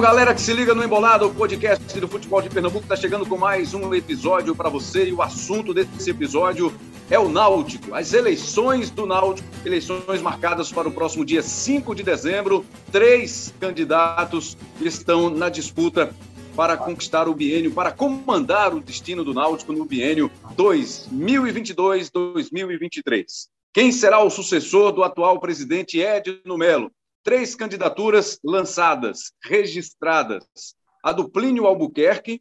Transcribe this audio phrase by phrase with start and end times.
[0.00, 3.36] Galera que se liga no Embolado, o podcast do futebol de Pernambuco está chegando com
[3.36, 6.72] mais um episódio para você e o assunto desse episódio
[7.10, 12.04] é o Náutico, as eleições do Náutico, eleições marcadas para o próximo dia 5 de
[12.04, 12.64] dezembro.
[12.92, 16.14] Três candidatos estão na disputa
[16.54, 23.48] para conquistar o biênio, para comandar o destino do Náutico no biênio 2022-2023.
[23.74, 26.92] Quem será o sucessor do atual presidente Edno Melo?
[27.28, 30.46] Três candidaturas lançadas, registradas:
[31.04, 32.40] a do Plínio Albuquerque,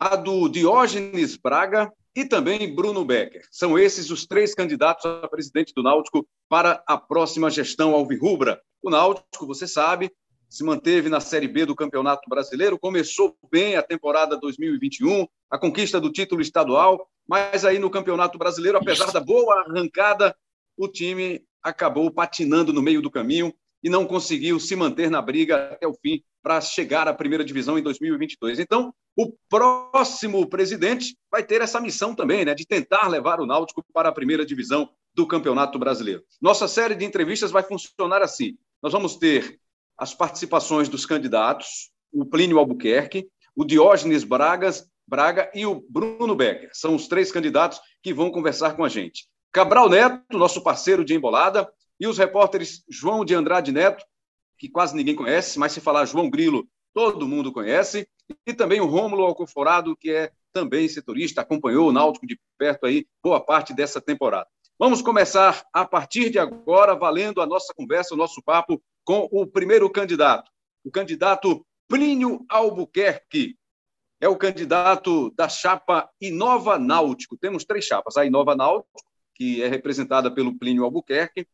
[0.00, 3.46] a do Diógenes Braga e também Bruno Becker.
[3.52, 8.60] São esses os três candidatos a presidente do Náutico para a próxima gestão alvirrubra.
[8.82, 10.10] O Náutico, você sabe,
[10.50, 16.00] se manteve na Série B do Campeonato Brasileiro, começou bem a temporada 2021, a conquista
[16.00, 20.36] do título estadual, mas aí no Campeonato Brasileiro, apesar da boa arrancada,
[20.76, 25.72] o time acabou patinando no meio do caminho e não conseguiu se manter na briga
[25.72, 28.58] até o fim para chegar à primeira divisão em 2022.
[28.58, 33.84] Então, o próximo presidente vai ter essa missão também, né, de tentar levar o Náutico
[33.92, 36.22] para a primeira divisão do Campeonato Brasileiro.
[36.40, 39.58] Nossa série de entrevistas vai funcionar assim: nós vamos ter
[39.96, 46.70] as participações dos candidatos, o Plínio Albuquerque, o Diógenes Bragas, Braga e o Bruno Becker.
[46.72, 49.26] São os três candidatos que vão conversar com a gente.
[49.50, 51.68] Cabral Neto, nosso parceiro de embolada,
[52.00, 54.04] e os repórteres João de Andrade Neto,
[54.58, 58.08] que quase ninguém conhece, mas se falar João Grilo, todo mundo conhece,
[58.46, 63.06] e também o Rômulo Alcoforado, que é também setorista, acompanhou o Náutico de perto aí
[63.22, 64.48] boa parte dessa temporada.
[64.78, 69.46] Vamos começar a partir de agora, valendo a nossa conversa, o nosso papo com o
[69.46, 70.50] primeiro candidato,
[70.84, 73.56] o candidato Plínio Albuquerque.
[74.20, 77.36] É o candidato da chapa Inova Náutico.
[77.36, 79.00] Temos três chapas: a Inova Náutico,
[79.34, 81.46] que é representada pelo Plínio Albuquerque,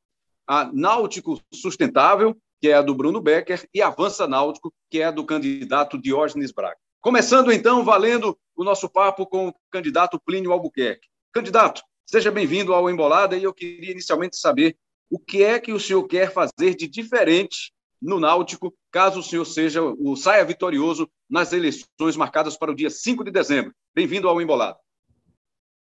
[0.47, 5.11] a Náutico Sustentável, que é a do Bruno Becker, e Avança Náutico, que é a
[5.11, 6.77] do candidato Diógenes Braga.
[7.01, 11.07] Começando então, valendo o nosso papo com o candidato Plínio Albuquerque.
[11.33, 14.77] Candidato, seja bem-vindo ao Embolada e eu queria inicialmente saber
[15.11, 19.45] o que é que o senhor quer fazer de diferente no Náutico, caso o senhor
[19.45, 23.73] seja o saia vitorioso nas eleições marcadas para o dia 5 de dezembro.
[23.95, 24.79] Bem-vindo ao Embolado.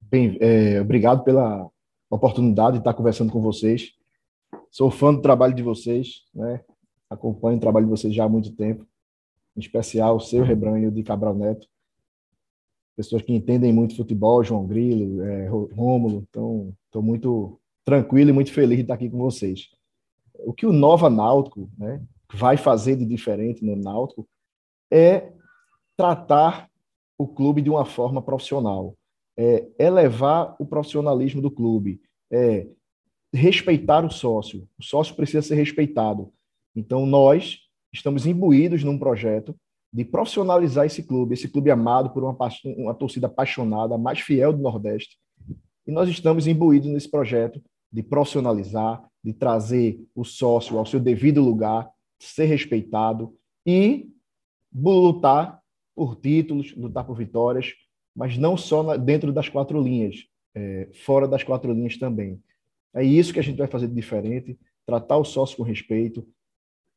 [0.01, 1.67] Bem, é, obrigado pela
[2.09, 3.91] oportunidade de estar conversando com vocês.
[4.71, 6.63] Sou fã do trabalho de vocês, né?
[7.09, 8.85] acompanho o trabalho de vocês já há muito tempo,
[9.55, 11.67] em especial o seu Rebranho de Cabral Neto.
[12.95, 18.51] Pessoas que entendem muito futebol, João Grilo, é, Rômulo, então estou muito tranquilo e muito
[18.51, 19.69] feliz de estar aqui com vocês.
[20.39, 22.01] O que o Nova Náutico né,
[22.33, 24.27] vai fazer de diferente no Náutico
[24.91, 25.31] é
[25.95, 26.69] tratar
[27.17, 28.95] o clube de uma forma profissional,
[29.35, 32.67] é elevar o profissionalismo do clube, é
[33.33, 34.67] respeitar o sócio.
[34.77, 36.31] O sócio precisa ser respeitado.
[36.75, 37.59] Então, nós
[37.93, 39.55] estamos imbuídos num projeto
[39.91, 42.37] de profissionalizar esse clube, esse clube amado por uma,
[42.77, 45.17] uma torcida apaixonada, a mais fiel do Nordeste.
[45.85, 47.61] E nós estamos imbuídos nesse projeto
[47.91, 51.89] de profissionalizar, de trazer o sócio ao seu devido lugar,
[52.19, 53.33] ser respeitado
[53.65, 54.09] e
[54.75, 55.61] lutar
[55.95, 57.73] por títulos, lutar por vitórias,
[58.15, 62.41] mas não só dentro das quatro linhas, é, fora das quatro linhas também.
[62.93, 66.27] É isso que a gente vai fazer de diferente, tratar o sócio com respeito,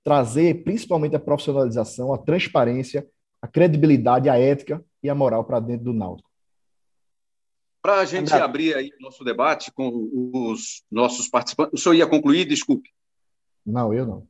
[0.02, 3.06] trazer principalmente a profissionalização, a transparência,
[3.42, 6.30] a credibilidade, a ética e a moral para dentro do Náutico.
[7.82, 8.44] Para a gente André.
[8.44, 9.90] abrir aí o nosso debate com
[10.34, 12.44] os nossos participantes, o senhor ia concluir?
[12.44, 12.90] Desculpe.
[13.64, 14.28] Não, eu não.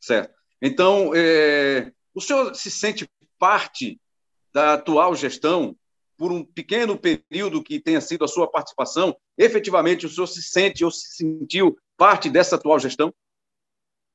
[0.00, 0.34] Certo.
[0.60, 3.08] Então, é, o senhor se sente
[3.38, 4.00] parte
[4.52, 5.76] da atual gestão
[6.18, 9.16] por um pequeno período que tenha sido a sua participação?
[9.38, 13.14] Efetivamente, o senhor se sente ou se sentiu parte dessa atual gestão?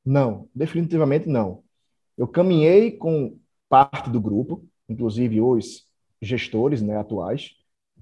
[0.05, 1.63] Não, definitivamente não.
[2.17, 5.87] Eu caminhei com parte do grupo, inclusive os
[6.21, 7.51] gestores né, atuais,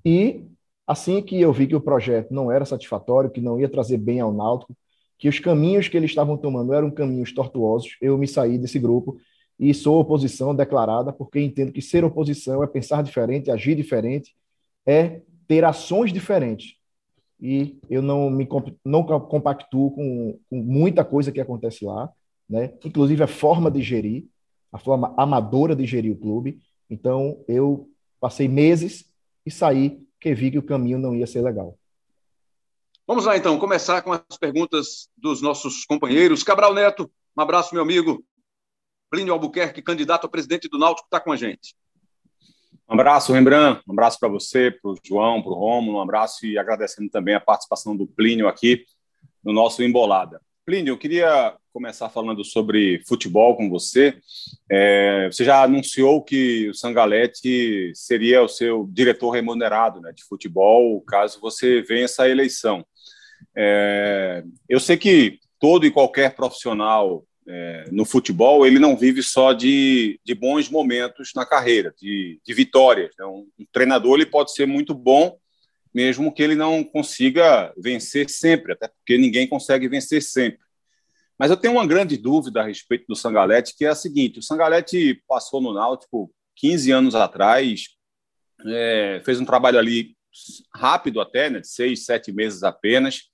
[0.04, 0.48] e
[0.86, 4.20] assim que eu vi que o projeto não era satisfatório, que não ia trazer bem
[4.20, 4.76] ao Náutico,
[5.18, 9.20] que os caminhos que eles estavam tomando eram caminhos tortuosos, eu me saí desse grupo
[9.62, 14.36] e sou oposição declarada, porque entendo que ser oposição é pensar diferente, agir diferente,
[14.88, 16.78] é ter ações diferentes.
[17.40, 18.50] E eu não me
[18.84, 22.12] não compactuo com, com muita coisa que acontece lá,
[22.50, 22.74] né?
[22.84, 24.26] inclusive a forma de gerir,
[24.72, 26.60] a forma amadora de gerir o clube.
[26.90, 27.88] Então, eu
[28.20, 29.06] passei meses
[29.46, 31.78] e saí porque vi que o caminho não ia ser legal.
[33.08, 36.44] Vamos lá, então, começar com as perguntas dos nossos companheiros.
[36.44, 38.24] Cabral Neto, um abraço, meu amigo.
[39.12, 41.76] Plínio Albuquerque, candidato a presidente do Náutico, está com a gente.
[42.90, 43.82] Um abraço, Rembrandt.
[43.86, 45.98] Um abraço para você, para o João, para o Romulo.
[45.98, 48.86] Um abraço e agradecendo também a participação do Plínio aqui
[49.44, 50.42] no nosso Embolada.
[50.66, 54.18] Plínio, eu queria começar falando sobre futebol com você.
[54.70, 61.02] É, você já anunciou que o Sangalete seria o seu diretor remunerado né, de futebol,
[61.02, 62.86] caso você vença a eleição.
[63.58, 69.54] É, eu sei que todo e qualquer profissional é, no futebol ele não vive só
[69.54, 73.14] de, de bons momentos na carreira, de, de vitórias.
[73.18, 73.26] Né?
[73.26, 75.38] Um, treinador ele pode ser muito bom,
[75.94, 80.62] mesmo que ele não consiga vencer sempre, até porque ninguém consegue vencer sempre.
[81.38, 84.44] Mas eu tenho uma grande dúvida a respeito do Sangalete, que é a seguinte: o
[84.44, 87.88] Sangalete passou no Náutico 15 anos atrás,
[88.68, 90.16] é, fez um trabalho ali
[90.74, 93.31] rápido até, né, de seis, sete meses apenas,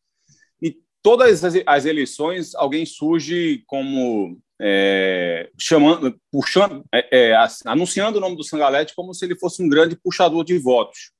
[1.01, 8.35] todas as, as eleições alguém surge como é, chamando, puxando, é, é anunciando o nome
[8.35, 11.11] do Sangalete como se ele fosse um grande puxador de votos.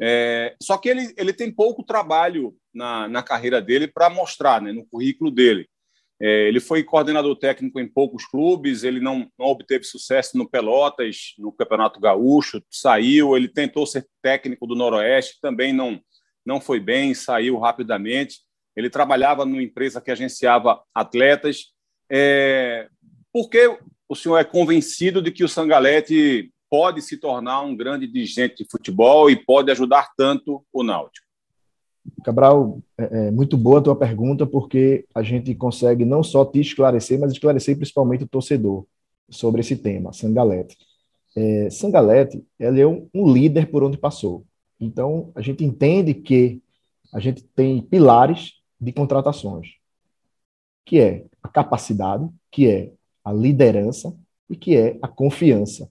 [0.00, 4.72] É, só que ele, ele tem pouco trabalho na, na carreira dele para mostrar, né,
[4.72, 5.68] no currículo dele.
[6.20, 11.34] É, ele foi coordenador técnico em poucos clubes, ele não, não, obteve sucesso no Pelotas,
[11.38, 16.00] no Campeonato Gaúcho, saiu, ele tentou ser técnico do Noroeste, também não,
[16.46, 18.38] não foi bem, saiu rapidamente.
[18.76, 21.72] Ele trabalhava numa empresa que agenciava atletas.
[22.10, 22.88] É,
[23.32, 23.78] por que
[24.08, 28.70] o senhor é convencido de que o Sangalete pode se tornar um grande dirigente de
[28.70, 31.24] futebol e pode ajudar tanto o Náutico?
[32.24, 36.60] Cabral, é, é muito boa a tua pergunta, porque a gente consegue não só te
[36.60, 38.84] esclarecer, mas esclarecer principalmente o torcedor
[39.30, 40.76] sobre esse tema, Sangalete.
[41.36, 44.44] É, Sangalete, ele é um, um líder por onde passou.
[44.78, 46.60] Então, a gente entende que
[47.12, 49.76] a gente tem pilares de contratações,
[50.84, 52.92] que é a capacidade, que é
[53.24, 54.14] a liderança
[54.48, 55.90] e que é a confiança.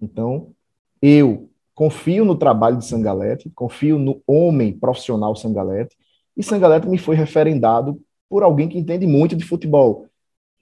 [0.00, 0.52] Então,
[1.00, 5.96] eu confio no trabalho de Sangalete, confio no homem profissional Sangalete,
[6.36, 10.06] e Sangalete me foi referendado por alguém que entende muito de futebol.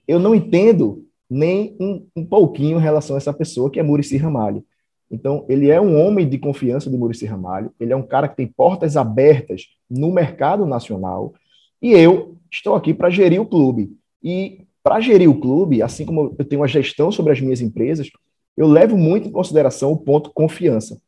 [0.07, 4.17] Eu não entendo nem um, um pouquinho em relação a essa pessoa, que é Murici
[4.17, 4.63] Ramalho.
[5.09, 8.35] Então, ele é um homem de confiança de Murici Ramalho, ele é um cara que
[8.35, 11.33] tem portas abertas no mercado nacional,
[11.81, 13.97] e eu estou aqui para gerir o clube.
[14.23, 18.09] E para gerir o clube, assim como eu tenho uma gestão sobre as minhas empresas,
[18.55, 20.99] eu levo muito em consideração o ponto confiança.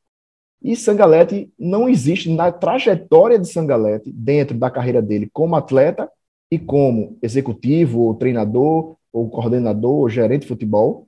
[0.62, 6.10] E Sangalete não existe na trajetória de Sangalete, dentro da carreira dele como atleta
[6.50, 11.08] e como executivo, ou treinador, ou coordenador, ou gerente de futebol,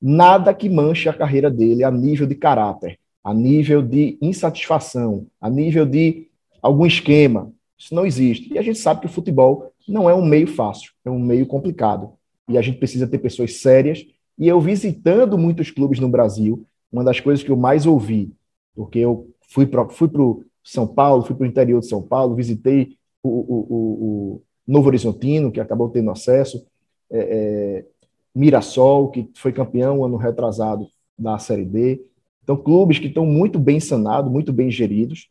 [0.00, 5.48] nada que manche a carreira dele a nível de caráter, a nível de insatisfação, a
[5.48, 6.28] nível de
[6.60, 7.52] algum esquema.
[7.78, 8.52] Isso não existe.
[8.52, 11.46] E a gente sabe que o futebol não é um meio fácil, é um meio
[11.46, 12.12] complicado.
[12.48, 14.04] E a gente precisa ter pessoas sérias
[14.38, 18.32] e eu visitando muitos clubes no Brasil, uma das coisas que eu mais ouvi,
[18.74, 22.36] porque eu fui para fui o São Paulo, fui para o interior de São Paulo,
[22.36, 26.64] visitei o, o, o, Novo Horizontino, que acabou tendo acesso,
[27.10, 27.86] é, é,
[28.34, 30.86] Mirassol, que foi campeão ano retrasado
[31.18, 32.00] da Série D.
[32.44, 35.28] Então, clubes que estão muito bem sanados, muito bem geridos.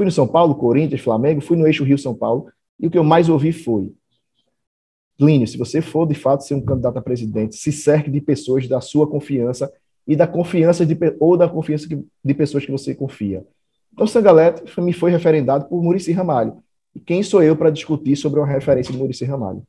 [0.00, 3.04] Fui no São Paulo, Corinthians, Flamengo, fui no eixo Rio-São Paulo, e o que eu
[3.04, 3.92] mais ouvi foi
[5.18, 8.66] Plínio, se você for de fato ser um candidato a presidente, se cerque de pessoas
[8.66, 9.70] da sua confiança
[10.06, 11.86] e da confiança de, ou da confiança
[12.24, 13.46] de pessoas que você confia.
[13.92, 16.64] Então, Sangalete me foi referendado por Murici Ramalho.
[16.94, 19.62] E quem sou eu para discutir sobre uma referência de Murici Ramalho?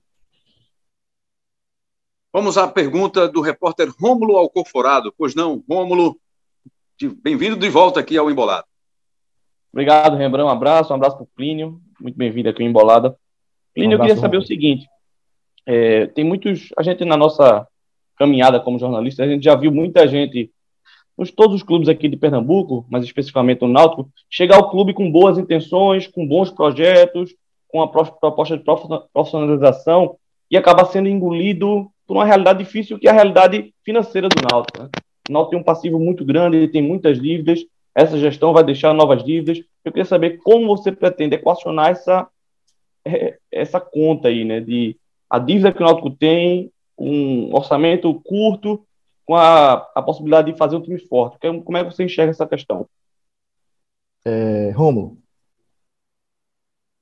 [2.31, 5.13] Vamos à pergunta do repórter Rômulo Alcoforado.
[5.17, 6.17] Pois não, Rômulo,
[7.21, 8.70] bem-vindo de volta aqui ao Embolado.
[9.73, 10.47] Obrigado, Rembrandt.
[10.47, 11.79] Um abraço, um abraço para o Plínio.
[11.99, 13.15] Muito bem-vindo aqui ao Embolada.
[13.73, 14.85] Plínio, um eu queria saber o seguinte:
[15.65, 16.69] é, tem muitos.
[16.77, 17.65] A gente, na nossa
[18.17, 20.51] caminhada como jornalista, a gente já viu muita gente,
[21.17, 25.09] nos todos os clubes aqui de Pernambuco, mas especificamente no Náutico, chegar ao clube com
[25.09, 27.33] boas intenções, com bons projetos,
[27.69, 30.17] com a proposta de profissionalização
[30.49, 34.83] e acabar sendo engolido por uma realidade difícil, que é a realidade financeira do Náutico.
[34.83, 34.89] Né?
[35.29, 37.61] O Náutico tem um passivo muito grande, ele tem muitas dívidas,
[37.95, 39.60] essa gestão vai deixar novas dívidas.
[39.83, 42.27] Eu queria saber como você pretende equacionar essa,
[43.05, 44.98] é, essa conta aí, né, de
[45.29, 48.86] a dívida que o Náutico tem, um orçamento curto,
[49.25, 51.38] com a, a possibilidade de fazer um time forte.
[51.39, 52.88] Como é que você enxerga essa questão?
[54.25, 55.17] É, Rômulo,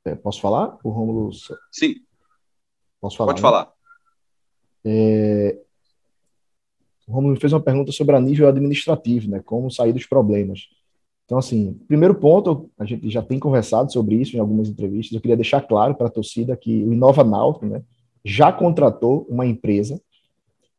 [0.05, 0.77] é, posso falar?
[0.83, 1.31] O Rômulo...
[1.71, 1.95] Sim.
[3.01, 3.33] Posso falar?
[3.33, 3.49] Pode né?
[3.49, 3.73] falar.
[4.85, 5.59] É,
[7.07, 9.41] o Romulo fez uma pergunta sobre a nível administrativo, né?
[9.43, 10.69] Como sair dos problemas.
[11.29, 15.13] Então, assim, primeiro ponto, a gente já tem conversado sobre isso em algumas entrevistas.
[15.13, 17.83] Eu queria deixar claro para a torcida que o Inova Náutico, né?
[18.25, 20.01] já contratou uma empresa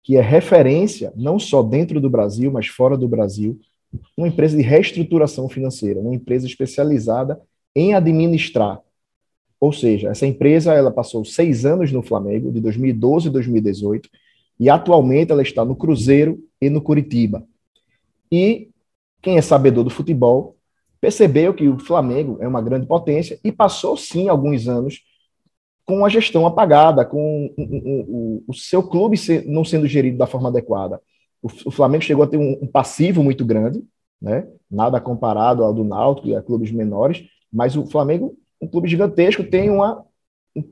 [0.03, 3.61] que é referência não só dentro do Brasil, mas fora do Brasil,
[4.17, 7.41] uma empresa de reestruturação financeira, uma empresa especializada
[7.73, 8.81] em administrar
[9.61, 14.11] Ou seja, essa empresa ela passou seis anos no Flamengo, de 2012 a 2018,
[14.59, 17.47] e atualmente ela está no Cruzeiro e no Curitiba.
[18.33, 18.70] E
[19.23, 20.57] quem é sabedor do futebol
[21.01, 25.03] percebeu que o Flamengo é uma grande potência e passou sim alguns anos
[25.87, 30.49] com a gestão apagada, com o, o, o seu clube não sendo gerido da forma
[30.49, 31.01] adequada.
[31.43, 33.83] O, o Flamengo chegou a ter um, um, passivo muito grande,
[34.21, 34.47] né?
[34.71, 39.43] nada comparado ao do Náutico e a clubes menores, mas o Flamengo, um clube gigantesco,
[39.43, 40.05] tem uma,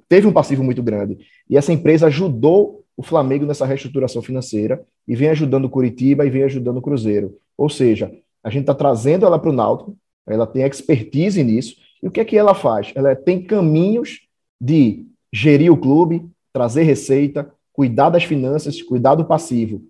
[0.08, 1.18] teve um passivo muito grande.
[1.48, 6.30] E essa empresa ajudou o Flamengo nessa reestruturação financeira e vem ajudando o Curitiba e
[6.30, 7.36] vem ajudando o Cruzeiro.
[7.56, 12.08] Ou seja, a gente está trazendo ela para o Náutico, ela tem expertise nisso, e
[12.08, 12.92] o que é que ela faz?
[12.94, 14.20] Ela tem caminhos
[14.60, 19.82] de gerir o clube, trazer receita, cuidar das finanças, cuidar do passivo.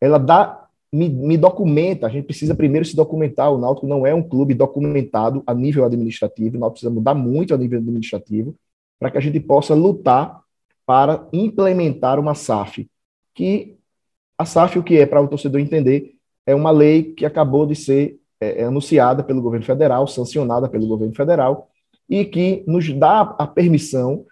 [0.00, 4.14] Ela dá, me, me documenta, a gente precisa primeiro se documentar, o Náutico não é
[4.14, 8.54] um clube documentado a nível administrativo, o Náutico precisa mudar muito a nível administrativo,
[8.98, 10.40] para que a gente possa lutar
[10.84, 12.88] para implementar uma SAF,
[13.34, 13.76] que
[14.38, 16.15] a SAF, o que é, para o torcedor entender,
[16.46, 20.86] é uma lei que acabou de ser é, é, anunciada pelo governo federal, sancionada pelo
[20.86, 21.68] governo federal,
[22.08, 24.24] e que nos dá a permissão,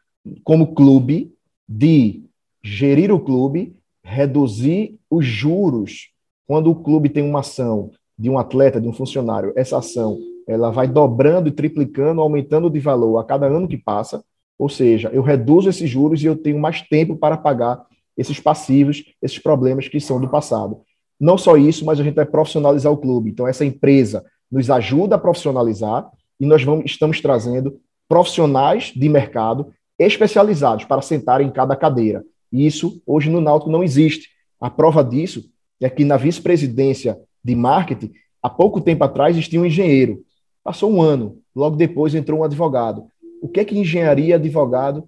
[0.45, 1.35] como clube,
[1.69, 2.23] de
[2.63, 6.11] gerir o clube, reduzir os juros.
[6.47, 10.71] Quando o clube tem uma ação de um atleta, de um funcionário, essa ação ela
[10.71, 14.23] vai dobrando e triplicando, aumentando de valor a cada ano que passa.
[14.59, 17.85] Ou seja, eu reduzo esses juros e eu tenho mais tempo para pagar
[18.17, 20.83] esses passivos, esses problemas que são do passado.
[21.21, 23.31] Não só isso, mas a gente vai profissionalizar o clube.
[23.31, 29.73] Então, essa empresa nos ajuda a profissionalizar e nós vamos, estamos trazendo profissionais de mercado
[29.99, 32.25] especializados para sentar em cada cadeira.
[32.53, 34.29] E isso, hoje, no Náutico não existe.
[34.61, 35.45] A prova disso
[35.81, 40.25] é que na vice-presidência de marketing, há pouco tempo atrás, existia um engenheiro.
[40.63, 43.07] Passou um ano, logo depois entrou um advogado.
[43.43, 45.07] O que é que engenharia e advogado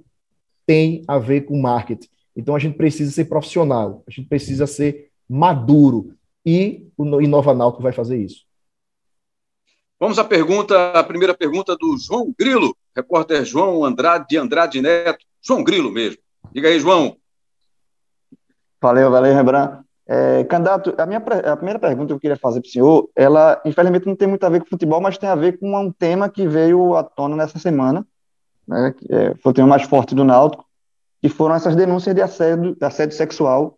[0.66, 2.08] tem a ver com marketing?
[2.36, 6.14] Então, a gente precisa ser profissional, a gente precisa ser maduro.
[6.44, 8.44] E o Inova Náutico vai fazer isso.
[9.98, 15.24] Vamos à pergunta, a primeira pergunta do João Grilo, repórter João Andrade de Andrade Neto.
[15.42, 16.20] João Grilo mesmo.
[16.52, 17.16] Diga aí, João.
[18.80, 19.86] Valeu, valeu, Rembrandt.
[20.08, 23.60] É, candidato, a, minha, a primeira pergunta que eu queria fazer para o senhor, ela
[23.64, 26.28] infelizmente não tem muito a ver com futebol, mas tem a ver com um tema
[26.28, 28.06] que veio à tona nessa semana,
[28.68, 30.64] né, que é, foi o tema mais forte do Náutico,
[31.20, 33.76] que foram essas denúncias de assédio, de assédio sexual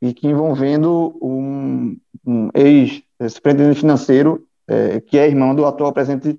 [0.00, 6.38] e que envolvendo um, um ex-superintendente financeiro, é, que é irmão do atual presidente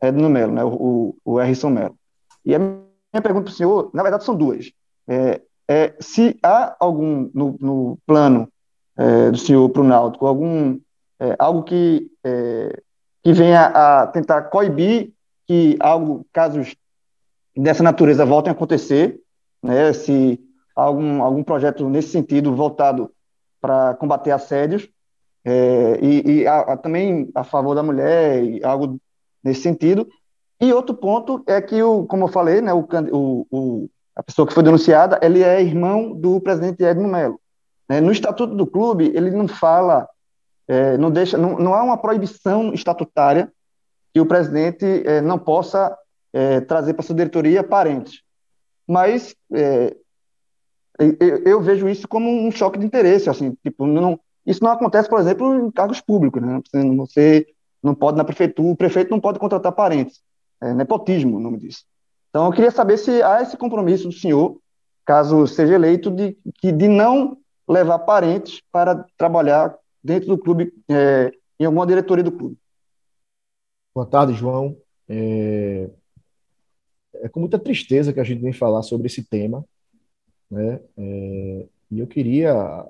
[0.00, 1.96] Edno Melo, né, o, o Harrison Melo.
[2.44, 4.70] E a minha pergunta para o senhor, na verdade, são duas.
[5.08, 8.48] É, é, se há algum no, no plano
[9.30, 10.80] do senhor para o Náutico, algum,
[11.38, 12.10] algo que,
[13.22, 15.12] que venha a tentar coibir
[15.46, 16.74] que algo, casos
[17.56, 19.20] dessa natureza voltem a acontecer,
[19.62, 20.40] né, se
[20.76, 23.10] algum, algum projeto nesse sentido voltado
[23.60, 24.88] para combater assédios
[25.44, 29.00] é, e, e a, a, também a favor da mulher, e algo
[29.42, 30.06] nesse sentido.
[30.60, 32.86] E outro ponto é que, o, como eu falei, né, o,
[33.50, 37.40] o, a pessoa que foi denunciada, ele é irmão do presidente Edmo Melo.
[37.88, 38.00] Né?
[38.00, 40.08] No estatuto do clube, ele não fala,
[40.66, 43.52] é, não deixa, não, não há uma proibição estatutária
[44.12, 45.96] que o presidente é, não possa
[46.32, 48.22] é, trazer para sua diretoria parentes.
[48.88, 49.94] Mas é,
[50.98, 55.08] eu, eu, vejo isso como um choque de interesse, assim, tipo, não, isso não acontece,
[55.08, 56.60] por exemplo, em cargos públicos, né?
[56.70, 57.46] Você
[57.82, 60.22] não pode na prefeitura, o prefeito não pode contratar parentes,
[60.60, 61.84] é nepotismo o nome disso.
[62.30, 64.58] Então, eu queria saber se há esse compromisso do senhor,
[65.04, 67.38] caso seja eleito, de, de não
[67.68, 72.56] levar parentes para trabalhar dentro do clube, é, em alguma diretoria do clube.
[73.94, 74.76] Boa tarde, João.
[75.08, 75.88] É...
[77.14, 79.64] é com muita tristeza que a gente vem falar sobre esse tema,
[80.50, 80.80] né?
[80.96, 82.84] É, e eu queria,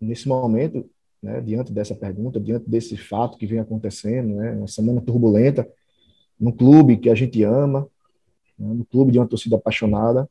[0.00, 0.88] nesse momento,
[1.22, 5.68] né, diante dessa pergunta, diante desse fato que vem acontecendo, né, uma semana turbulenta,
[6.38, 7.88] no clube que a gente ama,
[8.58, 10.28] né, no clube de uma torcida apaixonada,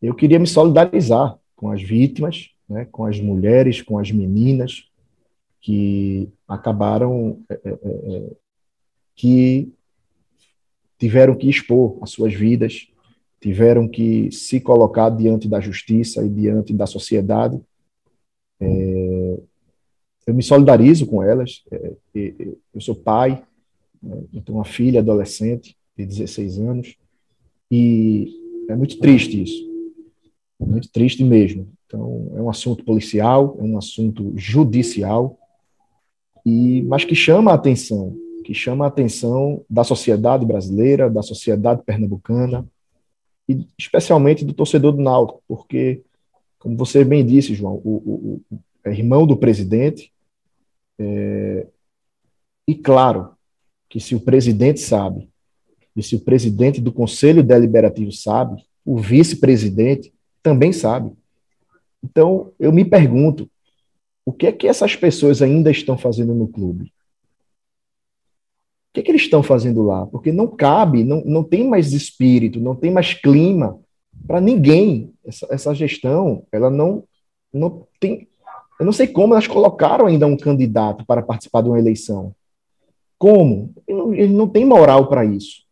[0.00, 4.90] eu queria me solidarizar com as vítimas, né, com as mulheres, com as meninas
[5.60, 8.30] que acabaram, é, é, é, é
[9.14, 9.70] que
[10.98, 12.90] tiveram que expor as suas vidas
[13.40, 17.58] tiveram que se colocar diante da justiça e diante da sociedade.
[18.60, 19.38] É,
[20.26, 21.64] eu me solidarizo com elas.
[21.72, 21.94] É,
[22.74, 23.42] eu sou pai,
[24.02, 26.96] né, eu tenho uma filha adolescente de 16 anos,
[27.70, 28.34] e
[28.68, 29.70] é muito triste isso.
[30.60, 31.68] É muito triste mesmo.
[31.86, 35.38] Então, é um assunto policial, é um assunto judicial,
[36.44, 41.82] e mas que chama a atenção, que chama a atenção da sociedade brasileira, da sociedade
[41.82, 42.66] pernambucana
[43.50, 46.02] e especialmente do torcedor do Náutico, porque,
[46.58, 50.12] como você bem disse, João, o, o, o é irmão do presidente,
[50.98, 51.66] é,
[52.66, 53.32] e claro
[53.88, 55.28] que se o presidente sabe,
[55.96, 61.12] e se o presidente do Conselho Deliberativo sabe, o vice-presidente também sabe.
[62.02, 63.50] Então, eu me pergunto,
[64.24, 66.92] o que é que essas pessoas ainda estão fazendo no clube?
[68.90, 70.04] O que, é que eles estão fazendo lá?
[70.06, 73.78] Porque não cabe, não, não tem mais espírito, não tem mais clima
[74.26, 75.14] para ninguém.
[75.24, 77.04] Essa, essa gestão, ela não,
[77.52, 78.28] não tem.
[78.80, 82.34] Eu não sei como elas colocaram ainda um candidato para participar de uma eleição.
[83.16, 83.72] Como?
[83.86, 85.62] Ele não tem moral para isso.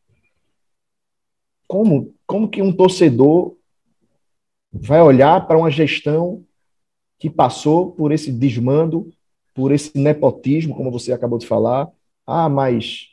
[1.66, 3.56] Como, como que um torcedor
[4.72, 6.44] vai olhar para uma gestão
[7.18, 9.10] que passou por esse desmando,
[9.54, 11.90] por esse nepotismo, como você acabou de falar,
[12.28, 13.06] ah, mas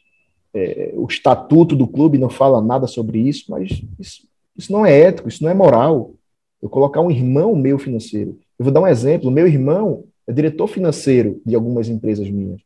[0.53, 5.00] é, o estatuto do clube não fala nada sobre isso, mas isso, isso não é
[5.00, 6.13] ético, isso não é moral.
[6.62, 8.38] Eu colocar um irmão meu financeiro.
[8.60, 12.60] Eu vou dar um exemplo: meu irmão é diretor financeiro de algumas empresas minhas.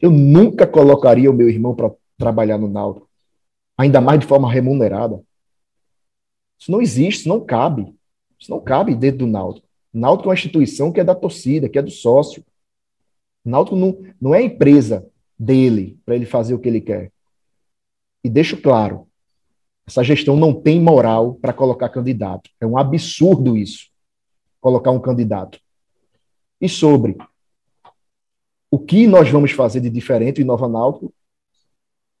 [0.00, 3.08] Eu nunca colocaria o meu irmão para trabalhar no Náutico,
[3.76, 5.22] ainda mais de forma remunerada.
[6.58, 7.94] Isso não existe, isso não cabe.
[8.36, 9.66] Isso não cabe dentro do Náutico.
[9.94, 12.44] O Náutico é uma instituição que é da torcida, que é do sócio.
[13.44, 15.08] O Náutico não, não é empresa
[15.38, 17.12] dele para ele fazer o que ele quer.
[18.24, 19.06] E deixo claro,
[19.86, 22.50] essa gestão não tem moral para colocar candidato.
[22.60, 23.88] É um absurdo isso,
[24.60, 25.60] colocar um candidato.
[26.60, 27.16] E sobre
[28.70, 31.12] o que nós vamos fazer de diferente em Nova Náutico,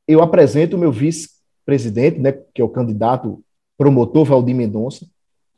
[0.06, 3.44] eu apresento o meu vice-presidente, né, que é o candidato
[3.76, 5.06] promotor Valdir Mendonça,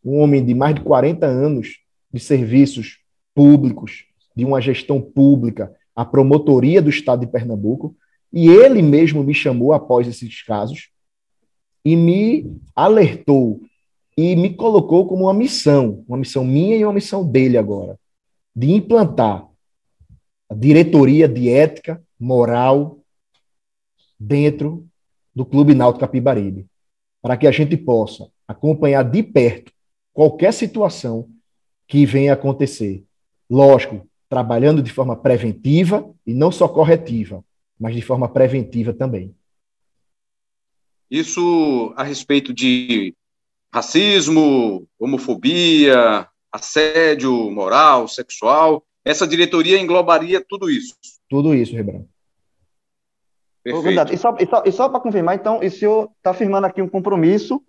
[0.04, 1.78] um homem de mais de 40 anos
[2.12, 2.98] de serviços
[3.34, 7.96] públicos, de uma gestão pública, a promotoria do Estado de Pernambuco,
[8.32, 10.90] e ele mesmo me chamou após esses casos
[11.84, 13.60] e me alertou
[14.16, 17.98] e me colocou como uma missão, uma missão minha e uma missão dele agora,
[18.54, 19.48] de implantar
[20.48, 22.98] a diretoria de ética, moral
[24.18, 24.86] dentro
[25.34, 26.66] do Clube Náutico Capibaribe,
[27.22, 29.72] para que a gente possa acompanhar de perto
[30.12, 31.28] qualquer situação
[31.86, 33.04] que venha acontecer.
[33.48, 37.44] Lógico, trabalhando de forma preventiva e não só corretiva,
[37.78, 39.34] mas de forma preventiva também.
[41.10, 43.12] Isso a respeito de
[43.74, 48.86] racismo, homofobia, assédio moral, sexual.
[49.04, 50.94] Essa diretoria englobaria tudo isso.
[51.28, 52.06] Tudo isso, Rebrão.
[53.64, 54.14] Perfeito.
[54.14, 56.88] E só, e só, e só para confirmar, então, o senhor está afirmando aqui um
[56.88, 57.60] compromisso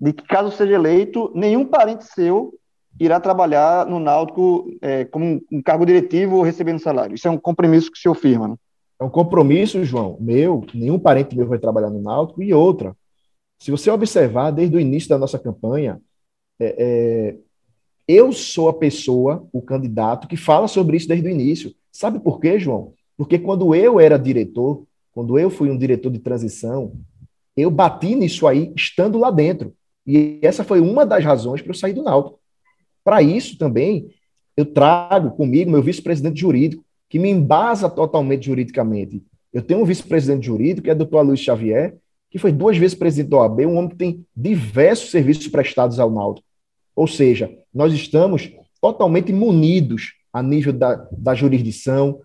[0.00, 2.52] de que, caso seja eleito, nenhum parente seu
[2.98, 7.14] irá trabalhar no Náutico é, como um cargo diretivo ou recebendo salário.
[7.14, 8.56] Isso é um compromisso que o senhor firma, né?
[9.00, 12.42] É um compromisso, João, meu, nenhum parente meu vai trabalhar no Náutico.
[12.42, 12.96] E outra,
[13.58, 16.00] se você observar, desde o início da nossa campanha,
[16.60, 17.36] é, é,
[18.06, 21.74] eu sou a pessoa, o candidato, que fala sobre isso desde o início.
[21.90, 22.92] Sabe por quê, João?
[23.16, 26.92] Porque quando eu era diretor, quando eu fui um diretor de transição,
[27.56, 29.74] eu bati nisso aí estando lá dentro.
[30.06, 32.41] E essa foi uma das razões para eu sair do Náutico.
[33.04, 34.10] Para isso também,
[34.56, 39.22] eu trago comigo meu vice-presidente jurídico, que me embasa totalmente juridicamente.
[39.52, 41.96] Eu tenho um vice-presidente jurídico, que é o doutor Luiz Xavier,
[42.30, 46.10] que foi duas vezes presidente da OAB, um homem que tem diversos serviços prestados ao
[46.10, 46.46] Náutico.
[46.96, 52.20] Ou seja, nós estamos totalmente munidos a nível da, da jurisdição,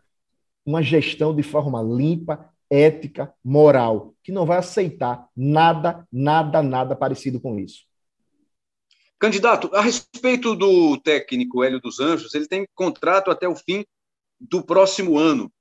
[0.65, 7.39] uma gestão de forma limpa, ética, moral, que não vai aceitar nada, nada, nada parecido
[7.39, 7.86] com isso.
[9.19, 13.83] Candidato, a respeito do técnico Hélio dos Anjos, ele tem contrato até o fim
[14.39, 15.51] do próximo ano.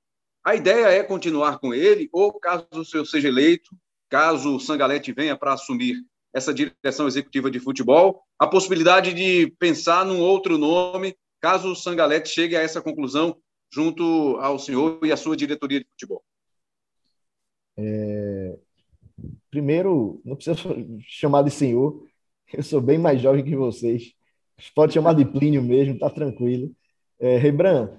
[0.43, 3.75] A ideia é continuar com ele, ou caso o senhor seja eleito,
[4.09, 5.97] caso o Sangalete venha para assumir
[6.33, 12.29] essa direção executiva de futebol, a possibilidade de pensar num outro nome, caso o Sangalete
[12.29, 13.37] chegue a essa conclusão
[13.71, 16.23] junto ao senhor e à sua diretoria de futebol.
[17.77, 18.57] É...
[19.49, 20.57] Primeiro, não precisa
[21.01, 22.06] chamar de senhor,
[22.53, 24.13] eu sou bem mais jovem que vocês.
[24.73, 26.71] Pode chamar de Plínio mesmo, tá tranquilo.
[27.19, 27.89] É, Rebran,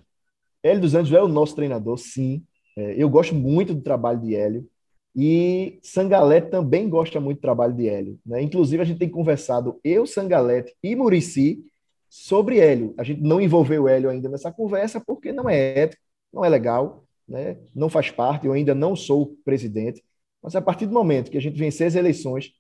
[0.63, 2.45] Hélio dos Anjos é o nosso treinador, sim.
[2.77, 4.69] É, eu gosto muito do trabalho de Hélio.
[5.15, 8.19] E Sangalete também gosta muito do trabalho de Hélio.
[8.25, 8.43] Né?
[8.43, 11.65] Inclusive, a gente tem conversado, eu, Sangalete e Murici,
[12.09, 12.95] sobre Hélio.
[12.97, 17.05] A gente não envolveu Hélio ainda nessa conversa porque não é ético, não é legal,
[17.29, 17.57] né?
[17.75, 18.47] não faz parte.
[18.47, 20.03] Eu ainda não sou presidente.
[20.43, 22.53] Mas a partir do momento que a gente vencer as eleições,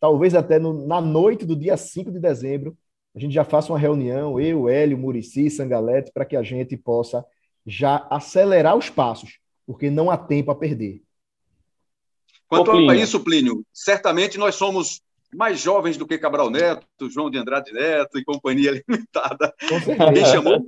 [0.00, 2.76] talvez até no, na noite do dia 5 de dezembro,
[3.14, 7.24] a gente já faça uma reunião, eu, Hélio, Murici, Sangalete, para que a gente possa
[7.66, 9.38] já acelerar os passos.
[9.66, 11.02] porque não há tempo a perder.
[12.46, 15.02] Quanto a isso, Plínio, certamente nós somos
[15.34, 19.52] mais jovens do que Cabral Neto, João de Andrade Neto e companhia limitada.
[19.58, 20.66] Quem chamou?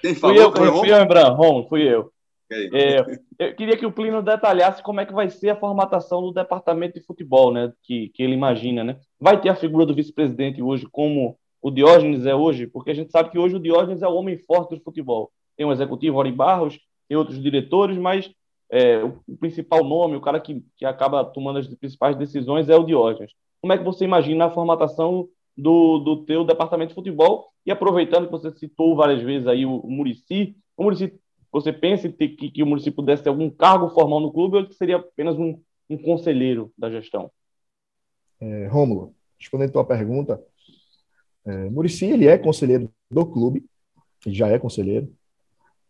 [0.00, 0.36] Quem falou?
[0.36, 2.12] Fui eu, foi fui eu, Ron, fui eu.
[2.50, 3.00] É,
[3.38, 6.94] eu queria que o Plínio detalhasse como é que vai ser a formatação do departamento
[6.94, 7.72] de futebol, né?
[7.82, 9.00] Que, que ele imagina, né?
[9.20, 13.10] Vai ter a figura do vice-presidente hoje, como o Diógenes é hoje, porque a gente
[13.10, 15.32] sabe que hoje o Diógenes é o homem forte do futebol.
[15.56, 16.78] Tem um executivo, Ori Barros,
[17.08, 18.30] tem outros diretores, mas
[18.70, 22.76] é, o, o, principal nome, o cara que, que acaba tomando as principais decisões é
[22.76, 23.32] o Diógenes.
[23.60, 27.48] Como é que você imagina a formatação do, do teu departamento de futebol?
[27.64, 31.18] E aproveitando que você citou várias vezes aí o, o Murici, o Murici
[31.56, 34.74] você pensa que, que, o município pudesse ter algum cargo formal no clube ou que
[34.74, 37.30] seria apenas um, um conselheiro da gestão?
[38.38, 40.42] É, Rômulo, respondendo a tua pergunta,
[41.46, 43.64] é, Murici ele é conselheiro do clube,
[44.26, 45.10] ele já é conselheiro,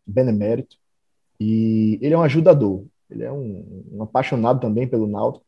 [0.06, 0.76] benemérito,
[1.40, 5.44] e ele é um ajudador, ele é um, um apaixonado também pelo Náutico,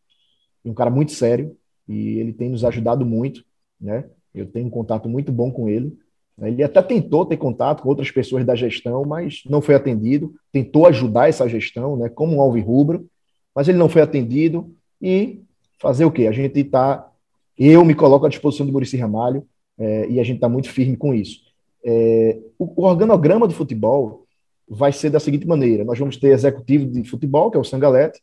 [0.64, 1.56] um cara muito sério,
[1.88, 3.44] e ele tem nos ajudado muito,
[3.80, 4.10] né?
[4.34, 5.96] Eu tenho um contato muito bom com ele,
[6.42, 10.32] ele até tentou ter contato com outras pessoas da gestão, mas não foi atendido.
[10.52, 13.06] Tentou ajudar essa gestão, né, como um alvirrubro,
[13.54, 14.72] mas ele não foi atendido.
[15.00, 15.40] E
[15.78, 16.26] fazer o quê?
[16.26, 17.08] A gente está.
[17.56, 19.44] Eu me coloco à disposição do Murici Ramalho
[19.78, 21.40] é, e a gente está muito firme com isso.
[21.84, 24.24] É, o, o organograma do futebol
[24.68, 28.20] vai ser da seguinte maneira: nós vamos ter executivo de futebol, que é o Sangalete,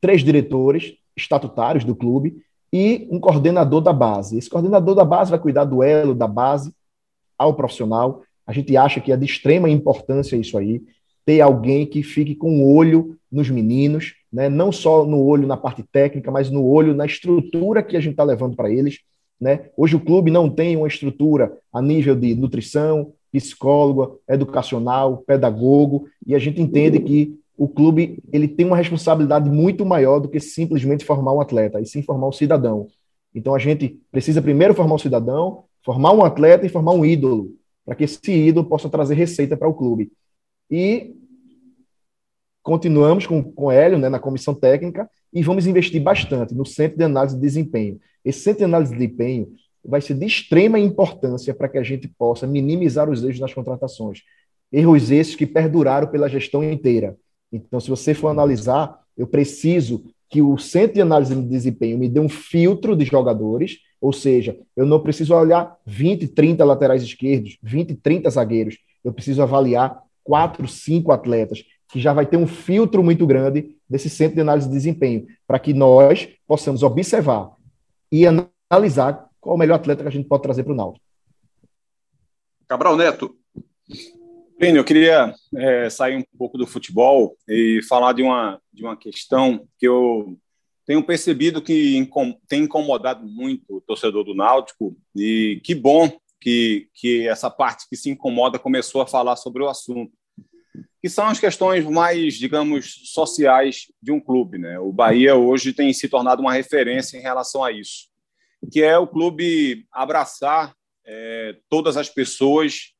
[0.00, 2.36] três diretores estatutários do clube
[2.72, 4.36] e um coordenador da base.
[4.36, 6.74] Esse coordenador da base vai cuidar do elo da base
[7.38, 8.22] ao profissional.
[8.46, 10.82] A gente acha que é de extrema importância isso aí,
[11.24, 14.48] ter alguém que fique com o olho nos meninos, né?
[14.48, 18.12] não só no olho na parte técnica, mas no olho na estrutura que a gente
[18.12, 19.00] está levando para eles.
[19.40, 19.68] Né?
[19.76, 26.34] Hoje o clube não tem uma estrutura a nível de nutrição, psicólogo, educacional, pedagogo, e
[26.34, 31.04] a gente entende que o clube ele tem uma responsabilidade muito maior do que simplesmente
[31.04, 32.86] formar um atleta, e sim formar um cidadão.
[33.34, 37.54] Então a gente precisa primeiro formar um cidadão, formar um atleta e formar um ídolo,
[37.84, 40.10] para que esse ídolo possa trazer receita para o clube.
[40.68, 41.14] E
[42.60, 46.98] continuamos com, com o Hélio né, na comissão técnica e vamos investir bastante no centro
[46.98, 48.00] de análise de desempenho.
[48.24, 49.52] Esse centro de análise de desempenho
[49.84, 54.22] vai ser de extrema importância para que a gente possa minimizar os erros nas contratações.
[54.72, 57.16] Erros esses que perduraram pela gestão inteira.
[57.52, 62.08] Então, se você for analisar, eu preciso que o centro de análise de desempenho me
[62.08, 67.58] dê um filtro de jogadores ou seja, eu não preciso olhar 20, 30 laterais esquerdos,
[67.62, 68.76] 20, 30 zagueiros.
[69.02, 74.10] Eu preciso avaliar quatro, cinco atletas, que já vai ter um filtro muito grande desse
[74.10, 77.52] centro de análise de desempenho, para que nós possamos observar
[78.10, 81.04] e analisar qual o melhor atleta que a gente pode trazer para o Náutico.
[82.68, 83.36] Cabral Neto.
[84.58, 88.96] Plínio, eu queria é, sair um pouco do futebol e falar de uma, de uma
[88.96, 90.36] questão que eu
[90.86, 92.08] tenho percebido que
[92.48, 97.96] tem incomodado muito o torcedor do Náutico e que bom que, que essa parte que
[97.96, 100.12] se incomoda começou a falar sobre o assunto,
[101.02, 104.58] que são as questões mais, digamos, sociais de um clube.
[104.58, 104.78] Né?
[104.78, 108.08] O Bahia hoje tem se tornado uma referência em relação a isso,
[108.70, 110.72] que é o clube abraçar
[111.04, 112.92] é, todas as pessoas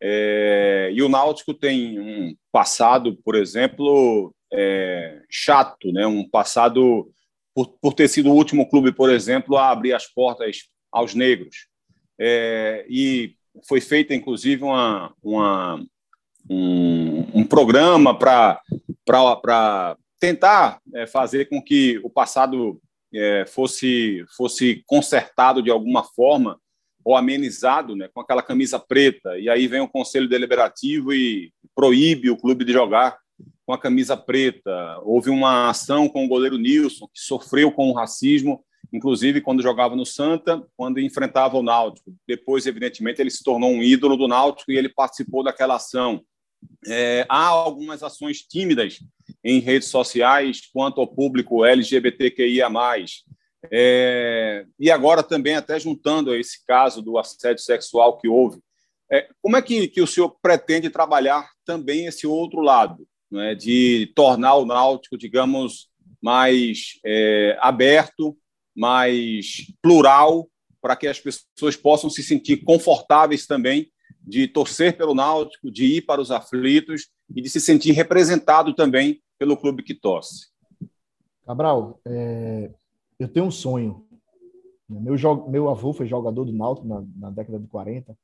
[0.00, 6.06] é, e o Náutico tem um passado, por exemplo, é, chato, né?
[6.06, 7.10] um passado
[7.54, 11.68] por, por ter sido o último clube, por exemplo, a abrir as portas aos negros.
[12.18, 13.36] É, e
[13.66, 15.84] foi feita, inclusive, uma, uma
[16.50, 18.60] um, um, programa para
[20.18, 22.80] tentar é, fazer com que o passado
[23.12, 26.58] é, fosse, fosse consertado de alguma forma
[27.04, 29.38] ou amenizado né, com aquela camisa preta.
[29.38, 33.18] E aí vem o Conselho Deliberativo e proíbe o clube de jogar
[33.66, 35.00] com a camisa preta.
[35.02, 39.96] Houve uma ação com o goleiro Nilson, que sofreu com o racismo, inclusive quando jogava
[39.96, 42.14] no Santa, quando enfrentava o Náutico.
[42.26, 46.22] Depois, evidentemente, ele se tornou um ídolo do Náutico e ele participou daquela ação.
[46.86, 48.98] É, há algumas ações tímidas
[49.42, 52.68] em redes sociais quanto ao público LGBTQIA.
[53.70, 58.60] É, e agora também, até juntando esse caso do assédio sexual que houve,
[59.10, 63.06] é, como é que, que o senhor pretende trabalhar também esse outro lado?
[63.34, 65.88] Né, de tornar o Náutico, digamos,
[66.22, 68.36] mais é, aberto,
[68.74, 70.48] mais plural,
[70.80, 76.02] para que as pessoas possam se sentir confortáveis também de torcer pelo Náutico, de ir
[76.02, 80.48] para os aflitos e de se sentir representado também pelo clube que torce.
[81.44, 82.70] Cabral, é,
[83.18, 84.06] eu tenho um sonho.
[84.88, 85.16] Meu,
[85.48, 88.16] meu avô foi jogador do Náutico na, na década de 40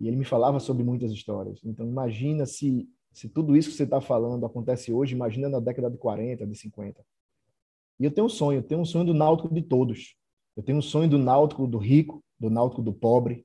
[0.00, 1.60] e ele me falava sobre muitas histórias.
[1.64, 5.90] Então, imagina se Se tudo isso que você está falando acontece hoje, imagina na década
[5.90, 7.04] de 40, de 50.
[8.00, 10.16] E eu tenho um sonho, eu tenho um sonho do náutico de todos.
[10.56, 13.44] Eu tenho um sonho do náutico do rico, do náutico do pobre,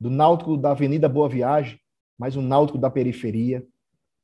[0.00, 1.78] do náutico da Avenida Boa Viagem,
[2.16, 3.66] mas um náutico da periferia.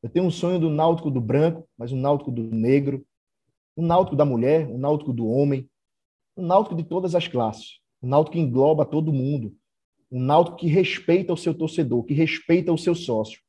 [0.02, 3.04] Eu tenho um sonho do náutico do branco, mas um náutico do negro,
[3.76, 5.68] um náutico da mulher, um náutico do homem,
[6.36, 9.56] um náutico de todas as classes, um náutico que engloba todo mundo,
[10.10, 13.40] um náutico que respeita o seu torcedor, que respeita o seu sócio,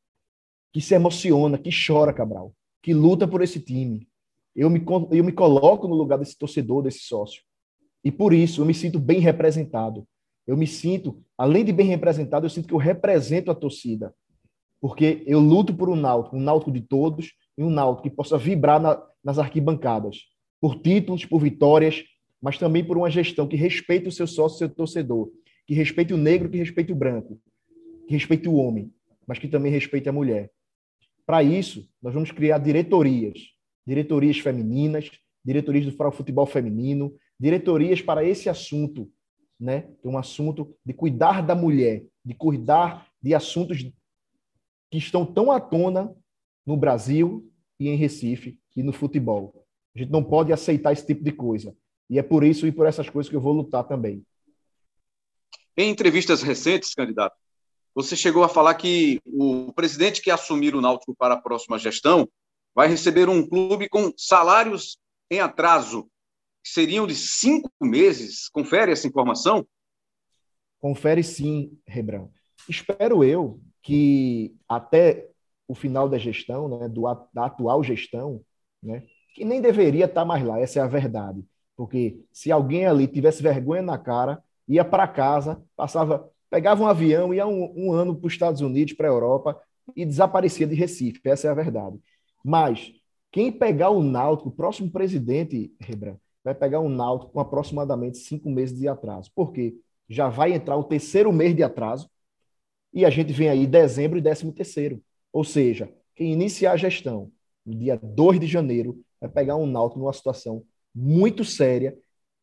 [0.76, 4.10] que se emociona, que chora, Cabral, que luta por esse time.
[4.54, 7.44] Eu me, eu me coloco no lugar desse torcedor, desse sócio.
[8.04, 10.06] E por isso eu me sinto bem representado.
[10.46, 14.14] Eu me sinto, além de bem representado, eu sinto que eu represento a torcida.
[14.82, 18.38] Porque eu luto por um náutico, um náutico de todos, e um náutico que possa
[18.38, 20.24] vibrar na, nas arquibancadas.
[20.60, 22.04] Por títulos, por vitórias,
[22.42, 25.32] mas também por uma gestão que respeite o seu sócio, seu torcedor,
[25.66, 27.40] que respeite o negro, que respeite o branco,
[28.10, 28.92] que respeite o homem,
[29.26, 30.52] mas que também respeite a mulher.
[31.26, 33.40] Para isso, nós vamos criar diretorias,
[33.86, 35.10] diretorias femininas,
[35.44, 39.12] diretorias do futebol feminino, diretorias para esse assunto,
[39.60, 39.90] né?
[40.04, 43.82] É um assunto de cuidar da mulher, de cuidar de assuntos
[44.92, 46.16] que estão tão à tona
[46.66, 49.66] no Brasil e em Recife e no futebol.
[49.96, 51.76] A gente não pode aceitar esse tipo de coisa.
[52.10, 54.24] E é por isso e por essas coisas que eu vou lutar também.
[55.78, 57.36] Em entrevistas recentes, candidato,
[57.96, 62.28] você chegou a falar que o presidente que assumir o Náutico para a próxima gestão
[62.76, 64.98] vai receber um clube com salários
[65.32, 66.04] em atraso,
[66.62, 68.50] que seriam de cinco meses.
[68.50, 69.66] Confere essa informação?
[70.78, 72.30] Confere sim, Rebrão.
[72.68, 75.30] Espero eu que até
[75.68, 77.04] o final da gestão, né, do,
[77.34, 78.42] da atual gestão,
[78.84, 79.04] né,
[79.34, 81.44] que nem deveria estar mais lá, essa é a verdade.
[81.78, 87.34] Porque se alguém ali tivesse vergonha na cara, ia para casa, passava, pegava um avião,
[87.34, 89.60] ia um, um ano para os Estados Unidos, para a Europa
[89.96, 91.22] e desaparecia de Recife.
[91.26, 92.00] Essa é a verdade.
[92.44, 92.94] Mas
[93.32, 98.50] quem pegar o Náutico, o próximo presidente, Rebran, vai pegar um Náutico com aproximadamente cinco
[98.50, 99.32] meses de atraso.
[99.36, 99.76] Por quê?
[100.08, 102.10] Já vai entrar o terceiro mês de atraso
[102.94, 105.02] e a gente vem aí dezembro e décimo terceiro.
[105.34, 107.32] Ou seja, quem iniciar a gestão
[107.66, 111.98] no dia 2 de janeiro vai pegar um Náutico numa situação muito séria,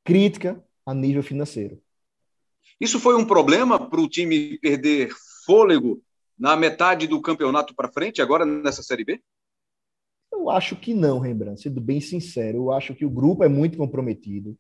[0.05, 1.81] crítica a nível financeiro.
[2.81, 5.13] Isso foi um problema para o time perder
[5.45, 6.03] fôlego
[6.39, 9.21] na metade do campeonato para frente, agora nessa Série B?
[10.33, 12.59] Eu acho que não, Rembrandt, sendo bem sincero.
[12.59, 14.57] Eu acho que o grupo é muito comprometido,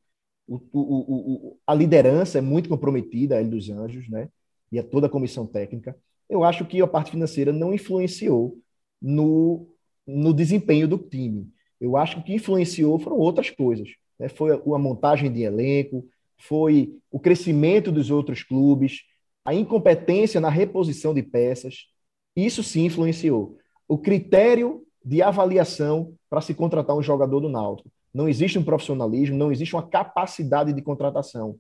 [0.47, 4.29] o, o, o, a liderança é muito comprometida, a L dos Anjos, né?
[4.71, 5.97] E a toda a comissão técnica.
[6.29, 8.59] Eu acho que a parte financeira não influenciou
[9.01, 9.69] no,
[10.07, 11.51] no desempenho do time.
[11.81, 13.89] Eu acho que o que influenciou foram outras coisas.
[14.19, 14.29] Né?
[14.29, 16.07] Foi a montagem de elenco,
[16.47, 19.03] foi o crescimento dos outros clubes,
[19.45, 21.87] a incompetência na reposição de peças.
[22.35, 23.57] Isso sim influenciou.
[23.87, 27.91] O critério de avaliação para se contratar um jogador do Náutico.
[28.13, 31.57] Não existe um profissionalismo, não existe uma capacidade de contratação.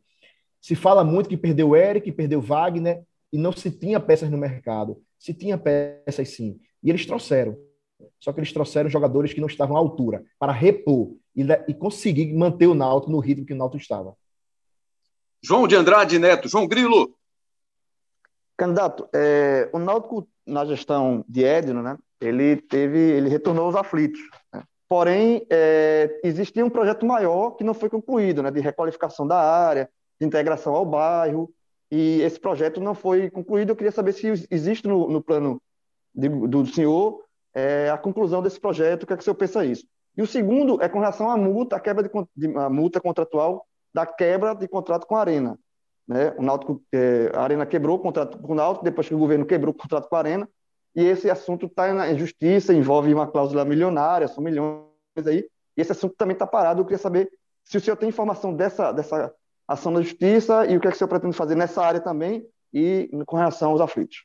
[0.60, 5.00] Se fala muito que perdeu Eric, perdeu Wagner, e não se tinha peças no mercado.
[5.18, 6.58] Se tinha peças, sim.
[6.82, 7.56] E eles trouxeram.
[8.20, 12.32] Só que eles trouxeram jogadores que não estavam à altura para repor e, e conseguir
[12.34, 14.16] manter o Náutico no ritmo que o Náutico estava.
[15.44, 17.14] João de Andrade Neto, João Grilo.
[18.56, 24.20] Candidato, é, o Náutico na gestão de Edno, né, ele teve, ele retornou aos aflitos.
[24.52, 24.62] Né?
[24.88, 29.90] Porém, é, existia um projeto maior que não foi concluído, né, de requalificação da área,
[30.20, 31.52] de integração ao bairro,
[31.90, 33.70] e esse projeto não foi concluído.
[33.70, 35.60] Eu queria saber se existe no, no plano
[36.14, 39.64] de, do senhor é, a conclusão desse projeto, o que é que o senhor pensa
[39.64, 39.84] isso?
[40.16, 44.06] E o segundo é com relação à multa, a quebra de, de multa contratual da
[44.06, 45.58] quebra de contrato com a Arena.
[46.06, 46.34] Né?
[46.38, 49.46] O Náutico, é, a Arena quebrou o contrato com o Náutico, depois que o governo
[49.46, 50.48] quebrou o contrato com a Arena,
[50.94, 54.86] e esse assunto está em justiça, envolve uma cláusula milionária, são milhões
[55.26, 56.80] aí, e esse assunto também está parado.
[56.80, 57.30] Eu queria saber
[57.64, 59.32] se o senhor tem informação dessa, dessa
[59.66, 62.46] ação da justiça e o que, é que o senhor pretende fazer nessa área também
[62.74, 64.24] e com relação aos aflitos.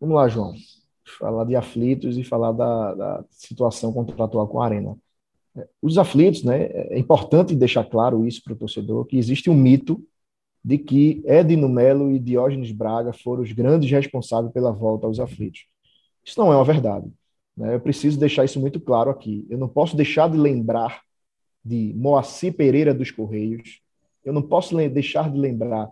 [0.00, 0.54] Vamos lá, João
[1.18, 4.96] falar de aflitos e falar da, da situação contratual com a Arena.
[5.80, 10.02] Os aflitos, né, é importante deixar claro isso para o torcedor, que existe um mito
[10.64, 15.66] de que Edno Melo e Diógenes Braga foram os grandes responsáveis pela volta aos aflitos.
[16.24, 17.10] Isso não é uma verdade.
[17.56, 17.74] Né?
[17.74, 19.46] Eu preciso deixar isso muito claro aqui.
[19.48, 21.02] Eu não posso deixar de lembrar
[21.64, 23.80] de Moacir Pereira dos Correios,
[24.24, 25.88] eu não posso deixar de lembrar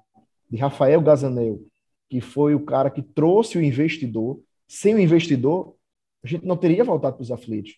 [0.51, 1.61] de Rafael Gazanel,
[2.09, 5.75] que foi o cara que trouxe o investidor sem o investidor,
[6.23, 7.77] a gente não teria voltado para os aflitos.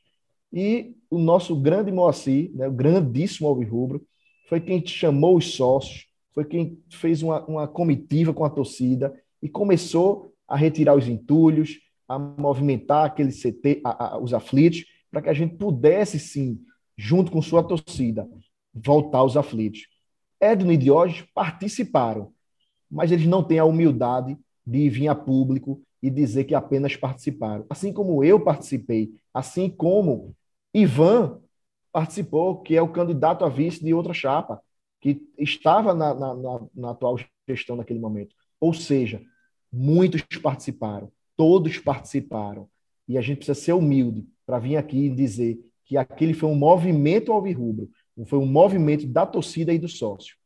[0.52, 4.06] E o nosso grande Moacir, né, o grandíssimo Alvirrubro,
[4.48, 9.48] foi quem chamou os sócios, foi quem fez uma, uma comitiva com a torcida e
[9.48, 11.78] começou a retirar os entulhos,
[12.08, 16.60] a movimentar aquele CT, a, a, os aflitos, para que a gente pudesse, sim,
[16.96, 18.28] junto com sua torcida,
[18.72, 19.88] voltar aos aflitos.
[20.40, 22.32] Edno e Diógenes participaram,
[22.90, 27.64] mas eles não têm a humildade de vir a público e dizer que apenas participaram.
[27.68, 30.34] Assim como eu participei, assim como
[30.72, 31.40] Ivan
[31.92, 34.60] participou, que é o candidato a vice de outra chapa,
[35.00, 38.34] que estava na, na, na, na atual gestão naquele momento.
[38.60, 39.22] Ou seja,
[39.72, 42.68] muitos participaram, todos participaram.
[43.08, 46.54] E a gente precisa ser humilde para vir aqui e dizer que aquele foi um
[46.54, 47.88] movimento alvirrubro,
[48.26, 50.36] foi um movimento da torcida e do sócio.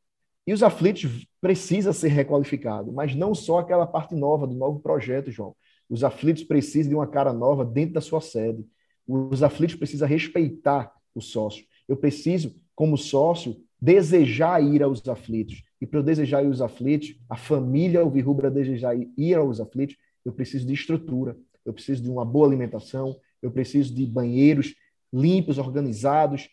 [0.47, 5.31] E os aflitos precisa ser requalificado, mas não só aquela parte nova do novo projeto,
[5.31, 5.55] João.
[5.89, 8.65] Os aflitos precisam de uma cara nova dentro da sua sede.
[9.07, 11.65] Os aflitos precisam respeitar o sócio.
[11.89, 15.63] Eu preciso, como sócio, desejar ir aos aflitos.
[15.81, 20.33] E para eu desejar ir aos aflitos, a família Alvirrubra desejar ir aos aflitos, eu
[20.33, 24.75] preciso de estrutura, eu preciso de uma boa alimentação, eu preciso de banheiros
[25.13, 26.49] limpos, organizados,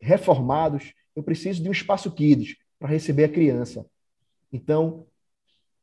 [0.00, 3.84] reformados, eu preciso de um espaço kids para receber a criança.
[4.52, 5.06] Então,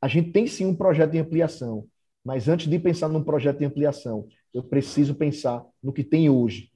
[0.02, 1.88] a gente tem sim um projeto de ampliação,
[2.24, 6.72] mas antes de pensar num projeto de ampliação, eu preciso pensar no que tem hoje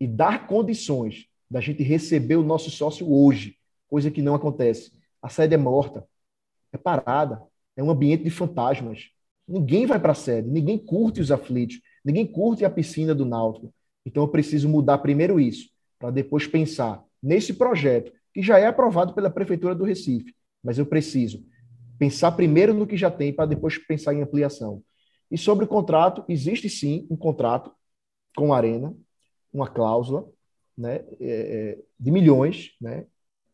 [0.00, 3.56] e dar condições da gente receber o nosso sócio hoje,
[3.88, 4.92] coisa que não acontece.
[5.20, 6.06] A sede é morta,
[6.72, 7.42] é parada,
[7.76, 9.10] é um ambiente de fantasmas.
[9.46, 13.72] Ninguém vai para a sede, ninguém curte os aflitos, ninguém curte a piscina do Náutico.
[14.06, 19.14] Então eu preciso mudar primeiro isso, para depois pensar nesse projeto, que já é aprovado
[19.14, 21.42] pela Prefeitura do Recife, mas eu preciso
[21.98, 24.82] pensar primeiro no que já tem, para depois pensar em ampliação.
[25.30, 27.72] E sobre o contrato, existe sim um contrato
[28.36, 28.92] com a Arena,
[29.52, 30.28] uma cláusula
[30.76, 33.06] né, é, é, de milhões, né,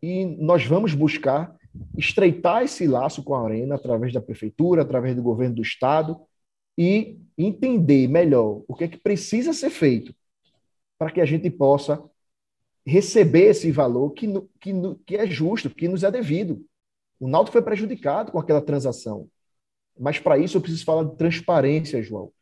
[0.02, 1.54] e nós vamos buscar
[1.96, 6.18] estreitar esse laço com a Arena através da prefeitura, através do governo do estado
[6.76, 10.14] e entender melhor o que é que precisa ser feito
[10.98, 12.02] para que a gente possa
[12.90, 14.26] receber esse valor que,
[14.60, 14.72] que,
[15.06, 16.64] que é justo, que nos é devido.
[17.20, 19.28] O Náutico foi prejudicado com aquela transação.
[19.98, 22.32] Mas para isso eu preciso falar de transparência, João.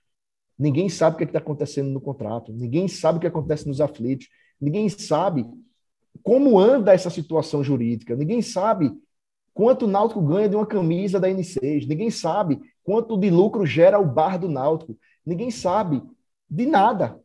[0.59, 3.81] Ninguém sabe o que é está acontecendo no contrato, ninguém sabe o que acontece nos
[3.81, 4.29] aflitos,
[4.61, 5.47] ninguém sabe
[6.23, 8.91] como anda essa situação jurídica, ninguém sabe
[9.55, 14.01] quanto o Náutico ganha de uma camisa da N6, ninguém sabe quanto de lucro gera
[14.01, 16.03] o bar do Náutico, ninguém sabe
[16.51, 17.21] de nada.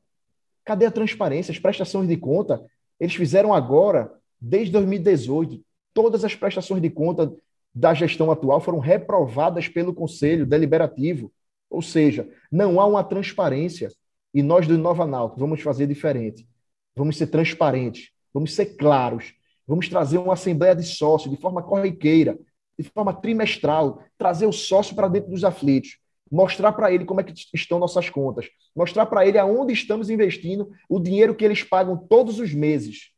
[0.64, 1.52] Cadê a transparência?
[1.52, 2.64] As prestações de conta,
[3.00, 7.34] eles fizeram agora, desde 2018, todas as prestações de conta
[7.74, 11.32] da gestão atual foram reprovadas pelo Conselho Deliberativo.
[11.70, 13.90] Ou seja, não há uma transparência.
[14.34, 16.48] E nós do Nova Náutico vamos fazer diferente.
[16.96, 19.34] Vamos ser transparentes, vamos ser claros,
[19.68, 22.38] vamos trazer uma assembleia de sócios de forma corriqueira,
[22.78, 25.98] de forma trimestral, trazer o sócio para dentro dos aflitos,
[26.34, 30.72] mostrar para ele como é que estão nossas contas, mostrar para ele aonde estamos investindo
[30.89, 33.12] o dinheiro que eles pagam todos os meses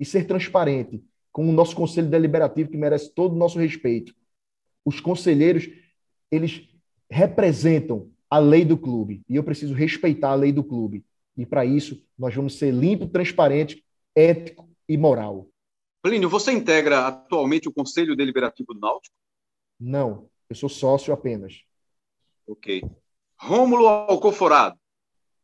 [0.00, 4.12] e ser transparente com o nosso conselho deliberativo que merece todo o nosso respeito.
[4.84, 5.68] Os conselheiros,
[6.32, 6.68] eles
[7.08, 11.04] representam a lei do clube e eu preciso respeitar a lei do clube.
[11.36, 13.84] E para isso, nós vamos ser limpo, transparente,
[14.16, 15.48] ético e moral.
[16.02, 19.14] Plínio, você integra atualmente o Conselho Deliberativo do Náutico?
[19.78, 21.67] Não, eu sou sócio apenas.
[22.48, 22.82] Ok.
[23.38, 24.74] Rômulo Alcoforado.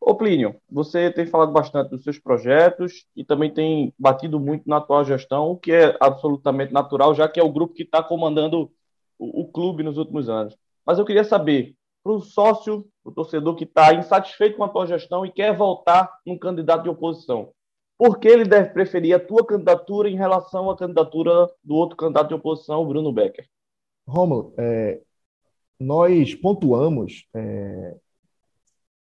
[0.01, 4.79] Ô Plínio, você tem falado bastante dos seus projetos e também tem batido muito na
[4.79, 8.71] atual gestão, o que é absolutamente natural, já que é o grupo que está comandando
[9.19, 10.57] o, o clube nos últimos anos.
[10.85, 14.87] Mas eu queria saber, para o sócio, o torcedor que está insatisfeito com a tua
[14.87, 17.51] gestão e quer voltar um candidato de oposição,
[17.99, 22.29] por que ele deve preferir a tua candidatura em relação à candidatura do outro candidato
[22.29, 23.47] de oposição, o Bruno Becker?
[24.07, 25.01] Romulo, é,
[25.79, 27.97] nós pontuamos é,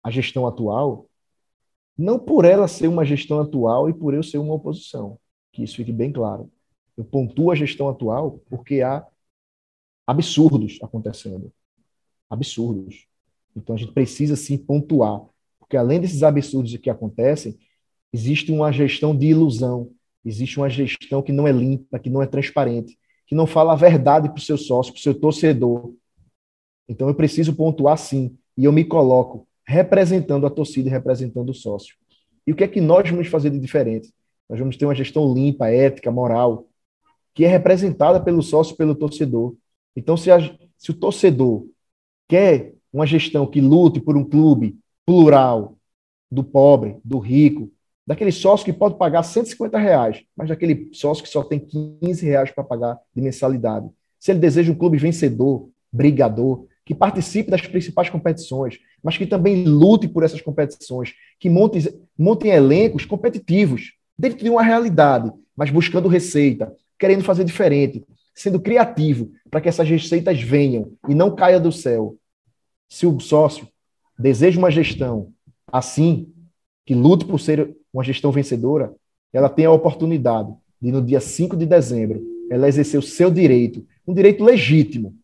[0.03, 1.09] a gestão atual
[1.97, 5.19] não por ela ser uma gestão atual e por eu ser uma oposição,
[5.51, 6.49] que isso fique bem claro.
[6.95, 9.05] Eu pontuo a gestão atual porque há
[10.07, 11.51] absurdos acontecendo
[12.29, 13.07] absurdos.
[13.55, 15.21] Então a gente precisa sim pontuar,
[15.57, 17.57] porque além desses absurdos que acontecem,
[18.13, 19.91] existe uma gestão de ilusão,
[20.23, 23.75] existe uma gestão que não é limpa, que não é transparente, que não fala a
[23.75, 25.93] verdade para o seu sócio, para o seu torcedor.
[26.89, 31.53] Então eu preciso pontuar sim, e eu me coloco representando a torcida e representando o
[31.53, 31.95] sócio.
[32.45, 34.11] E o que é que nós vamos fazer de diferente?
[34.49, 36.67] Nós vamos ter uma gestão limpa, ética, moral,
[37.35, 39.55] que é representada pelo sócio, pelo torcedor.
[39.95, 40.39] Então, se, a,
[40.75, 41.67] se o torcedor
[42.27, 45.77] quer uma gestão que lute por um clube plural,
[46.31, 47.71] do pobre, do rico,
[48.05, 52.51] daquele sócio que pode pagar 150 reais, mas daquele sócio que só tem 15 reais
[52.51, 53.89] para pagar de mensalidade.
[54.19, 59.63] Se ele deseja um clube vencedor, brigador, que participe das principais competições, mas que também
[59.63, 61.87] lute por essas competições, que monte,
[62.17, 69.29] montem elencos competitivos, dentro de uma realidade, mas buscando receita, querendo fazer diferente, sendo criativo
[69.51, 72.15] para que essas receitas venham e não caia do céu.
[72.89, 73.67] Se o sócio
[74.17, 75.31] deseja uma gestão
[75.71, 76.33] assim,
[76.87, 78.95] que lute por ser uma gestão vencedora,
[79.31, 82.19] ela tem a oportunidade de, no dia 5 de dezembro,
[82.49, 85.18] ela exercer o seu direito, um direito legítimo,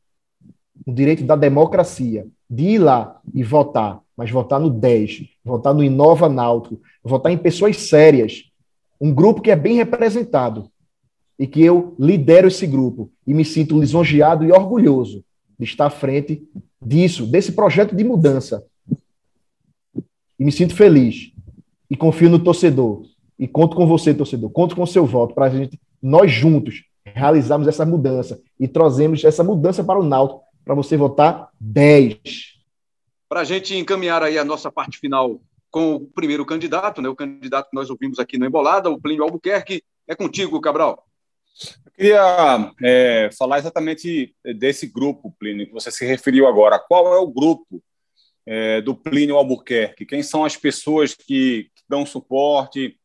[0.86, 5.84] um direito da democracia, de ir lá e votar, mas votar no 10, votar no
[5.84, 8.44] Inova Náutico, votar em pessoas sérias,
[9.00, 10.70] um grupo que é bem representado
[11.38, 15.24] e que eu lidero esse grupo e me sinto lisonjeado e orgulhoso
[15.60, 16.44] de estar à frente
[16.82, 18.64] disso, desse projeto de mudança.
[20.40, 21.32] E me sinto feliz
[21.90, 23.04] e confio no torcedor
[23.38, 24.50] e conto com você, torcedor.
[24.50, 29.24] Conto com o seu voto para a gente, nós juntos, realizarmos essa mudança e trazemos
[29.24, 32.18] essa mudança para o Náutico, para você votar 10.
[33.30, 35.39] Para a gente encaminhar aí a nossa parte final
[35.70, 39.24] com o primeiro candidato, né, o candidato que nós ouvimos aqui no Embolada, o Plínio
[39.24, 39.84] Albuquerque.
[40.07, 41.05] É contigo, Cabral.
[41.86, 46.80] Eu queria é, falar exatamente desse grupo, Plínio, que você se referiu agora.
[46.80, 47.84] Qual é o grupo
[48.45, 50.05] é, do Plínio Albuquerque?
[50.05, 52.97] Quem são as pessoas que, que dão suporte,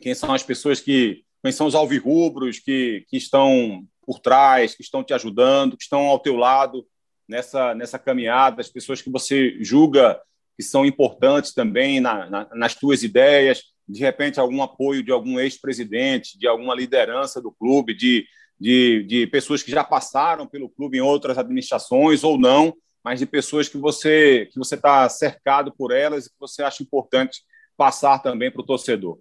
[0.00, 1.24] quem são as pessoas que.
[1.42, 6.02] Quem são os alvirrubros que, que estão por trás, que estão te ajudando, que estão
[6.02, 6.86] ao teu lado
[7.28, 10.20] nessa, nessa caminhada, as pessoas que você julga
[10.56, 15.38] que são importantes também na, na, nas tuas ideias, de repente algum apoio de algum
[15.38, 18.26] ex-presidente, de alguma liderança do clube, de,
[18.58, 23.26] de, de pessoas que já passaram pelo clube em outras administrações ou não, mas de
[23.26, 27.42] pessoas que você que você está cercado por elas e que você acha importante
[27.76, 29.18] passar também para o torcedor.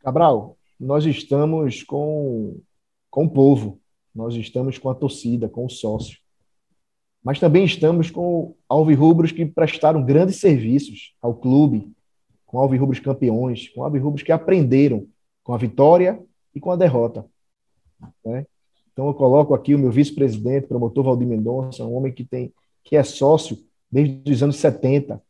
[0.00, 2.60] Cabral, nós estamos com,
[3.08, 3.80] com o povo,
[4.14, 6.18] nós estamos com a torcida, com o sócio.
[7.22, 11.92] Mas também estamos com alvirrubros que prestaram grandes serviços ao clube,
[12.46, 15.06] com alvirrubros campeões, com alvirrubros que aprenderam
[15.42, 16.20] com a vitória
[16.54, 17.24] e com a derrota.
[18.24, 18.46] Né?
[18.92, 22.52] Então eu coloco aqui o meu vice-presidente, promotor Valdir Mendonça, um homem que tem
[22.84, 23.56] que é sócio
[23.90, 25.22] desde os anos 70,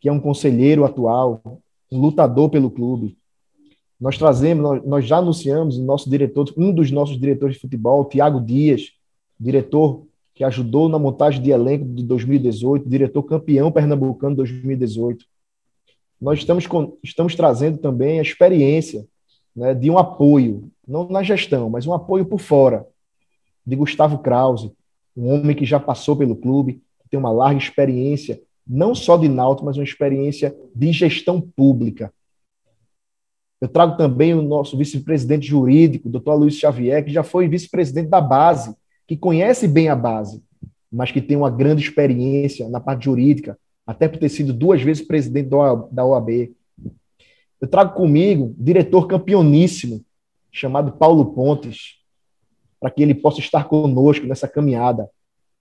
[0.00, 1.42] que é um conselheiro atual,
[1.90, 3.18] um lutador pelo clube,
[4.00, 8.04] nós trazemos, nós, nós já anunciamos o nosso diretor, um dos nossos diretores de futebol,
[8.04, 8.92] Tiago Dias,
[9.38, 10.06] diretor
[10.38, 15.24] que ajudou na montagem de elenco de 2018, diretor campeão pernambucano de 2018.
[16.20, 19.04] Nós estamos, com, estamos trazendo também a experiência
[19.54, 22.86] né, de um apoio, não na gestão, mas um apoio por fora,
[23.66, 24.70] de Gustavo Krause,
[25.16, 29.28] um homem que já passou pelo clube, que tem uma larga experiência, não só de
[29.28, 32.14] náutico, mas uma experiência de gestão pública.
[33.60, 38.20] Eu trago também o nosso vice-presidente jurídico, doutor Luiz Xavier, que já foi vice-presidente da
[38.20, 38.72] base,
[39.08, 40.42] que conhece bem a base,
[40.92, 45.04] mas que tem uma grande experiência na parte jurídica, até por ter sido duas vezes
[45.04, 46.52] presidente da OAB.
[47.58, 50.04] Eu trago comigo diretor campeoníssimo,
[50.52, 51.96] chamado Paulo Pontes,
[52.78, 55.08] para que ele possa estar conosco nessa caminhada.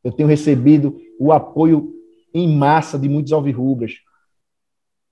[0.04, 1.94] Eu tenho recebido o apoio
[2.34, 3.94] em massa de muitos alvirrubras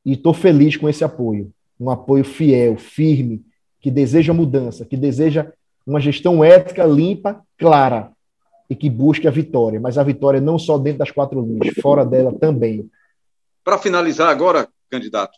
[0.05, 3.43] e estou feliz com esse apoio um apoio fiel, firme,
[3.81, 5.51] que deseja mudança, que deseja
[5.85, 8.14] uma gestão ética limpa, clara
[8.69, 12.05] e que busque a vitória, mas a vitória não só dentro das quatro linhas, fora
[12.05, 12.89] dela também.
[13.63, 15.37] Para finalizar agora, candidato,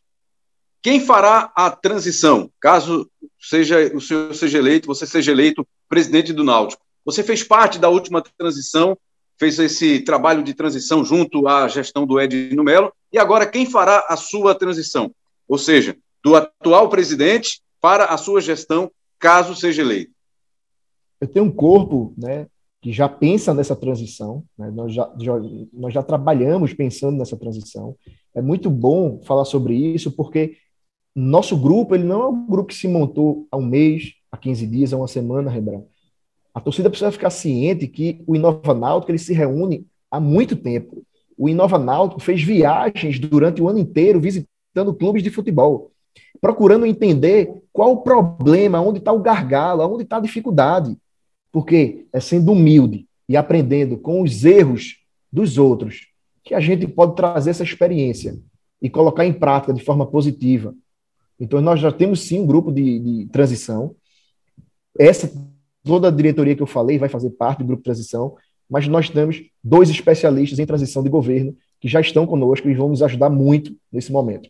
[0.82, 3.10] quem fará a transição, caso
[3.40, 6.82] seja o senhor seja eleito, você seja eleito presidente do Náutico?
[7.06, 8.98] Você fez parte da última transição,
[9.38, 14.06] fez esse trabalho de transição junto à gestão do Edno Melo, e agora quem fará
[14.10, 15.12] a sua transição?
[15.48, 20.12] Ou seja, do atual presidente para a sua gestão, caso seja eleito?
[21.20, 22.48] Eu tenho um corpo né,
[22.82, 25.34] que já pensa nessa transição, né, nós, já, já,
[25.74, 27.96] nós já trabalhamos pensando nessa transição.
[28.36, 30.58] É muito bom falar sobre isso, porque
[31.16, 34.68] nosso grupo ele não é um grupo que se montou há um mês, há 15
[34.68, 35.88] dias, há uma semana, Rebrão.
[36.54, 41.04] A torcida precisa ficar ciente que o Inova Náutico ele se reúne há muito tempo.
[41.38, 45.92] O Inova Náutico fez viagens durante o ano inteiro visitando clubes de futebol
[46.40, 50.98] procurando entender qual o problema, onde está o gargalo, onde está a dificuldade.
[51.52, 54.98] Porque é sendo humilde e aprendendo com os erros
[55.32, 56.08] dos outros
[56.44, 58.38] que a gente pode trazer essa experiência
[58.82, 60.74] e colocar em prática de forma positiva.
[61.40, 63.96] Então, nós já temos sim um grupo de, de transição.
[64.98, 65.32] Essa,
[65.84, 68.36] toda a diretoria que eu falei vai fazer parte do grupo de transição,
[68.70, 72.90] mas nós temos dois especialistas em transição de governo que já estão conosco e vão
[72.90, 74.50] nos ajudar muito nesse momento.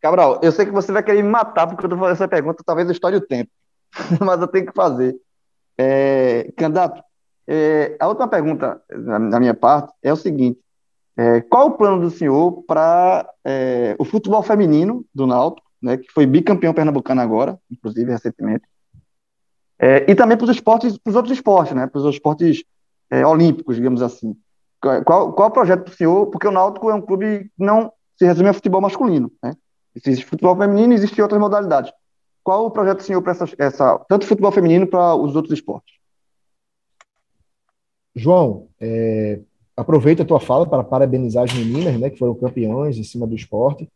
[0.00, 2.64] Cabral, eu sei que você vai querer me matar porque eu estou fazendo essa pergunta,
[2.66, 3.50] talvez eu estoure o tempo,
[4.20, 5.16] mas eu tenho que fazer.
[5.78, 7.02] É, candidato,
[7.46, 8.80] É, a última pergunta
[9.30, 10.60] da minha parte é o seguinte:
[11.16, 16.10] é, qual o plano do senhor para é, o futebol feminino do Náutico, né, que
[16.12, 18.64] foi bicampeão pernambucano agora, inclusive recentemente,
[19.78, 22.62] é, e também para os esportes, para os outros esportes, né, para os esportes
[23.10, 24.36] é, olímpicos, digamos assim.
[25.04, 26.26] Qual, qual o projeto do senhor?
[26.26, 29.54] Porque o Náutico é um clube que não se resume a futebol masculino, né?
[29.94, 31.92] Existe futebol feminino existem outras modalidades.
[32.42, 35.94] Qual o projeto do senhor para essa, essa, tanto futebol feminino para os outros esportes?
[38.14, 39.40] João, é,
[39.76, 43.34] aproveita a tua fala para parabenizar as meninas, né, que foram campeões em cima do
[43.34, 43.88] esporte,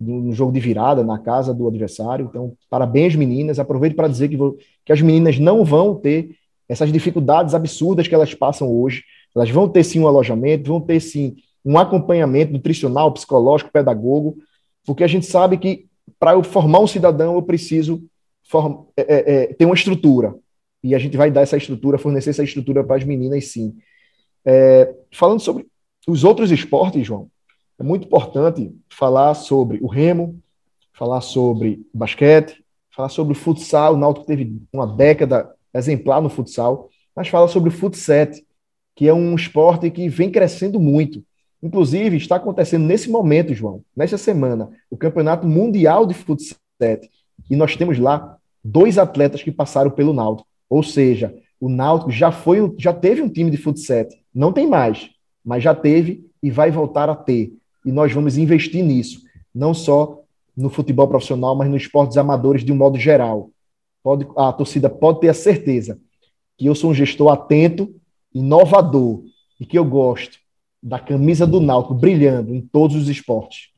[0.00, 2.26] no jogo de virada na casa do adversário.
[2.30, 3.58] Então, parabéns meninas.
[3.58, 6.36] Aproveito para dizer que, vou, que as meninas não vão ter
[6.66, 9.04] essas dificuldades absurdas que elas passam hoje.
[9.36, 14.38] Elas vão ter sim um alojamento, vão ter sim um acompanhamento nutricional, psicológico, pedagogo,
[14.86, 15.86] porque a gente sabe que
[16.18, 18.02] para eu formar um cidadão eu preciso
[18.42, 20.34] form, é, é, é, ter uma estrutura.
[20.82, 23.76] E a gente vai dar essa estrutura, fornecer essa estrutura para as meninas, sim.
[24.44, 25.66] É, falando sobre
[26.08, 27.30] os outros esportes, João,
[27.78, 30.40] é muito importante falar sobre o remo,
[30.92, 33.94] falar sobre basquete, falar sobre o futsal.
[33.94, 38.26] O Náutico teve uma década exemplar no futsal, mas fala sobre o futsal,
[38.94, 41.24] que é um esporte que vem crescendo muito.
[41.62, 46.58] Inclusive, está acontecendo nesse momento, João, nesta semana, o Campeonato Mundial de Futsal.
[47.50, 50.48] E nós temos lá dois atletas que passaram pelo Náutico.
[50.68, 54.06] Ou seja, o Náutico já foi, já teve um time de futsal.
[54.34, 55.10] Não tem mais,
[55.44, 57.52] mas já teve e vai voltar a ter.
[57.84, 59.22] E nós vamos investir nisso,
[59.54, 60.20] não só
[60.56, 63.50] no futebol profissional, mas nos esportes amadores de um modo geral.
[64.02, 65.98] Pode, a torcida pode ter a certeza
[66.56, 67.94] que eu sou um gestor atento,
[68.32, 69.22] inovador
[69.58, 70.39] e que eu gosto
[70.82, 73.68] da camisa do Náutico brilhando em todos os esportes.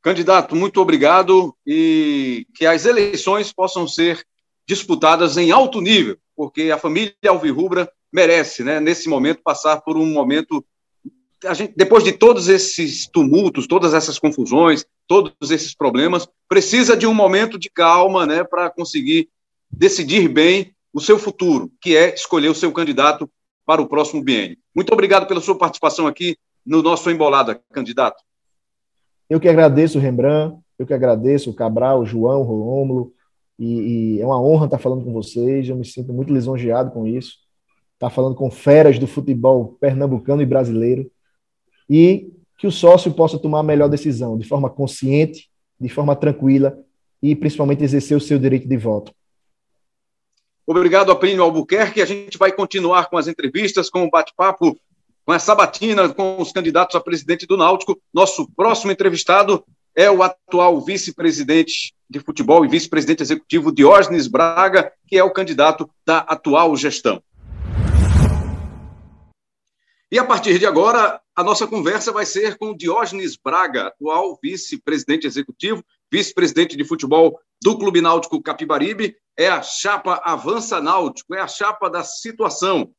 [0.00, 4.24] Candidato, muito obrigado e que as eleições possam ser
[4.66, 10.06] disputadas em alto nível, porque a família Alvirrubra merece, né, nesse momento, passar por um
[10.06, 10.64] momento.
[11.52, 17.14] Gente, depois de todos esses tumultos, todas essas confusões, todos esses problemas, precisa de um
[17.14, 19.28] momento de calma né, para conseguir
[19.70, 23.30] decidir bem o seu futuro, que é escolher o seu candidato
[23.68, 24.56] para o próximo biênio.
[24.74, 28.24] Muito obrigado pela sua participação aqui no nosso Embolada, candidato.
[29.28, 33.12] Eu que agradeço, Rembrandt, eu que agradeço Cabral, João, o Rômulo,
[33.58, 37.06] e, e, é uma honra estar falando com vocês, eu me sinto muito lisonjeado com
[37.06, 37.40] isso,
[37.92, 41.10] estar falando com feras do futebol pernambucano e brasileiro,
[41.90, 46.82] e que o sócio possa tomar a melhor decisão, de forma consciente, de forma tranquila,
[47.22, 49.12] e principalmente exercer o seu direito de voto.
[50.70, 52.02] Obrigado a Plínio Albuquerque.
[52.02, 54.78] A gente vai continuar com as entrevistas, com o bate-papo,
[55.24, 57.98] com a sabatina com os candidatos a presidente do Náutico.
[58.12, 59.64] Nosso próximo entrevistado
[59.96, 65.88] é o atual vice-presidente de futebol e vice-presidente executivo Diógenes Braga, que é o candidato
[66.06, 67.22] da atual gestão.
[70.12, 75.26] E a partir de agora, a nossa conversa vai ser com Diógenes Braga, atual vice-presidente
[75.26, 81.48] executivo, vice-presidente de futebol do Clube Náutico Capibaribe, é a chapa Avança Náutico, é a
[81.48, 82.90] chapa da situação.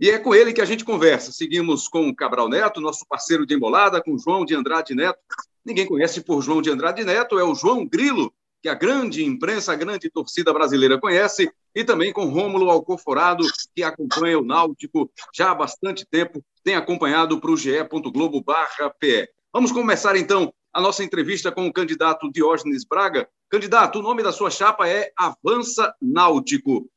[0.00, 1.30] E é com ele que a gente conversa.
[1.30, 5.18] Seguimos com o Cabral Neto, nosso parceiro de embolada, com João de Andrade Neto.
[5.64, 8.32] Ninguém conhece por João de Andrade Neto, é o João Grilo,
[8.62, 13.82] que a grande imprensa, a grande torcida brasileira conhece, e também com Rômulo Alcoforado, que
[13.82, 19.28] acompanha o Náutico já há bastante tempo, tem acompanhado para o ge.globo.pe.
[19.52, 23.28] Vamos começar então a nossa entrevista com o candidato Diógenes Braga.
[23.48, 26.88] Candidato, o nome da sua chapa é Avança Náutico.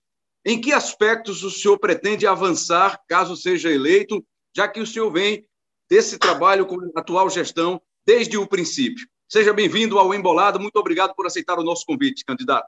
[0.45, 4.23] Em que aspectos o senhor pretende avançar, caso seja eleito,
[4.55, 5.45] já que o senhor vem
[5.89, 9.07] desse trabalho com a atual gestão desde o princípio?
[9.27, 10.59] Seja bem-vindo ao Embolado.
[10.59, 12.67] Muito obrigado por aceitar o nosso convite, candidato.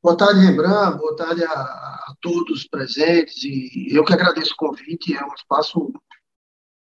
[0.00, 0.98] Boa tarde, Rembrandt.
[0.98, 3.42] Boa tarde a, a todos presentes.
[3.42, 5.16] E eu que agradeço o convite.
[5.16, 5.92] É um espaço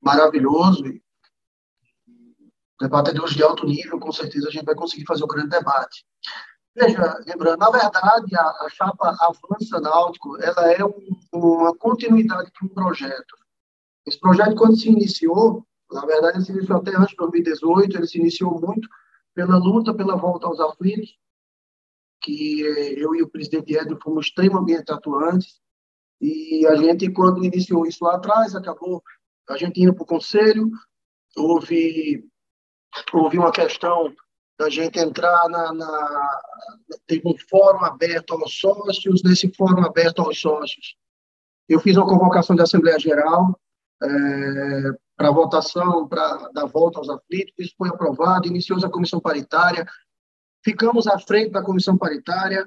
[0.02, 0.84] maravilhoso
[2.80, 6.04] debatedores de alto nível, com certeza a gente vai conseguir fazer um grande debate.
[6.74, 12.66] Veja, lembrando, na verdade, a, a chapa Avança Náutico, ela é um, uma continuidade de
[12.66, 13.34] um projeto.
[14.06, 18.06] Esse projeto, quando se iniciou, na verdade, ele se iniciou até antes de 2018, ele
[18.06, 18.88] se iniciou muito
[19.34, 21.16] pela luta pela volta aos aflitos,
[22.22, 25.60] que eu e o presidente Edson fomos extremamente atuantes,
[26.20, 29.02] e a gente, quando iniciou isso lá atrás, acabou
[29.48, 30.70] a gente indo para o conselho,
[31.36, 32.26] houve
[33.12, 34.14] houve uma questão
[34.58, 36.40] da gente entrar na, na
[37.24, 40.96] um fórum aberto aos sócios, nesse fórum aberto aos sócios.
[41.68, 43.58] Eu fiz uma convocação de Assembleia Geral
[44.02, 44.08] é,
[45.16, 49.86] para votação, para dar volta aos aflitos, isso foi aprovado, iniciou a comissão paritária,
[50.64, 52.66] ficamos à frente da comissão paritária,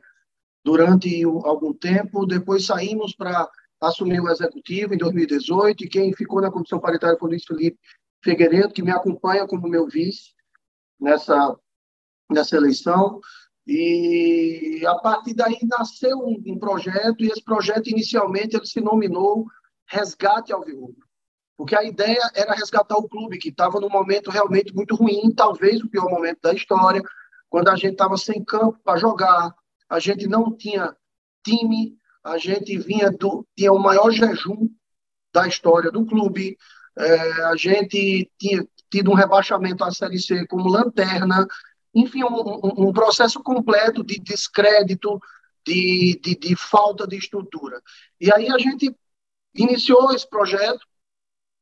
[0.64, 3.50] durante algum tempo, depois saímos para
[3.82, 7.80] assumir o executivo em 2018, e quem ficou na comissão paritária foi o Luiz Felipe
[8.24, 10.34] Figueiredo, que me acompanha como meu vice
[11.00, 11.56] nessa,
[12.30, 13.20] nessa eleição.
[13.66, 19.46] E a partir daí nasceu um, um projeto, e esse projeto inicialmente ele se nominou
[19.86, 21.08] Resgate ao Alvirrubro.
[21.58, 25.82] Porque a ideia era resgatar o clube, que estava num momento realmente muito ruim, talvez
[25.82, 27.02] o pior momento da história,
[27.50, 29.54] quando a gente estava sem campo para jogar,
[29.90, 30.96] a gente não tinha
[31.44, 34.70] time, a gente vinha do tinha o maior jejum
[35.34, 36.58] da história do clube,
[37.00, 41.48] é, a gente tinha tido um rebaixamento à Série C como lanterna,
[41.96, 45.20] enfim, um, um, processo completo de descrédito,
[45.66, 47.82] de, de, de falta de estrutura.
[48.20, 48.94] E aí a gente
[49.56, 50.86] iniciou esse projeto.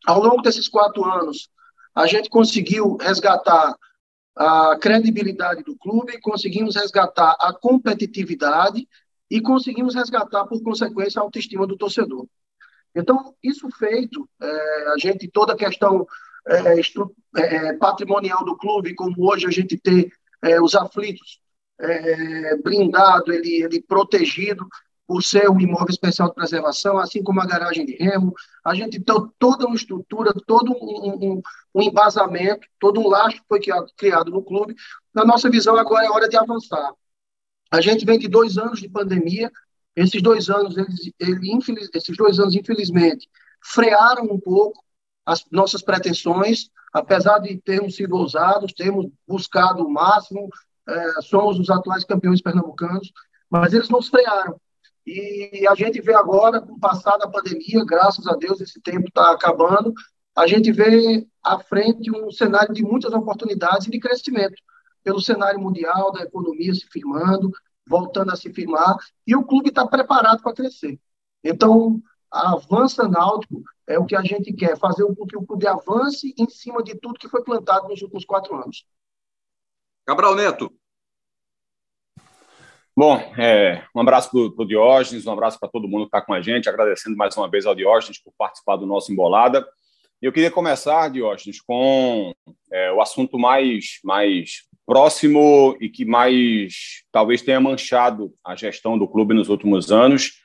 [0.06, 1.50] Ao longo desses quatro anos,
[1.94, 3.76] a gente conseguiu resgatar
[4.36, 8.88] a credibilidade do clube, conseguimos resgatar a competitividade
[9.30, 12.28] e conseguimos resgatar, por consequência, a autoestima do torcedor.
[12.98, 16.06] Então, isso feito, é, a gente, toda a questão
[16.48, 21.40] é, estru, é, patrimonial do clube, como hoje a gente tem é, os aflitos
[21.80, 24.68] é, blindado, ele, ele protegido,
[25.08, 28.34] por ser um imóvel especial de preservação, assim como a garagem de remo.
[28.64, 31.42] A gente tem toda uma estrutura, todo um, um,
[31.74, 33.62] um embasamento, todo um laço que foi
[33.96, 34.76] criado no clube.
[35.14, 36.92] Na nossa visão, agora é hora de avançar.
[37.72, 39.50] A gente vem de dois anos de pandemia.
[39.98, 43.28] Esses dois anos, eles, ele, infeliz, esses dois anos, infelizmente,
[43.60, 44.80] frearam um pouco
[45.26, 50.48] as nossas pretensões, apesar de termos sido ousados, termos buscado o máximo,
[50.88, 53.12] é, somos os atuais campeões pernambucanos,
[53.50, 54.62] mas eles nos frearam.
[55.04, 59.08] E a gente vê agora, com o passar da pandemia, graças a Deus, esse tempo
[59.08, 59.94] está acabando,
[60.36, 64.62] a gente vê à frente um cenário de muitas oportunidades de crescimento,
[65.04, 67.52] pelo cenário mundial, da economia se firmando,
[67.88, 71.00] voltando a se firmar, e o clube está preparado para crescer.
[71.44, 75.66] Então, a Avança Náutico é o que a gente quer, fazer com que o clube
[75.68, 78.86] avance em cima de tudo que foi plantado nos últimos quatro anos.
[80.06, 80.72] Cabral Neto,
[82.98, 86.34] Bom, é, um abraço para o Diógenes, um abraço para todo mundo que está com
[86.34, 89.64] a gente, agradecendo mais uma vez ao Diógenes por participar do nosso Embolada.
[90.20, 92.34] E eu queria começar, Diógenes, com
[92.72, 99.06] é, o assunto mais, mais próximo e que mais talvez tenha manchado a gestão do
[99.06, 100.42] clube nos últimos anos,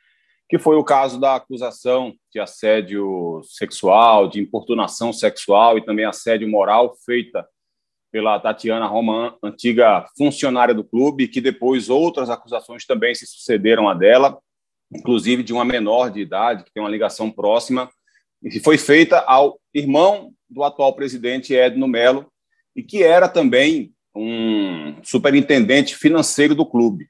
[0.49, 6.49] que foi o caso da acusação de assédio sexual, de importunação sexual e também assédio
[6.49, 7.47] moral feita
[8.11, 13.95] pela Tatiana Roman, antiga funcionária do clube, que depois outras acusações também se sucederam a
[13.95, 14.39] dela,
[14.93, 17.89] inclusive de uma menor de idade, que tem uma ligação próxima,
[18.43, 22.31] e que foi feita ao irmão do atual presidente Edno Melo,
[22.77, 27.09] e que era também um superintendente financeiro do clube.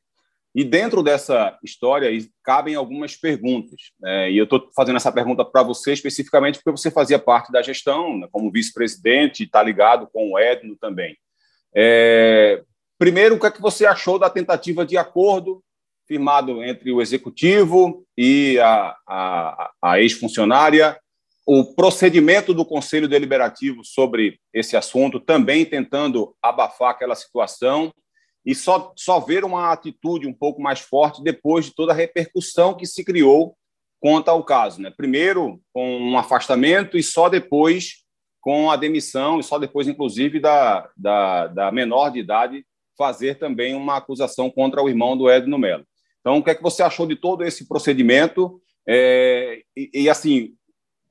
[0.54, 2.10] E dentro dessa história
[2.44, 3.90] cabem algumas perguntas.
[3.98, 4.32] Né?
[4.32, 8.18] E eu estou fazendo essa pergunta para você especificamente porque você fazia parte da gestão,
[8.18, 8.28] né?
[8.30, 11.16] como vice-presidente, está ligado com o Edno também.
[11.74, 12.62] É...
[12.98, 15.64] Primeiro, o que é que você achou da tentativa de acordo
[16.06, 21.00] firmado entre o executivo e a, a, a ex-funcionária,
[21.44, 27.92] o procedimento do Conselho Deliberativo sobre esse assunto, também tentando abafar aquela situação,
[28.44, 32.74] e só, só ver uma atitude um pouco mais forte depois de toda a repercussão
[32.74, 33.56] que se criou
[34.00, 34.80] quanto ao caso.
[34.80, 34.92] Né?
[34.96, 38.02] Primeiro com um afastamento e só depois
[38.40, 42.66] com a demissão, e só depois, inclusive, da, da, da menor de idade
[42.98, 45.86] fazer também uma acusação contra o irmão do Edno Melo.
[46.20, 48.60] Então, o que é que você achou de todo esse procedimento?
[48.86, 50.54] É, e, e, assim,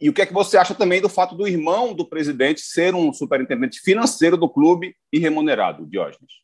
[0.02, 2.96] e o que é que você acha também do fato do irmão do presidente ser
[2.96, 6.42] um superintendente financeiro do clube e remunerado, Diógenes?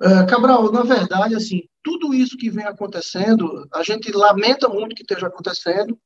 [0.00, 5.02] É, Cabral, na verdade, assim, tudo isso que vem acontecendo, a gente lamenta muito que
[5.02, 5.98] esteja acontecendo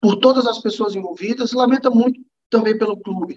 [0.00, 3.36] por todas as pessoas envolvidas, lamenta muito também pelo clube.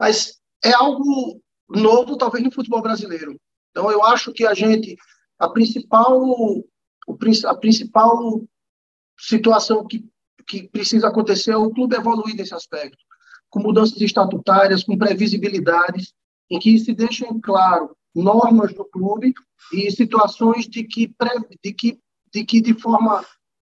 [0.00, 3.38] Mas é algo novo, talvez, no futebol brasileiro.
[3.70, 4.96] Então, eu acho que a gente,
[5.38, 6.24] a principal,
[7.46, 8.42] a principal
[9.18, 10.08] situação que,
[10.46, 12.98] que precisa acontecer é o clube evoluir nesse aspecto,
[13.50, 16.14] com mudanças estatutárias, com previsibilidades,
[16.50, 19.32] em que se deixem claro normas do clube
[19.72, 21.12] e situações de que,
[21.62, 21.98] de que,
[22.32, 23.24] de, que de forma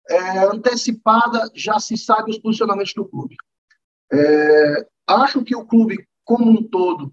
[0.09, 3.37] é, antecipada já se sabe os posicionamentos do clube.
[4.13, 7.13] É, acho que o clube, como um todo,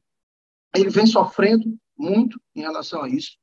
[0.75, 3.37] ele vem sofrendo muito em relação a isso.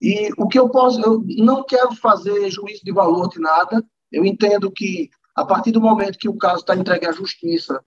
[0.00, 3.84] E o que eu posso, eu não quero fazer juízo de valor de nada.
[4.10, 7.82] Eu entendo que a partir do momento que o caso está entregue à justiça,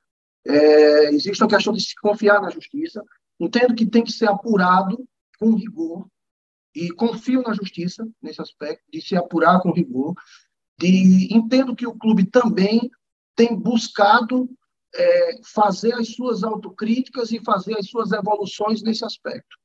[0.45, 3.03] é, existe uma questão de se confiar na justiça.
[3.39, 5.03] Entendo que tem que ser apurado
[5.39, 6.07] com rigor.
[6.76, 10.15] e confio na justiça nesse aspecto, de se apurar com rigor,
[10.80, 12.89] de entendo que o clube também
[13.36, 14.49] tem buscado
[14.95, 19.55] é, fazer as suas autocríticas e fazer as suas evoluções nesse aspecto.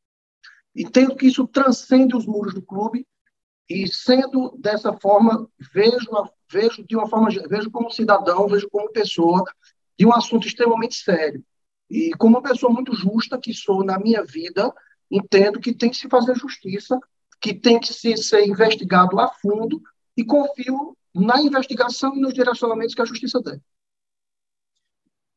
[0.77, 3.07] Entendo que isso transcende os muros do clube
[3.69, 6.11] e sendo dessa forma vejo
[6.51, 9.45] vejo de uma forma vejo como cidadão vejo como pessoa
[9.99, 11.45] de um assunto extremamente sério
[11.91, 14.73] e como uma pessoa muito justa que sou na minha vida
[15.11, 16.99] entendo que tem que se fazer justiça
[17.41, 19.81] que tem que se ser investigado a fundo
[20.17, 23.61] e confio na investigação e nos direcionamentos que a justiça tem.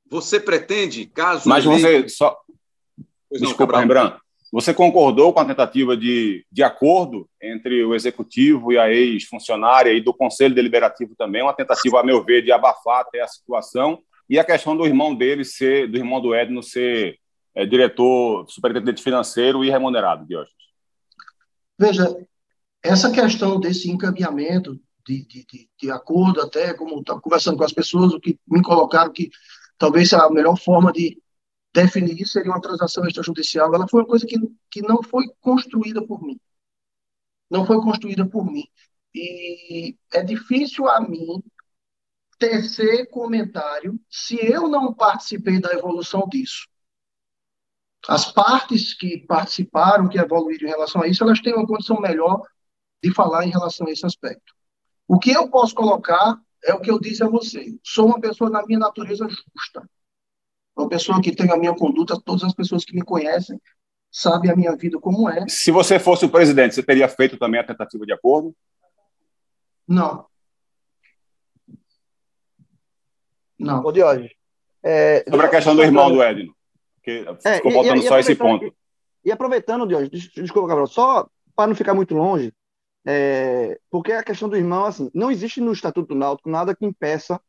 [0.09, 1.47] Você pretende, caso.
[1.47, 2.37] Mas você só.
[3.29, 4.20] Pois Desculpa, Rembrandt.
[4.51, 10.01] Você concordou com a tentativa de, de acordo entre o executivo e a ex-funcionária e
[10.01, 13.99] do Conselho Deliberativo também, uma tentativa, a meu ver, de abafar até a situação
[14.29, 17.17] e a questão do irmão dele ser, do irmão do Edno ser
[17.55, 20.53] é, diretor, superintendente financeiro e remunerado, Diógenes?
[21.79, 22.13] Veja,
[22.83, 24.77] essa questão desse encaminhamento
[25.07, 28.61] de, de, de, de acordo, até como estava conversando com as pessoas, o que me
[28.61, 29.29] colocaram que
[29.77, 31.17] talvez a melhor forma de
[31.73, 33.73] definir isso seria uma transação extrajudicial.
[33.73, 34.37] Ela foi uma coisa que,
[34.69, 36.39] que não foi construída por mim.
[37.49, 38.63] Não foi construída por mim.
[39.13, 41.43] E é difícil a mim
[42.39, 46.67] tecer comentário se eu não participei da evolução disso.
[48.07, 52.41] As partes que participaram, que evoluíram em relação a isso, elas têm uma condição melhor
[53.03, 54.53] de falar em relação a esse aspecto.
[55.07, 57.77] O que eu posso colocar é o que eu disse a você.
[57.83, 59.87] Sou uma pessoa na minha natureza justa.
[60.81, 63.59] Uma pessoa que tem a minha conduta, todas as pessoas que me conhecem
[64.11, 65.47] sabem a minha vida como é.
[65.47, 68.53] Se você fosse o presidente, você teria feito também a tentativa de acordo?
[69.87, 70.25] Não.
[73.57, 73.83] Não.
[73.85, 74.31] Ô, Diógenes.
[74.83, 76.55] É, Sobre a questão do irmão do Edno,
[77.03, 78.65] que é, ficou faltando só esse ponto.
[78.65, 78.73] E,
[79.25, 82.51] e aproveitando, Diógenes, desculpa, Gabriel, só para não ficar muito longe,
[83.05, 86.85] é, porque a questão do irmão, assim, não existe no Estatuto do Náutico nada que
[86.85, 87.39] impeça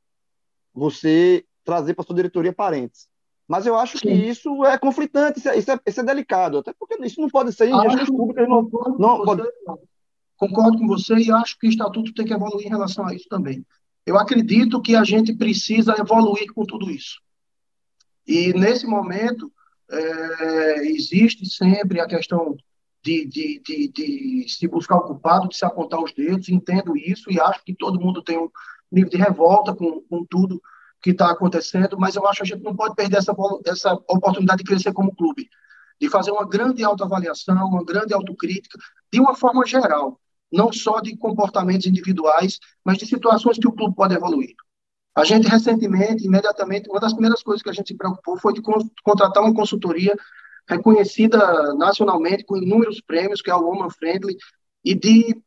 [0.74, 3.08] você trazer para sua diretoria parentes.
[3.48, 4.08] Mas eu acho Sim.
[4.08, 7.28] que isso é conflitante, isso é, isso, é, isso é, delicado, até porque isso não
[7.28, 8.48] pode ser em gestões públicas.
[8.48, 9.42] Não, não, não pode...
[10.36, 13.28] Concordo com você e acho que o Estatuto tem que evoluir em relação a isso
[13.28, 13.64] também.
[14.04, 17.20] Eu acredito que a gente precisa evoluir com tudo isso.
[18.26, 19.52] E, nesse momento,
[19.90, 22.56] é, existe sempre a questão
[23.02, 27.30] de, de, de, de, se buscar o culpado, de se apontar os dedos, entendo isso
[27.30, 28.48] e acho que todo mundo tem um
[28.90, 30.62] nível de revolta com, com tudo
[31.02, 33.34] que está acontecendo, mas eu acho que a gente não pode perder essa,
[33.66, 35.48] essa oportunidade de crescer como clube,
[36.00, 38.78] de fazer uma grande autoavaliação, uma grande autocrítica,
[39.12, 43.94] de uma forma geral, não só de comportamentos individuais, mas de situações que o clube
[43.94, 44.54] pode evoluir.
[45.14, 48.62] A gente, recentemente, imediatamente, uma das primeiras coisas que a gente se preocupou foi de
[49.02, 50.16] contratar uma consultoria
[50.68, 54.36] reconhecida nacionalmente com inúmeros prêmios, que é o Woman Friendly,
[54.84, 55.42] e de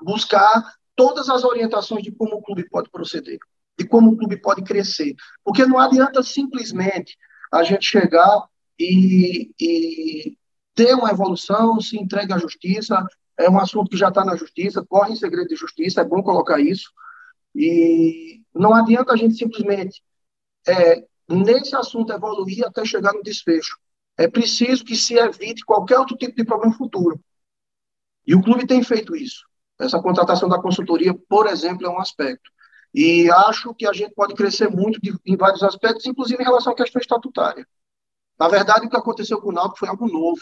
[0.00, 3.38] buscar todas as orientações de como o clube pode proceder,
[3.78, 5.14] de como o clube pode crescer.
[5.44, 7.16] Porque não adianta simplesmente
[7.52, 8.46] a gente chegar
[8.78, 10.36] e, e
[10.74, 13.04] ter uma evolução, se entregue à justiça,
[13.38, 16.22] é um assunto que já está na justiça, corre em segredo de justiça, é bom
[16.22, 16.90] colocar isso,
[17.54, 20.02] e não adianta a gente simplesmente,
[20.66, 23.76] é, nesse assunto, evoluir até chegar no desfecho
[24.18, 27.20] é preciso que se evite qualquer outro tipo de problema futuro.
[28.26, 29.44] E o clube tem feito isso.
[29.78, 32.50] Essa contratação da consultoria, por exemplo, é um aspecto.
[32.96, 36.72] E acho que a gente pode crescer muito de, em vários aspectos, inclusive em relação
[36.72, 37.68] à questão estatutária.
[38.38, 40.40] Na verdade, o que aconteceu com o Náutico foi algo novo,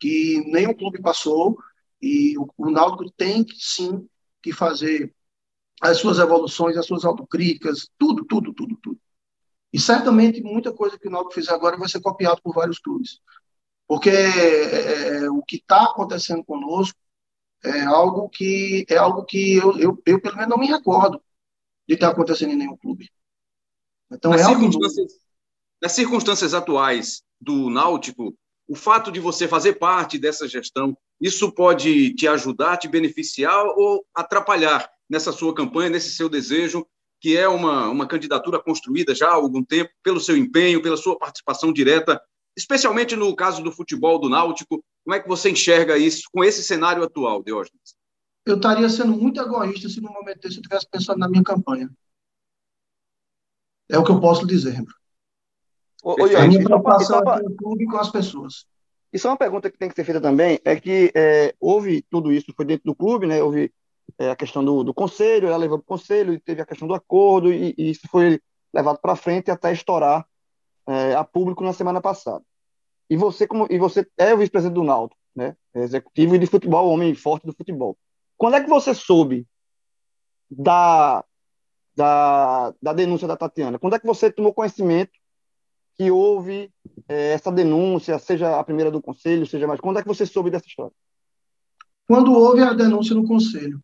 [0.00, 1.56] que nenhum clube passou,
[2.02, 4.08] e o, o Náutico tem que, sim
[4.42, 5.14] que fazer
[5.80, 9.00] as suas evoluções, as suas autocríticas, tudo, tudo, tudo, tudo.
[9.72, 13.20] E certamente muita coisa que o Náutico fizer agora vai ser copiado por vários clubes.
[13.86, 16.98] Porque é, é o que está acontecendo conosco
[17.62, 21.22] é algo que, é algo que eu, eu, eu, pelo menos, não me recordo
[21.88, 23.08] de estar acontecendo em nenhum clube.
[24.12, 25.12] Então, nas, é circunstâncias,
[25.82, 28.34] nas circunstâncias atuais do Náutico,
[28.66, 34.04] o fato de você fazer parte dessa gestão, isso pode te ajudar, te beneficiar ou
[34.14, 36.86] atrapalhar nessa sua campanha, nesse seu desejo
[37.24, 41.18] que é uma, uma candidatura construída já há algum tempo, pelo seu empenho, pela sua
[41.18, 42.20] participação direta,
[42.54, 44.84] especialmente no caso do futebol do Náutico.
[45.02, 47.96] Como é que você enxerga isso com esse cenário atual, Diógenes?
[48.46, 51.90] Eu estaria sendo muito egoísta se no momento desse eu estivesse pensando na minha campanha.
[53.88, 54.82] É o que eu posso dizer.
[56.02, 58.66] Ô, ô, a minha preocupação é com o clube e com as pessoas.
[59.12, 62.32] Isso é uma pergunta que tem que ser feita também, é que é, houve tudo
[62.32, 63.40] isso, foi dentro do clube, né?
[63.42, 63.72] Houve
[64.18, 66.88] é, a questão do, do conselho, ela levou para o conselho, e teve a questão
[66.88, 68.40] do acordo, e, e isso foi
[68.72, 70.26] levado para frente até estourar
[70.88, 72.44] é, a público na semana passada.
[73.08, 75.56] E você, como, e você é o vice-presidente do Náutico, né?
[75.74, 77.96] Executivo de futebol, homem forte do futebol.
[78.44, 79.48] Quando é que você soube
[80.50, 81.24] da,
[81.96, 83.78] da, da denúncia da Tatiana?
[83.78, 85.12] Quando é que você tomou conhecimento
[85.94, 86.70] que houve
[87.08, 89.80] é, essa denúncia, seja a primeira do conselho, seja mais.
[89.80, 90.92] Quando é que você soube dessa história?
[92.06, 93.82] Quando houve a denúncia no conselho.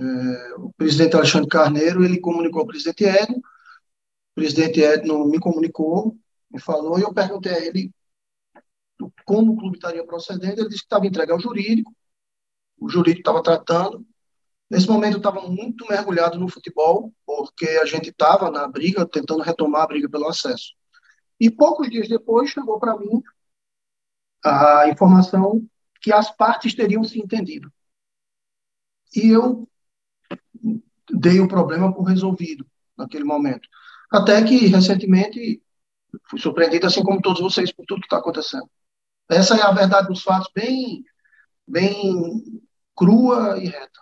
[0.00, 6.18] É, o presidente Alexandre Carneiro, ele comunicou ao presidente Edno, o presidente Edno me comunicou,
[6.50, 7.92] me falou, e eu perguntei a ele
[9.24, 11.94] como o clube estaria procedendo, ele disse que estava entregue ao jurídico,
[12.82, 14.04] o jurídico estava tratando.
[14.68, 19.42] Nesse momento eu estava muito mergulhado no futebol, porque a gente estava na briga, tentando
[19.42, 20.74] retomar a briga pelo acesso.
[21.38, 23.22] E poucos dias depois chegou para mim
[24.44, 25.64] a informação
[26.00, 27.72] que as partes teriam se entendido.
[29.14, 29.68] E eu
[31.08, 32.66] dei o problema por resolvido
[32.96, 33.68] naquele momento.
[34.10, 35.62] Até que, recentemente,
[36.28, 38.68] fui surpreendido, assim como todos vocês, por tudo que está acontecendo.
[39.28, 41.04] Essa é a verdade dos fatos, bem,
[41.66, 42.62] bem
[42.96, 44.00] crua e reta.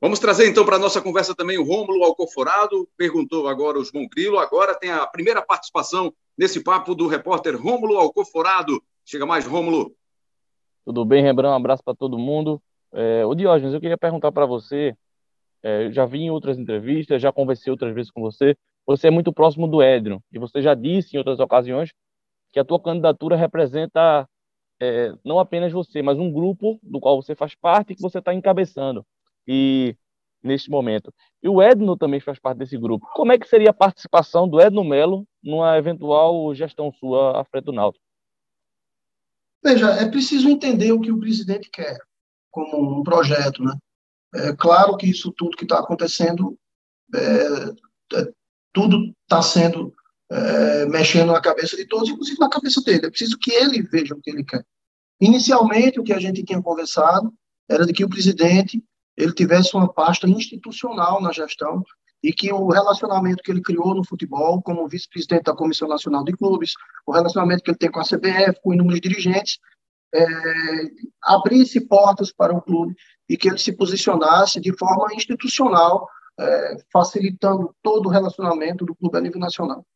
[0.00, 4.06] Vamos trazer então para a nossa conversa também o Rômulo Alcoforado, perguntou agora o João
[4.06, 8.82] Grilo, agora tem a primeira participação nesse papo do repórter Rômulo Alcoforado.
[9.04, 9.94] Chega mais, Rômulo.
[10.84, 11.54] Tudo bem, Rembrandt?
[11.54, 12.60] Um abraço para todo mundo.
[12.92, 14.94] É, o Diógenes, eu queria perguntar para você,
[15.62, 18.54] é, já vi em outras entrevistas, já conversei outras vezes com você,
[18.86, 21.90] você é muito próximo do Edno, e você já disse em outras ocasiões
[22.52, 24.28] que a tua candidatura representa
[24.84, 28.18] é, não apenas você, mas um grupo do qual você faz parte e que você
[28.18, 29.04] está encabeçando
[29.46, 29.96] e
[30.42, 31.12] neste momento.
[31.42, 33.06] E o Edno também faz parte desse grupo.
[33.14, 37.64] Como é que seria a participação do Edno Melo numa eventual gestão sua à frente
[37.64, 38.04] do Náutico?
[39.64, 41.98] Veja, é preciso entender o que o presidente quer
[42.50, 43.74] como um projeto, né?
[44.34, 46.58] É claro que isso tudo que está acontecendo,
[47.14, 48.32] é, é,
[48.72, 49.94] tudo está sendo
[50.30, 53.06] é, mexendo na cabeça de todos, inclusive na cabeça dele.
[53.06, 54.64] É preciso que ele veja o que ele quer.
[55.24, 57.32] Inicialmente, o que a gente tinha conversado
[57.66, 58.84] era de que o presidente
[59.16, 61.82] ele tivesse uma pasta institucional na gestão
[62.22, 66.36] e que o relacionamento que ele criou no futebol, como vice-presidente da Comissão Nacional de
[66.36, 66.74] Clubes,
[67.06, 69.58] o relacionamento que ele tem com a CBF, com inúmeros dirigentes,
[70.14, 70.26] é,
[71.22, 72.94] abrisse portas para o clube
[73.26, 76.06] e que ele se posicionasse de forma institucional,
[76.38, 79.86] é, facilitando todo o relacionamento do clube a nível nacional.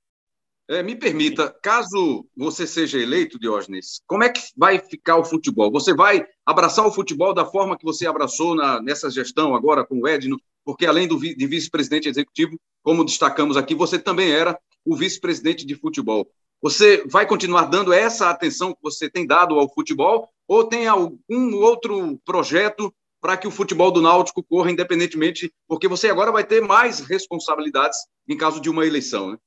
[0.70, 5.70] É, me permita, caso você seja eleito, Diógenes, como é que vai ficar o futebol?
[5.72, 9.98] Você vai abraçar o futebol da forma que você abraçou na, nessa gestão agora com
[9.98, 10.38] o Edno?
[10.62, 15.74] Porque além do, de vice-presidente executivo, como destacamos aqui, você também era o vice-presidente de
[15.74, 16.28] futebol.
[16.60, 21.54] Você vai continuar dando essa atenção que você tem dado ao futebol ou tem algum
[21.62, 22.92] outro projeto
[23.22, 27.98] para que o futebol do Náutico corra independentemente, porque você agora vai ter mais responsabilidades
[28.28, 29.38] em caso de uma eleição, né?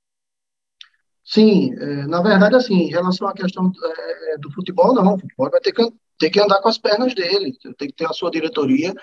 [1.23, 5.15] Sim, é, na verdade, assim, em relação à questão é, do futebol, não.
[5.15, 8.05] O futebol vai ter que, ter que andar com as pernas dele, tem que ter
[8.05, 8.93] a sua diretoria.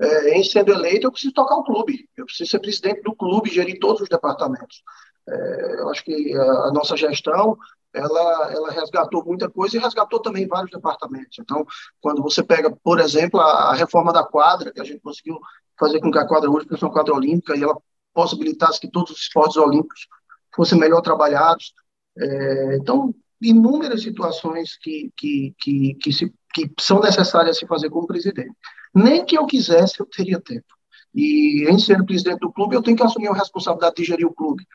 [0.00, 3.50] É, em sendo eleito, eu preciso tocar o clube, eu preciso ser presidente do clube,
[3.50, 4.82] gerir todos os departamentos.
[5.28, 7.56] É, eu acho que a, a, nossa gestão,
[7.92, 11.36] ela, ela resgatou muita coisa e resgatou também vários departamentos.
[11.40, 11.66] Então,
[12.00, 15.38] quando você pega, por exemplo, a, a reforma da quadra, que a gente conseguiu
[15.78, 17.76] fazer com que a quadra hoje fosse uma quadra olímpica e ela
[18.14, 20.06] possibilitasse que todos os esportes olímpicos
[20.54, 21.72] fossem melhor trabalhados.
[22.18, 28.06] É, então, inúmeras situações que, que, que, que, se, que são necessárias se fazer como
[28.06, 28.52] presidente.
[28.94, 30.66] Nem que eu quisesse, eu teria tempo.
[31.14, 34.34] E, em sendo presidente do clube, eu tenho que assumir a responsabilidade de gerir o
[34.34, 34.66] clube.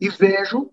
[0.00, 0.70] E vejo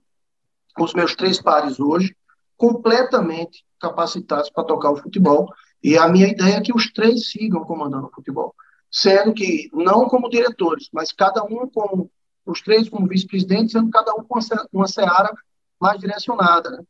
[0.80, 2.16] os meus três pares hoje
[2.58, 5.50] completamente capacitados para tocar o futebol.
[5.84, 8.54] E a minha ideia é que os três sigam comandando o futebol.
[8.92, 12.10] Sendo que, não como diretores, mas cada um como
[12.46, 14.40] os três como vice-presidentes, sendo cada um com
[14.72, 15.34] uma seara
[15.80, 16.70] mais direcionada.
[16.72, 16.84] Né?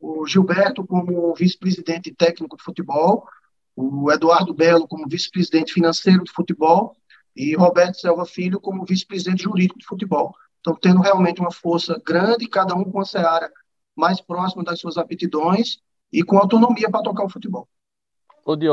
[0.00, 3.26] O Gilberto como vice-presidente técnico de futebol,
[3.74, 6.96] o Eduardo Belo como vice-presidente financeiro de futebol
[7.34, 10.34] e Roberto Selva Filho como vice-presidente jurídico de futebol.
[10.60, 13.52] Então, tendo realmente uma força grande, cada um com a seara
[13.94, 15.78] mais próxima das suas aptidões
[16.12, 17.68] e com autonomia para tocar o futebol.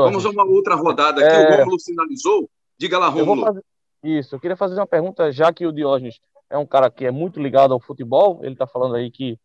[0.04, 1.34] Vamos a uma outra rodada aqui.
[1.34, 1.54] É...
[1.54, 2.50] O Rômulo sinalizou.
[2.78, 3.62] Diga lá, Rômulo.
[4.04, 7.10] Isso, eu queria fazer uma pergunta, já que o Diógenes é um cara que é
[7.10, 9.38] muito ligado ao futebol, ele está falando aí que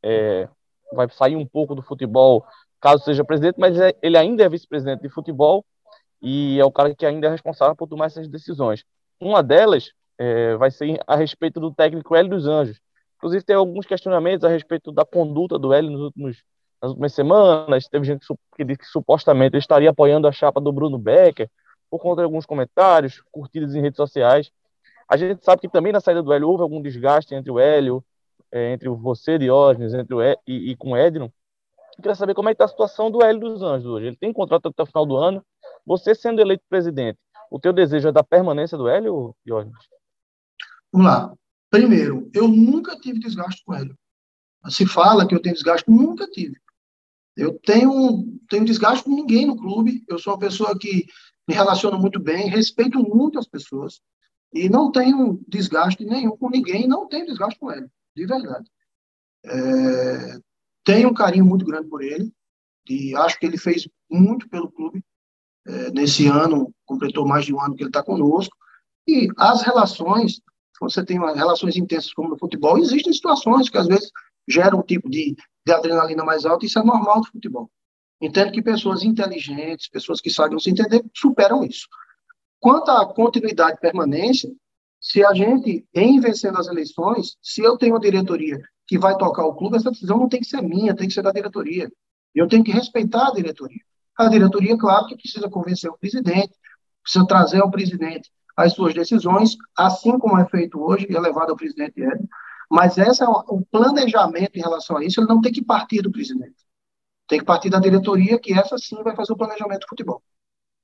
[0.00, 0.48] é,
[0.92, 2.46] vai sair um pouco do futebol
[2.80, 5.64] caso seja presidente, mas é, ele ainda é vice-presidente de futebol
[6.22, 8.84] e é o cara que ainda é responsável por tomar essas decisões.
[9.18, 12.78] Uma delas é, vai ser a respeito do técnico Hélio dos Anjos.
[13.16, 16.44] Inclusive, tem alguns questionamentos a respeito da conduta do Hélio nos últimos,
[16.80, 17.88] nas últimas semanas.
[17.88, 21.50] Teve gente que, que disse que supostamente ele estaria apoiando a chapa do Bruno Becker
[21.94, 24.50] por conta de alguns comentários, curtidas em redes sociais.
[25.08, 28.04] A gente sabe que também na saída do Hélio houve algum desgaste entre o Hélio,
[28.50, 31.32] é, entre você, Diógenes, entre o e, e com o Edno.
[31.94, 34.06] Queria saber como é que está a situação do Hélio dos Anjos hoje.
[34.08, 35.40] Ele tem contrato até o final do ano.
[35.86, 37.16] Você sendo eleito presidente,
[37.48, 39.70] o teu desejo é da permanência do Hélio, Jorge?
[40.90, 41.32] Vamos lá.
[41.70, 43.96] Primeiro, eu nunca tive desgaste com o Hélio.
[44.68, 46.56] Se fala que eu tenho desgaste, nunca tive.
[47.36, 50.02] Eu tenho, tenho desgaste com ninguém no clube.
[50.08, 51.06] Eu sou uma pessoa que
[51.46, 54.00] me relaciono muito bem, respeito muito as pessoas
[54.52, 58.70] e não tenho desgaste nenhum com ninguém, não tenho desgaste com ele, de verdade.
[59.44, 60.38] É,
[60.84, 62.32] tenho um carinho muito grande por ele
[62.88, 65.04] e acho que ele fez muito pelo clube.
[65.66, 68.54] É, nesse ano, completou mais de um ano que ele está conosco.
[69.08, 70.40] E as relações,
[70.78, 74.10] você tem relações intensas como no futebol, existem situações que às vezes
[74.46, 75.34] geram um tipo de,
[75.66, 77.70] de adrenalina mais alta, isso é normal do futebol.
[78.24, 81.86] Entendo que pessoas inteligentes, pessoas que sabem se entender, superam isso.
[82.58, 84.50] Quanto à continuidade e permanência,
[84.98, 89.44] se a gente, em vencendo as eleições, se eu tenho uma diretoria que vai tocar
[89.44, 91.92] o clube, essa decisão não tem que ser minha, tem que ser da diretoria.
[92.34, 93.82] Eu tenho que respeitar a diretoria.
[94.16, 96.54] A diretoria, claro, que precisa convencer o presidente,
[97.02, 101.50] precisa trazer ao presidente as suas decisões, assim como é feito hoje e é levado
[101.50, 102.26] ao presidente Edson.
[102.70, 106.64] Mas essa, o planejamento em relação a isso, ele não tem que partir do presidente.
[107.26, 110.22] Tem que partir da diretoria, que essa sim vai fazer o planejamento do futebol.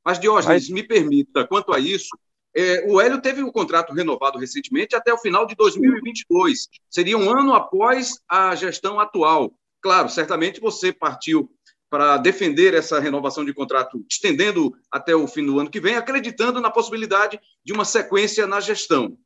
[0.04, 0.70] Mas, Diógenes, Mas...
[0.70, 2.08] me permita, quanto a isso,
[2.54, 6.68] é, o Hélio teve o contrato renovado recentemente até o final de 2022.
[6.88, 9.52] Seria um ano após a gestão atual.
[9.80, 11.50] Claro, certamente você partiu
[11.88, 16.60] para defender essa renovação de contrato, estendendo até o fim do ano que vem, acreditando
[16.60, 19.18] na possibilidade de uma sequência na gestão.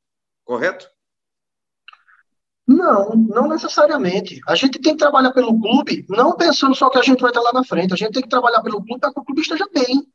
[0.44, 0.88] Correto?
[2.66, 4.40] Não, não necessariamente.
[4.48, 7.42] A gente tem que trabalhar pelo clube, não pensando só que a gente vai estar
[7.42, 7.92] lá na frente.
[7.92, 10.06] A gente tem que trabalhar pelo clube para que o clube esteja bem.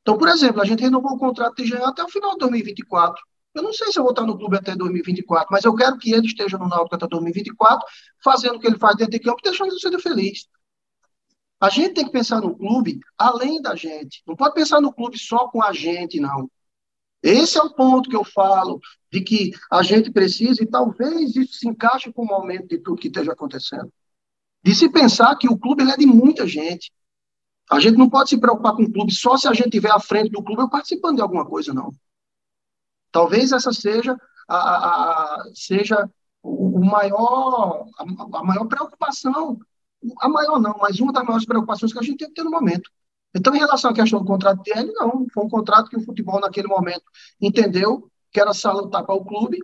[0.00, 3.22] Então, por exemplo, a gente renovou o contrato de Jean até o final de 2024.
[3.54, 6.12] Eu não sei se eu vou estar no clube até 2024, mas eu quero que
[6.12, 7.86] ele esteja no Náutico até 2024,
[8.24, 10.48] fazendo o que ele faz dentro de campo e deixando ele ser feliz.
[11.60, 14.22] A gente tem que pensar no clube além da gente.
[14.26, 16.50] Não pode pensar no clube só com a gente, não.
[17.22, 21.54] Esse é o ponto que eu falo, de que a gente precisa, e talvez isso
[21.54, 23.92] se encaixe com o momento de tudo que esteja acontecendo.
[24.64, 26.92] De se pensar que o clube é de muita gente.
[27.70, 30.00] A gente não pode se preocupar com o clube só se a gente estiver à
[30.00, 31.92] frente do clube ou participando de alguma coisa, não.
[33.10, 34.16] Talvez essa seja
[34.48, 36.10] a, a, a seja
[36.42, 39.58] o, o maior, a, a, maior preocupação,
[40.20, 42.50] a maior não, mas uma das maiores preocupações que a gente tem que ter no
[42.50, 42.90] momento.
[43.34, 45.26] Então, em relação à questão do contrato dele, não.
[45.32, 47.04] Foi um contrato que o futebol, naquele momento,
[47.40, 49.58] entendeu que era salutar para o clube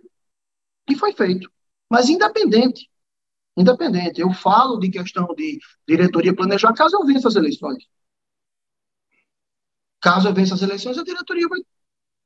[0.89, 1.51] e foi feito.
[1.89, 2.89] Mas independente.
[3.55, 4.21] Independente.
[4.21, 7.83] Eu falo de questão de diretoria planejar caso eu vença as eleições.
[10.01, 11.59] Caso eu vença as eleições, a diretoria vai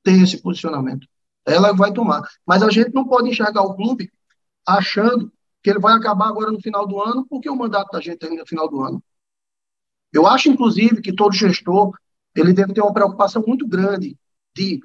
[0.03, 1.07] ter esse posicionamento.
[1.45, 2.21] Ela vai tomar.
[2.45, 4.11] Mas a gente não pode enxergar o clube
[4.65, 5.31] achando
[5.61, 8.37] que ele vai acabar agora no final do ano, porque o mandato da gente ainda
[8.37, 9.03] é no final do ano.
[10.13, 11.97] Eu acho, inclusive, que todo gestor
[12.35, 14.17] ele deve ter uma preocupação muito grande
[14.55, 14.79] de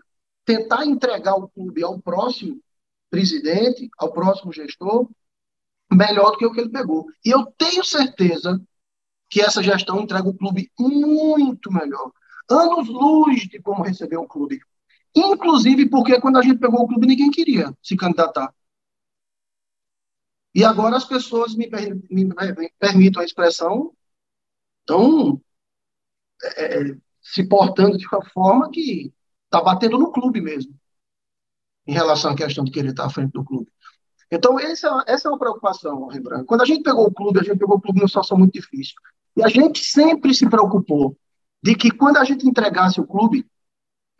[0.44, 2.58] tentar entregar o clube ao próximo
[3.10, 5.08] presidente, ao próximo gestor,
[5.90, 7.06] melhor do que o que ele pegou.
[7.24, 8.60] E eu tenho certeza
[9.28, 12.10] que essa gestão entrega o clube muito melhor.
[12.48, 14.60] Anos luz de como receber o clube.
[15.14, 18.54] Inclusive porque quando a gente pegou o clube, ninguém queria se candidatar.
[20.54, 21.68] E agora as pessoas me,
[22.10, 23.92] me, me permitam a expressão,
[24.88, 25.40] estão
[26.56, 29.12] é, é, se portando de uma forma que
[29.44, 30.74] está batendo no clube mesmo,
[31.86, 33.70] em relação à questão de querer estar à frente do clube.
[34.30, 36.44] Então, essa, essa é uma preocupação, Rembrandt.
[36.44, 38.94] Quando a gente pegou o clube, a gente pegou o clube numa situação muito difícil.
[39.36, 41.16] E a gente sempre se preocupou
[41.62, 43.46] de que quando a gente entregasse o clube,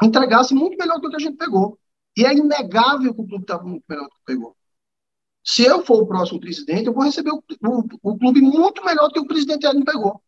[0.03, 1.79] entregasse muito melhor do que a gente pegou.
[2.17, 4.57] E é inegável que o clube estava muito melhor do que pegou.
[5.45, 9.09] Se eu for o próximo presidente, eu vou receber o, o, o clube muito melhor
[9.09, 10.23] do que o presidente Edno pegou.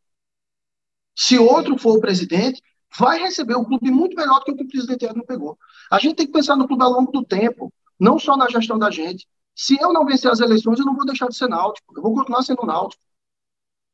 [1.23, 2.63] Se outro for o presidente,
[2.99, 5.59] vai receber o clube muito melhor do que o que o presidente Edno pegou.
[5.91, 8.79] A gente tem que pensar no clube ao longo do tempo, não só na gestão
[8.79, 9.29] da gente.
[9.55, 11.95] Se eu não vencer as eleições, eu não vou deixar de ser náutico.
[11.95, 13.03] Eu vou continuar sendo náutico.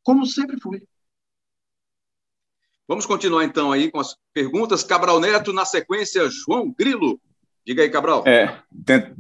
[0.04, 0.86] Como sempre fui.
[2.86, 4.84] Vamos continuar então aí com as perguntas.
[4.84, 7.20] Cabral Neto, na sequência, João Grilo.
[7.66, 8.22] Diga aí, Cabral.
[8.24, 8.60] É,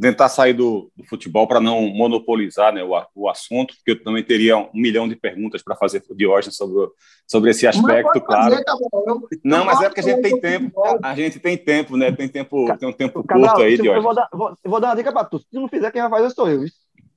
[0.00, 4.22] tentar sair do, do futebol para não monopolizar né, o, o, assunto, porque eu também
[4.22, 6.88] teria um milhão de perguntas para fazer de hoje sobre,
[7.26, 8.54] sobre esse aspecto, claro.
[8.54, 10.80] Fazer, não, mas é porque a gente tem tempo.
[11.02, 12.12] A gente tem tempo, né?
[12.12, 13.96] Tem tempo, tem um tempo Cabral, curto aí, Diógenes.
[13.96, 15.40] Eu vou dar, vou, vou dar uma dica para tu.
[15.40, 16.64] Se tu não fizer, quem vai fazer sou eu.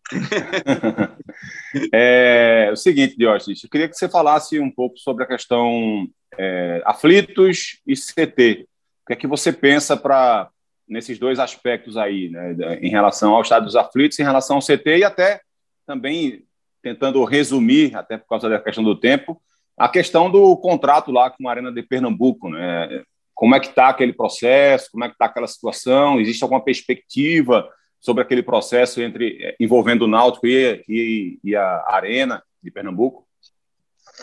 [1.94, 6.08] é o seguinte, Diógenes, eu queria que você falasse um pouco sobre a questão
[6.40, 8.68] é, aflitos e CT.
[9.04, 10.50] O que é que você pensa para
[10.90, 14.98] nesses dois aspectos aí, né, em relação ao estado dos aflitos, em relação ao CT
[14.98, 15.42] e até
[15.86, 16.44] também
[16.82, 19.40] tentando resumir, até por causa da questão do tempo,
[19.78, 23.04] a questão do contrato lá com a Arena de Pernambuco, né?
[23.34, 24.92] Como é que está aquele processo?
[24.92, 26.20] Como é que está aquela situação?
[26.20, 27.70] Existe alguma perspectiva
[28.02, 33.26] sobre aquele processo entre eh, envolvendo o Náutico e, e, e a Arena de Pernambuco?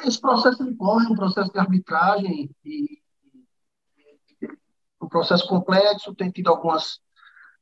[0.05, 2.99] Esse processo corre, um processo de arbitragem e
[5.07, 7.01] um processo complexo, tem tido algumas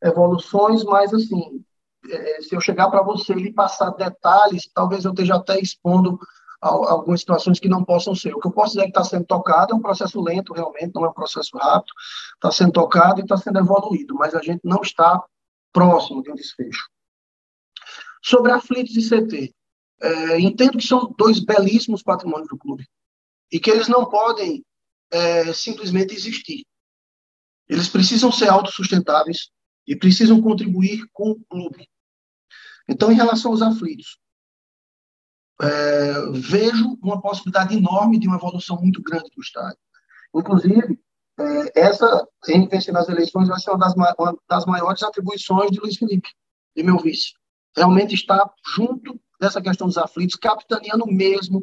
[0.03, 1.65] evoluções, mas assim,
[2.11, 6.19] é, se eu chegar para você e passar detalhes, talvez eu esteja até expondo
[6.61, 8.35] algumas situações que não possam ser.
[8.35, 10.95] O que eu posso dizer é que está sendo tocado é um processo lento, realmente,
[10.95, 11.93] não é um processo rápido,
[12.35, 15.23] está sendo tocado e está sendo evoluído, mas a gente não está
[15.71, 16.89] próximo de um desfecho.
[18.23, 19.55] Sobre aflitos e CT,
[20.01, 22.87] é, entendo que são dois belíssimos patrimônios do clube
[23.53, 24.65] e que eles não podem
[25.11, 26.65] é, simplesmente existir.
[27.69, 29.51] Eles precisam ser autossustentáveis
[29.87, 31.89] e precisam contribuir com o clube.
[32.89, 34.19] Então, em relação aos aflitos,
[35.61, 39.79] é, vejo uma possibilidade enorme de uma evolução muito grande do estádio.
[40.35, 40.99] Inclusive,
[41.39, 45.97] é, essa, vencer nas eleições, vai ser uma das, uma das maiores atribuições de Luiz
[45.97, 46.29] Felipe,
[46.77, 47.33] de meu vice.
[47.77, 51.61] Realmente está junto dessa questão dos aflitos, capitaneando mesmo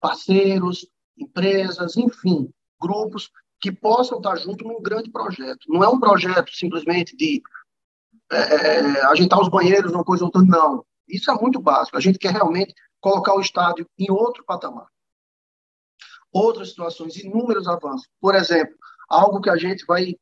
[0.00, 3.30] parceiros, empresas, enfim, grupos
[3.66, 5.66] que possam estar junto num grande projeto.
[5.68, 7.42] Não é um projeto simplesmente de
[8.30, 10.86] é, é ajeitar os banheiros, uma coisa ou outra, não.
[11.08, 11.96] Isso é muito básico.
[11.96, 14.86] A gente quer realmente colocar o estádio em outro patamar.
[16.32, 18.08] Outras situações, inúmeros avanços.
[18.20, 18.76] Por exemplo,
[19.08, 20.14] algo que a gente vai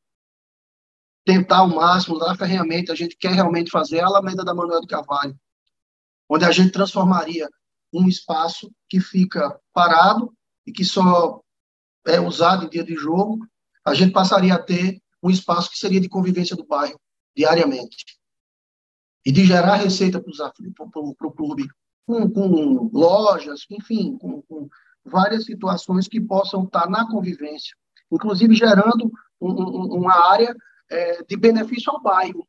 [1.23, 4.87] tentar ao máximo, dar ferramenta, a gente quer realmente fazer a Alameda da Manuel do
[4.87, 5.39] Carvalho,
[6.31, 7.47] onde a gente transformaria
[7.93, 10.33] um espaço que fica parado
[10.67, 11.44] e que só
[12.07, 13.47] é usado em dia de jogo,
[13.85, 17.01] a gente passaria a ter um espaço que seria de convivência do bairro
[17.37, 18.19] diariamente
[19.25, 21.67] e de gerar receita para o clube
[22.07, 24.69] com, com, lojas, enfim, com, com,
[25.05, 27.77] várias situações que possam estar na convivência,
[28.11, 30.55] inclusive gerando um, um, uma área
[30.91, 32.47] é, de benefício ao bairro.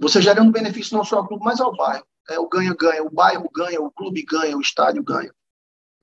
[0.00, 2.04] Você gerando benefício não só ao clube, mas ao bairro.
[2.28, 5.32] É, o ganha-ganha, o bairro ganha, o clube ganha, o estádio ganha.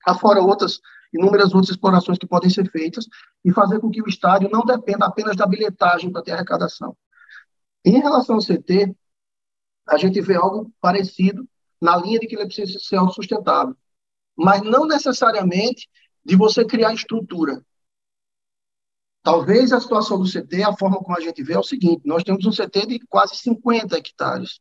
[0.06, 0.80] Afora outras,
[1.12, 3.06] inúmeras outras explorações que podem ser feitas
[3.44, 6.96] e fazer com que o estádio não dependa apenas da bilhetagem para ter arrecadação.
[7.84, 8.94] Em relação ao CT,
[9.88, 11.46] a gente vê algo parecido
[11.80, 13.76] na linha de que ele precisa ser autossustentável.
[14.36, 15.88] Mas não necessariamente
[16.24, 17.62] de você criar estrutura.
[19.22, 22.24] Talvez a situação do CT, a forma como a gente vê, é o seguinte: nós
[22.24, 24.60] temos um CT de quase 50 hectares.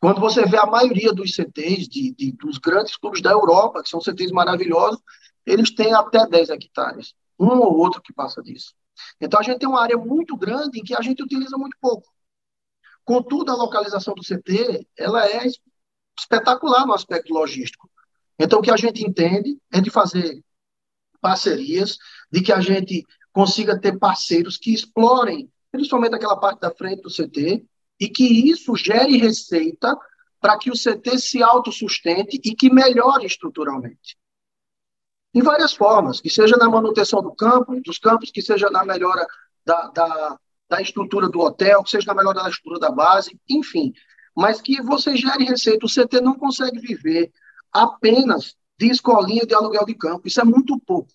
[0.00, 3.88] Quando você vê a maioria dos CTs de, de, dos grandes clubes da Europa, que
[3.88, 5.00] são CTs maravilhosos,
[5.46, 7.14] eles têm até 10 hectares.
[7.38, 8.74] Um ou outro que passa disso.
[9.20, 12.12] Então a gente tem uma área muito grande em que a gente utiliza muito pouco.
[13.04, 15.46] Contudo, a localização do CT ela é
[16.18, 17.90] espetacular no aspecto logístico.
[18.38, 20.42] Então, o que a gente entende é de fazer
[21.20, 21.96] parcerias,
[22.30, 27.10] de que a gente consiga ter parceiros que explorem, principalmente aquela parte da frente do
[27.10, 27.64] CT,
[28.00, 29.96] e que isso gere receita
[30.40, 34.16] para que o CT se autossustente e que melhore estruturalmente.
[35.34, 39.26] Em várias formas, que seja na manutenção do campo, dos campos, que seja na melhora
[39.64, 43.92] da, da, da estrutura do hotel, que seja na melhora da estrutura da base, enfim
[44.34, 45.86] mas que você gere receita.
[45.86, 47.32] O CT não consegue viver
[47.72, 50.26] apenas de escolinha de aluguel de campo.
[50.26, 51.12] Isso é muito pouco.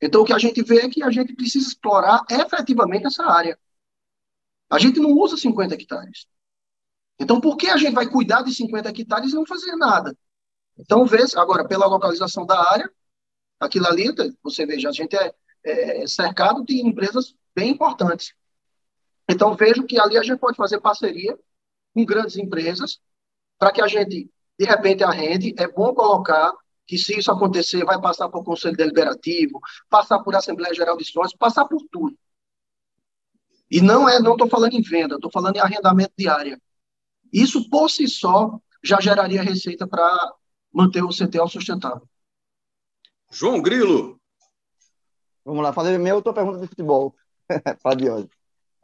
[0.00, 3.58] Então, o que a gente vê é que a gente precisa explorar efetivamente essa área.
[4.70, 6.26] A gente não usa 50 hectares.
[7.18, 10.16] Então, por que a gente vai cuidar de 50 hectares e não fazer nada?
[10.78, 12.88] Então, vê agora, pela localização da área,
[13.58, 14.06] aquilo ali,
[14.42, 18.34] você veja, a gente é, é cercado de empresas bem importantes.
[19.28, 21.38] Então, vejo que ali a gente pode fazer parceria
[21.94, 22.98] com grandes empresas,
[23.58, 25.54] para que a gente, de repente, arrende.
[25.58, 26.52] É bom colocar
[26.86, 29.60] que, se isso acontecer, vai passar por Conselho Deliberativo,
[29.90, 32.16] passar por Assembleia Geral de Sócios, passar por tudo.
[33.70, 36.58] E não é, não estou falando em venda, estou falando em arrendamento de área.
[37.30, 40.34] Isso, por si só, já geraria receita para
[40.72, 42.07] manter o CTL sustentável.
[43.30, 44.18] João Grilo.
[45.44, 47.14] Vamos lá, fazer minha outra pergunta de futebol
[47.82, 48.30] para Diógenes.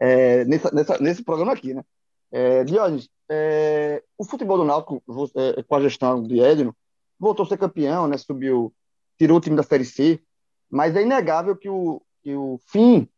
[0.00, 1.84] É, nessa, nessa, nesse programa aqui, né?
[2.32, 5.02] É, Diógenes, é, o futebol do Náutico,
[5.36, 6.74] é, com a gestão de Edno,
[7.18, 8.74] voltou a ser campeão, né, subiu,
[9.16, 10.20] tirou o time da Série C,
[10.68, 13.08] mas é inegável que o, que o fim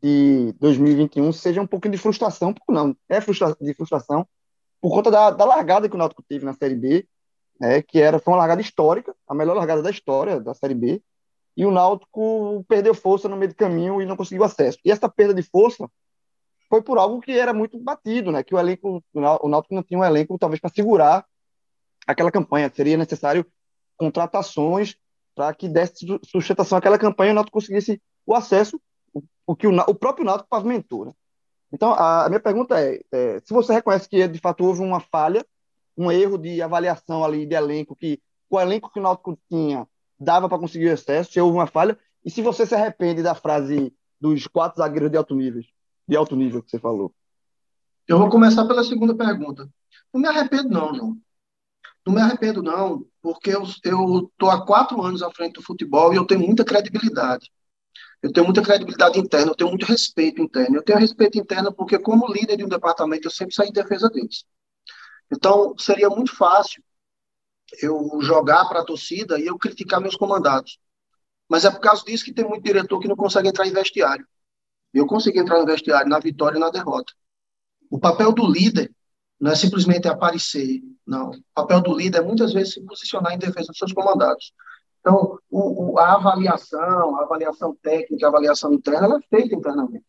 [0.00, 4.26] de 2021 seja um pouquinho de frustração, não, é frustra de frustração,
[4.80, 7.06] por conta da, da largada que o Náutico teve na Série B,
[7.62, 11.00] né, que era, foi uma largada histórica, a melhor largada da história da Série B,
[11.56, 14.78] e o Náutico perdeu força no meio do caminho e não conseguiu acesso.
[14.84, 15.88] E essa perda de força
[16.68, 18.42] foi por algo que era muito batido, né?
[18.42, 21.24] Que o elenco, o Náutico não tinha um elenco talvez para segurar
[22.04, 22.72] aquela campanha.
[22.74, 23.46] Seria necessário
[23.96, 24.96] contratações
[25.32, 28.80] para que desse sustentação àquela campanha e o Náutico conseguisse o acesso,
[29.46, 31.04] o, que o, o próprio Náutico pavimentou.
[31.04, 31.12] Né?
[31.72, 35.46] Então, a, minha pergunta é, é, se você reconhece que, de fato, houve uma falha,
[35.96, 39.86] um erro de avaliação ali de elenco, que o elenco que o Náutico tinha
[40.18, 43.34] dava para conseguir o acesso, se houve uma falha, e se você se arrepende da
[43.34, 45.62] frase dos quatro zagueiros de alto nível,
[46.06, 47.12] de alto nível que você falou.
[48.06, 49.68] Eu vou começar pela segunda pergunta.
[50.12, 51.16] Não me arrependo, não, João.
[52.06, 56.16] Não me arrependo, não, porque eu estou há quatro anos à frente do futebol e
[56.16, 57.50] eu tenho muita credibilidade.
[58.20, 60.76] Eu tenho muita credibilidade interna, eu tenho muito respeito interno.
[60.76, 64.08] Eu tenho respeito interno porque, como líder de um departamento, eu sempre saí em defesa
[64.08, 64.44] deles.
[65.30, 66.82] Então, seria muito fácil
[67.80, 70.78] eu jogar para a torcida e eu criticar meus comandados.
[71.48, 74.26] Mas é por causa disso que tem muito diretor que não consegue entrar em vestiário.
[74.92, 77.12] Eu consegui entrar no vestiário na vitória e na derrota.
[77.90, 78.90] O papel do líder
[79.40, 81.30] não é simplesmente aparecer, não.
[81.30, 84.52] O papel do líder é muitas vezes se posicionar em defesa dos seus comandados.
[85.00, 90.06] Então, o, o, a avaliação, a avaliação técnica, a avaliação interna, ela é feita internamente.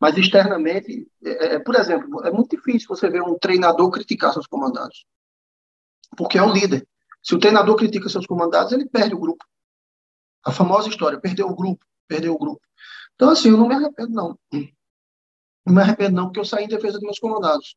[0.00, 4.46] Mas externamente, é, é, por exemplo, é muito difícil você ver um treinador criticar seus
[4.46, 5.04] comandados.
[6.16, 6.88] Porque é o líder.
[7.22, 9.44] Se o treinador critica seus comandados, ele perde o grupo.
[10.42, 12.62] A famosa história, perdeu o grupo, perdeu o grupo.
[13.14, 14.38] Então, assim, eu não me arrependo, não.
[15.66, 17.76] Não me arrependo, não, porque eu saí em defesa dos meus comandados.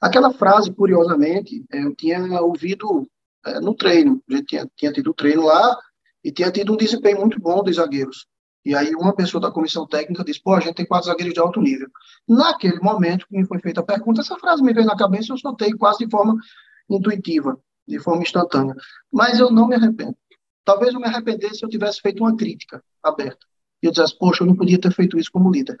[0.00, 3.10] Aquela frase, curiosamente, é, eu tinha ouvido
[3.46, 4.22] é, no treino.
[4.28, 5.74] A gente tinha, tinha tido treino lá
[6.22, 8.26] e tinha tido um desempenho muito bom dos zagueiros.
[8.66, 11.38] E aí uma pessoa da comissão técnica disse, pô, a gente tem quatro zagueiros de
[11.38, 11.88] alto nível.
[12.26, 15.30] Naquele momento que me foi feita a pergunta, essa frase me veio na cabeça e
[15.30, 16.36] eu soltei quase de forma
[16.90, 17.56] intuitiva,
[17.86, 18.74] de forma instantânea.
[19.12, 20.16] Mas eu não me arrependo.
[20.64, 23.46] Talvez eu me arrependesse se eu tivesse feito uma crítica aberta.
[23.80, 25.78] E eu dissesse, poxa, eu não podia ter feito isso como líder.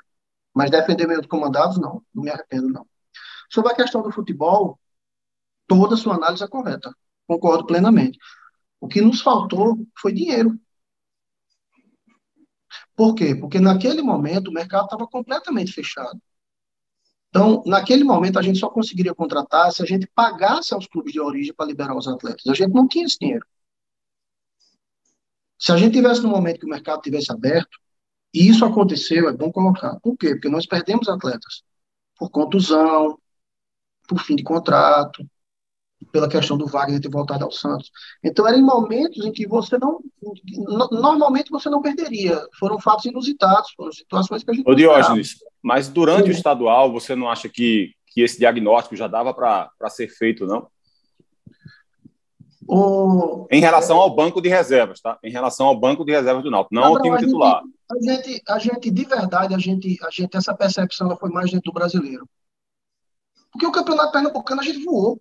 [0.54, 2.04] Mas defender meus comandados, não.
[2.14, 2.86] Não me arrependo, não.
[3.50, 4.78] Sobre a questão do futebol,
[5.66, 6.94] toda a sua análise é correta.
[7.26, 8.16] Concordo plenamente.
[8.80, 10.56] O que nos faltou foi dinheiro.
[12.96, 13.34] Por quê?
[13.34, 16.20] Porque naquele momento o mercado estava completamente fechado.
[17.28, 21.20] Então, naquele momento, a gente só conseguiria contratar se a gente pagasse aos clubes de
[21.20, 22.46] origem para liberar os atletas.
[22.46, 23.46] A gente não tinha esse dinheiro.
[25.58, 27.78] Se a gente tivesse no momento que o mercado tivesse aberto,
[28.32, 30.00] e isso aconteceu, é bom colocar.
[30.00, 30.30] Por quê?
[30.30, 31.62] Porque nós perdemos atletas
[32.18, 33.18] por contusão,
[34.08, 35.28] por fim de contrato,
[36.12, 37.90] pela questão do Wagner ter voltado ao Santos.
[38.22, 40.00] Então, eram momentos em que você não.
[40.90, 42.40] Normalmente você não perderia.
[42.58, 44.68] Foram fatos inusitados, foram situações que a gente.
[44.68, 46.30] Ô, Diógenes, mas durante Sim.
[46.30, 50.68] o estadual, você não acha que, que esse diagnóstico já dava para ser feito, não?
[52.68, 53.46] O...
[53.50, 55.18] Em relação ao banco de reservas, tá?
[55.22, 57.62] Em relação ao banco de reservas do Náutico, não, não ao time titular.
[57.62, 61.50] a gente, a gente, de verdade, a gente, a gente, essa percepção ela foi mais
[61.50, 62.28] dentro do brasileiro.
[63.52, 65.20] Porque o campeonato pernambucano a gente voou.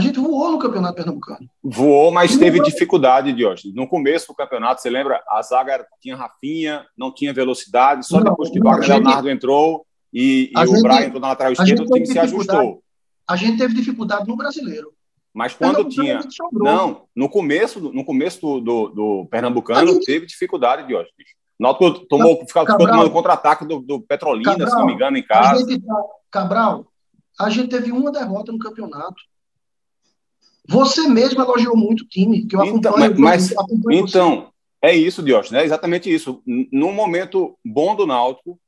[0.00, 1.46] A gente voou no campeonato pernambucano.
[1.62, 3.76] Voou, mas teve dificuldade, Diógenes.
[3.76, 5.22] No começo do campeonato, você lembra?
[5.28, 9.04] A zaga tinha Rafinha, não tinha velocidade, só não, depois que o Wagner gente...
[9.04, 12.82] Leonardo entrou e, e o gente, Brian entrou na lateral esquerda, o time se ajustou.
[13.28, 14.90] A gente teve dificuldade no brasileiro.
[15.34, 16.20] Mas quando tinha.
[16.50, 20.06] Não, no começo, no começo do, do, do Pernambucano, gente...
[20.06, 21.12] teve dificuldade, Diógenes.
[21.58, 25.18] O Náutico tomou, ficou, ficou tomando contra-ataque do, do Petrolina, Cabral, se não me engano,
[25.18, 25.52] em casa.
[25.52, 25.84] A gente,
[26.30, 26.86] Cabral,
[27.38, 29.29] a gente teve uma derrota no campeonato.
[30.68, 33.20] Você mesmo elogiou muito o time, que eu então, acompanho.
[33.20, 33.52] Mas,
[33.90, 34.50] então,
[34.82, 36.42] é isso, Diógenes, é exatamente isso.
[36.46, 38.58] Num momento bom do Náutico,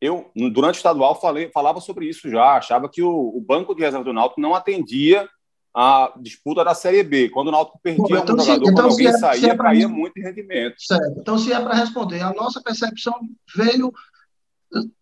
[0.00, 2.56] eu, durante o estadual, falei, falava sobre isso já.
[2.56, 5.28] Achava que o, o banco de reserva do Náutico não atendia
[5.74, 7.28] a disputa da Série B.
[7.28, 9.88] Quando o Náutico perdia Bom, então, um jogador, então, quando alguém é, saía, é caía
[9.88, 10.74] muito em rendimento.
[10.78, 11.20] Certo.
[11.20, 13.14] Então, se é para responder, a nossa percepção
[13.54, 13.92] veio...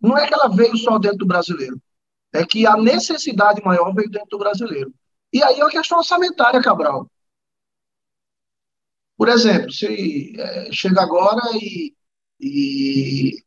[0.00, 1.80] Não é que ela veio só dentro do brasileiro.
[2.34, 4.92] É que a necessidade maior veio dentro do brasileiro.
[5.32, 7.10] E aí é uma questão orçamentária, Cabral.
[9.16, 11.94] Por exemplo, se é, chega agora e,
[12.40, 13.42] e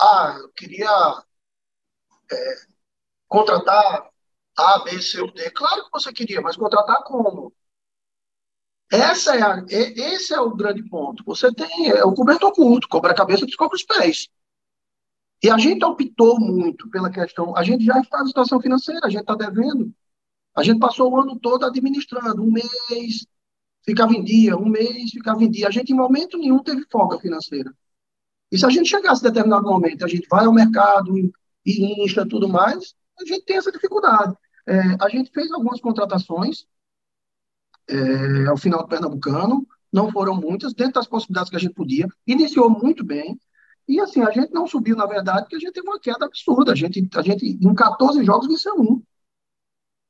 [0.00, 0.88] ah, eu queria
[2.30, 2.54] é,
[3.28, 4.10] contratar
[4.56, 5.50] A, B, C ou D.
[5.50, 7.52] Claro que você queria, mas contratar como?
[8.90, 11.24] Essa é a, esse é o grande ponto.
[11.24, 14.28] Você tem é o cobertor curto, cobra a cabeça, descobre os pés.
[15.42, 17.56] E a gente optou muito pela questão.
[17.56, 19.92] A gente já está em situação financeira, a gente está devendo.
[20.56, 23.26] A gente passou o ano todo administrando, um mês
[23.84, 25.68] ficava em dia, um mês ficava em dia.
[25.68, 27.72] A gente, em momento nenhum, teve folga financeira.
[28.50, 31.14] E se a gente chegasse a determinado momento, a gente vai ao mercado
[31.64, 34.34] e insta tudo mais, a gente tem essa dificuldade.
[34.66, 36.66] É, a gente fez algumas contratações
[37.88, 42.08] é, ao final do Pernambucano, não foram muitas, dentro das possibilidades que a gente podia,
[42.26, 43.38] iniciou muito bem,
[43.88, 46.72] e assim, a gente não subiu, na verdade, porque a gente teve uma queda absurda.
[46.72, 49.00] A gente, a gente em 14 jogos, venceu um.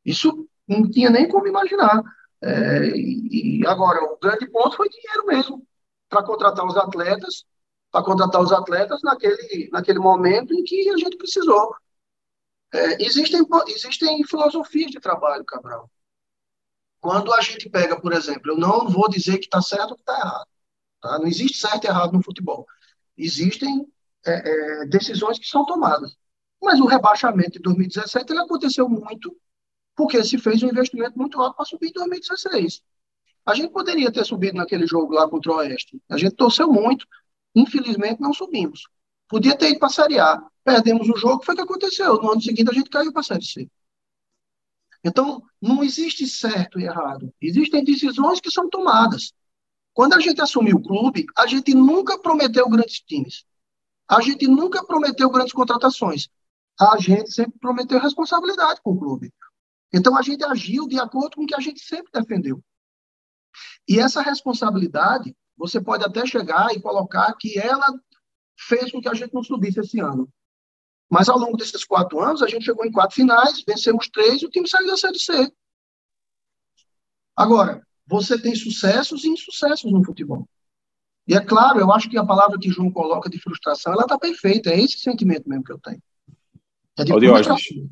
[0.07, 2.03] Isso Não tinha nem como imaginar.
[2.43, 5.67] É, e, agora, o grande ponto foi dinheiro mesmo,
[6.09, 7.45] para contratar os atletas,
[7.91, 11.75] para contratar os atletas naquele, naquele momento em que a gente precisou.
[12.73, 15.91] É, existem, existem filosofias de trabalho, Cabral.
[17.01, 20.03] Quando a gente pega, por exemplo, eu não vou dizer que está certo ou que
[20.03, 20.49] está errado.
[21.01, 21.19] Tá?
[21.19, 22.67] Não existe certo e errado no futebol.
[23.17, 23.87] Existem
[24.27, 26.17] é, é, decisões que são tomadas.
[26.61, 29.37] Mas o rebaixamento de 2017 ele aconteceu muito
[29.97, 32.83] porque se fez um investimento muito alto para subir em 2016.
[33.47, 36.01] A gente poderia ter subido naquele jogo lá contra o Oeste.
[36.11, 37.07] A gente torceu muito.
[37.55, 38.83] Infelizmente, não subimos.
[39.27, 40.43] Podia ter ido para a Série A.
[40.63, 42.21] Perdemos o jogo, foi o que aconteceu.
[42.21, 43.71] No ano seguinte, a gente caiu para a Série C.
[45.03, 47.33] Então, não existe certo e errado.
[47.41, 49.33] Existem decisões que são tomadas.
[49.95, 53.45] Quando a gente assumiu o clube, a gente nunca prometeu grandes times.
[54.09, 56.29] A gente nunca prometeu grandes contratações.
[56.79, 59.33] A gente sempre prometeu responsabilidade com o clube.
[59.93, 62.63] Então, a gente agiu de acordo com o que a gente sempre defendeu.
[63.89, 67.87] E essa responsabilidade, você pode até chegar e colocar que ela
[68.59, 70.29] fez com que a gente não subisse esse ano.
[71.09, 74.47] Mas ao longo desses quatro anos, a gente chegou em quatro finais, vencemos três e
[74.47, 75.53] o time saiu da Série C.
[77.37, 80.49] Agora, você tem sucessos e insucessos no futebol.
[81.29, 84.19] E é claro, eu acho que a palavra que João coloca de frustração, ela está
[84.19, 84.71] perfeita.
[84.71, 86.03] É esse sentimento mesmo que eu tenho.
[86.97, 87.91] É de frustração.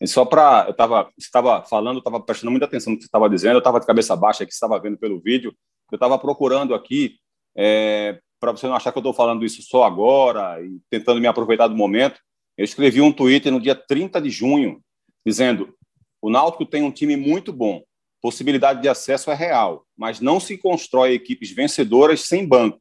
[0.00, 0.64] E só para.
[0.66, 1.10] Eu estava.
[1.16, 4.14] Estava falando, estava prestando muita atenção no que você estava dizendo, eu estava de cabeça
[4.14, 5.54] baixa aqui, estava vendo pelo vídeo.
[5.90, 7.16] Eu estava procurando aqui,
[7.56, 11.26] é, para você não achar que eu estou falando isso só agora e tentando me
[11.26, 12.20] aproveitar do momento.
[12.56, 14.80] Eu escrevi um Twitter no dia 30 de junho,
[15.24, 15.74] dizendo:
[16.20, 17.82] o Náutico tem um time muito bom,
[18.20, 22.80] possibilidade de acesso é real, mas não se constrói equipes vencedoras sem banco.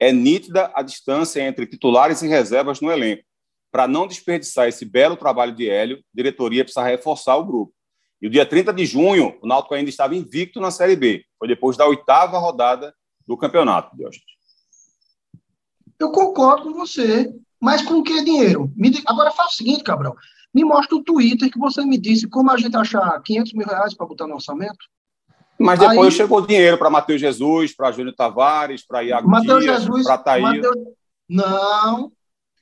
[0.00, 3.27] É nítida a distância entre titulares e reservas no elenco
[3.70, 7.72] para não desperdiçar esse belo trabalho de Hélio, a diretoria precisa reforçar o grupo.
[8.20, 11.24] E o dia 30 de junho, o Náutico ainda estava invicto na Série B.
[11.38, 12.92] Foi depois da oitava rodada
[13.26, 14.24] do campeonato, Diógenes.
[16.00, 18.72] Eu concordo com você, mas com que dinheiro?
[19.06, 20.16] Agora faça o seguinte, Cabral.
[20.54, 23.94] Me mostra o Twitter que você me disse como a gente achar 500 mil reais
[23.94, 24.78] para botar no orçamento.
[25.58, 26.12] Mas depois Aí...
[26.12, 30.42] chegou dinheiro para Matheus Jesus, para Júnior Tavares, para Iago Mateus Dias, para Thaís.
[30.42, 30.76] Mateus...
[31.28, 32.12] Não,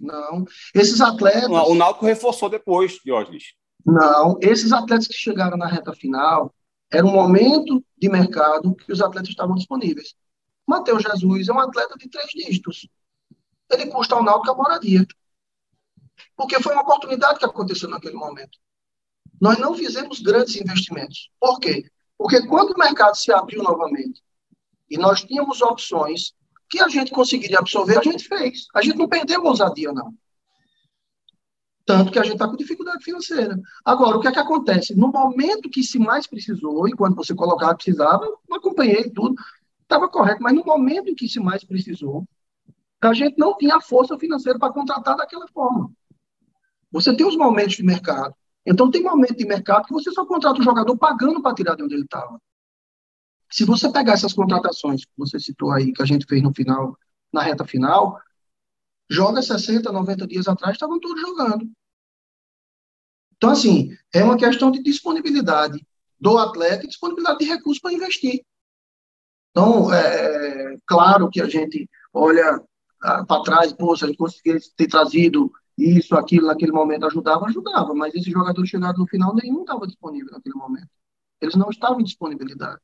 [0.00, 0.44] não.
[0.74, 1.50] Esses atletas.
[1.50, 3.54] O Náutico reforçou depois, Diógenes.
[3.84, 4.38] Não.
[4.40, 6.54] Esses atletas que chegaram na reta final,
[6.90, 10.14] era um momento de mercado que os atletas estavam disponíveis.
[10.66, 12.88] Matheus Jesus é um atleta de três dígitos.
[13.70, 15.06] Ele custa ao Náutico a moradia.
[16.36, 18.58] Porque foi uma oportunidade que aconteceu naquele momento.
[19.40, 21.30] Nós não fizemos grandes investimentos.
[21.38, 21.88] Por quê?
[22.16, 24.22] Porque quando o mercado se abriu novamente
[24.88, 26.34] e nós tínhamos opções
[26.68, 28.66] que a gente conseguiria absorver, a gente fez.
[28.74, 30.14] A gente não perdeu a ousadia, não.
[31.84, 33.56] Tanto que a gente está com dificuldade financeira.
[33.84, 34.94] Agora, o que é que acontece?
[34.96, 39.36] No momento que se mais precisou, e quando você colocava precisava, eu acompanhei tudo,
[39.82, 42.26] estava correto, mas no momento em que se mais precisou,
[43.00, 45.92] a gente não tinha força financeira para contratar daquela forma.
[46.90, 48.34] Você tem os momentos de mercado.
[48.64, 51.84] Então, tem momento de mercado que você só contrata o jogador pagando para tirar de
[51.84, 52.40] onde ele estava.
[53.50, 56.98] Se você pegar essas contratações que você citou aí, que a gente fez no final,
[57.32, 58.18] na reta final,
[59.08, 61.70] joga 60, 90 dias atrás, estavam todos jogando.
[63.36, 65.86] Então, assim, é uma questão de disponibilidade
[66.18, 68.42] do atleta e disponibilidade de recursos para investir.
[69.50, 72.60] Então, é, é claro que a gente olha
[73.02, 77.46] ah, para trás, pô, se a gente conseguisse ter trazido isso, aquilo, naquele momento, ajudava,
[77.46, 80.88] ajudava, mas esses jogadores chegaram no final, nenhum estava disponível naquele momento.
[81.40, 82.80] Eles não estavam em disponibilidade.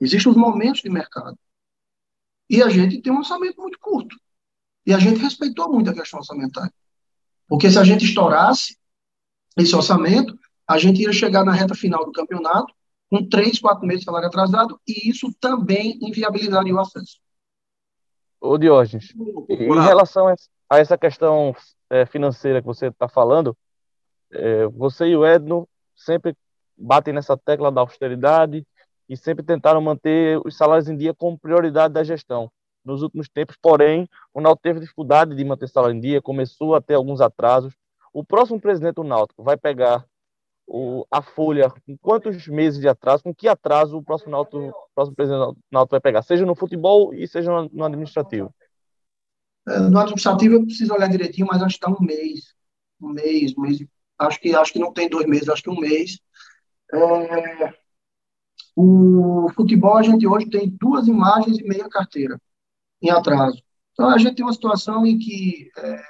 [0.00, 1.38] Existem os momentos de mercado.
[2.48, 4.16] E a gente tem um orçamento muito curto.
[4.86, 6.72] E a gente respeitou muito a questão orçamentária.
[7.46, 8.78] Porque se a gente estourasse
[9.56, 12.72] esse orçamento, a gente ia chegar na reta final do campeonato
[13.10, 17.18] com três, quatro meses de salário atrasado, e isso também inviabilizaria o acesso.
[18.40, 19.14] Ô Diógenes,
[19.48, 20.28] em relação
[20.68, 21.56] a essa questão
[21.90, 23.56] é, financeira que você está falando,
[24.30, 25.66] é, você e o Edno
[25.96, 26.36] sempre
[26.76, 28.64] batem nessa tecla da austeridade,
[29.08, 32.50] e sempre tentaram manter os salários em dia como prioridade da gestão.
[32.84, 36.80] Nos últimos tempos, porém, o Náutico teve dificuldade de manter salário em dia, começou a
[36.80, 37.74] ter alguns atrasos.
[38.12, 40.04] O próximo presidente do Náutico vai pegar
[40.66, 44.72] o, a folha com quantos meses de atraso, com que atraso o próximo, Náutico, o
[44.94, 48.54] próximo presidente do Náutico vai pegar, seja no futebol e seja no, administrativo?
[49.66, 52.54] É, no administrativo eu preciso olhar direitinho, mas acho que está um mês,
[53.00, 53.84] um mês, um mês,
[54.18, 56.20] acho que acho que não tem dois meses, acho que um mês.
[56.92, 57.74] É,
[58.80, 62.40] o futebol, a gente hoje tem duas imagens e meia carteira
[63.02, 63.60] em atraso.
[63.92, 66.00] Então, a gente tem uma situação em que é,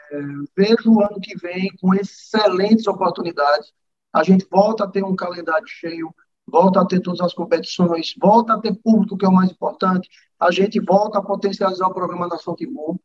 [0.55, 3.73] vejo o ano que vem com excelentes oportunidades.
[4.13, 6.15] a gente volta a ter um calendário cheio,
[6.47, 10.07] volta a ter todas as competições, volta a ter público, que é o mais importante,
[10.39, 12.99] a gente volta a potencializar o programa Nação Timor,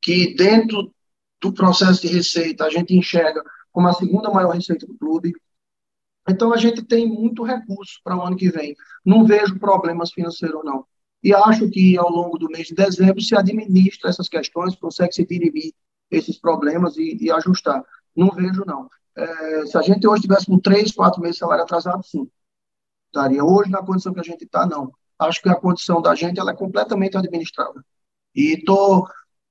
[0.00, 0.90] que dentro
[1.42, 5.34] do processo de receita a gente enxerga como a segunda maior receita do clube.
[6.28, 8.74] Então a gente tem muito recurso para o ano que vem.
[9.04, 10.86] Não vejo problemas financeiros, não.
[11.22, 15.26] E acho que ao longo do mês de dezembro se administra essas questões, consegue se
[15.26, 15.72] dirimir
[16.10, 17.82] esses problemas e, e ajustar.
[18.14, 18.88] Não vejo, não.
[19.16, 22.28] É, se a gente hoje tivesse com três, quatro meses de salário atrasado, sim.
[23.06, 24.92] Estaria hoje na condição que a gente está, não.
[25.18, 27.82] Acho que a condição da gente ela é completamente administrável.
[28.34, 29.08] E tô,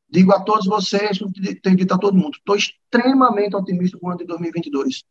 [0.10, 1.18] digo a todos vocês,
[1.62, 5.04] tenho dito a todo mundo, estou extremamente otimista com o ano de 2022.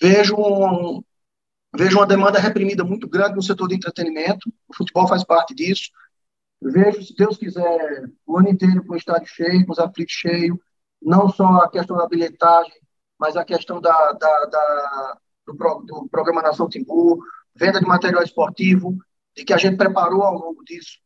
[0.00, 1.02] Vejo um,
[1.76, 5.90] Vejo uma demanda reprimida muito grande no setor de entretenimento, o futebol faz parte disso.
[6.62, 10.56] Vejo, se Deus quiser, o ano inteiro com o estádio cheio, com os aflitos cheios,
[11.02, 12.72] não só a questão da bilhetagem,
[13.18, 17.18] mas a questão da, da, da do, do, programa Nação Timbu,
[17.54, 18.96] venda de material esportivo,
[19.36, 20.98] de que a gente preparou ao longo disso.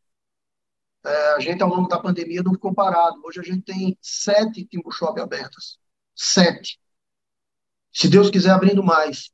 [1.05, 3.21] É, a gente, ao longo da pandemia, não ficou parado.
[3.25, 5.79] Hoje a gente tem sete Timbu Shop abertas.
[6.15, 6.79] Sete.
[7.99, 9.29] Se Deus quiser, abrindo mais.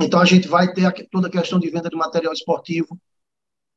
[0.00, 2.98] Então, a gente vai ter toda a questão de venda de material esportivo.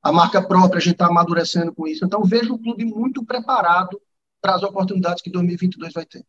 [0.02, 2.06] A marca própria, a gente está amadurecendo com isso.
[2.06, 4.02] Então, vejo o clube muito preparado
[4.42, 6.26] para as oportunidades que 2022 vai ter.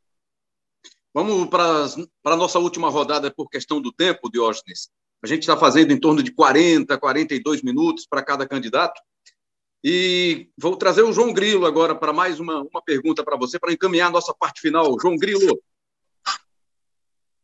[1.14, 4.90] Vamos para a nossa última rodada por questão do tempo, Diógenes.
[5.22, 9.00] A gente está fazendo em torno de 40, 42 minutos para cada candidato.
[9.84, 13.72] E vou trazer o João Grilo agora para mais uma, uma pergunta para você, para
[13.72, 14.98] encaminhar a nossa parte final.
[15.00, 15.60] João Grilo.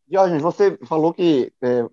[0.06, 1.86] Diógenes, você falou que é,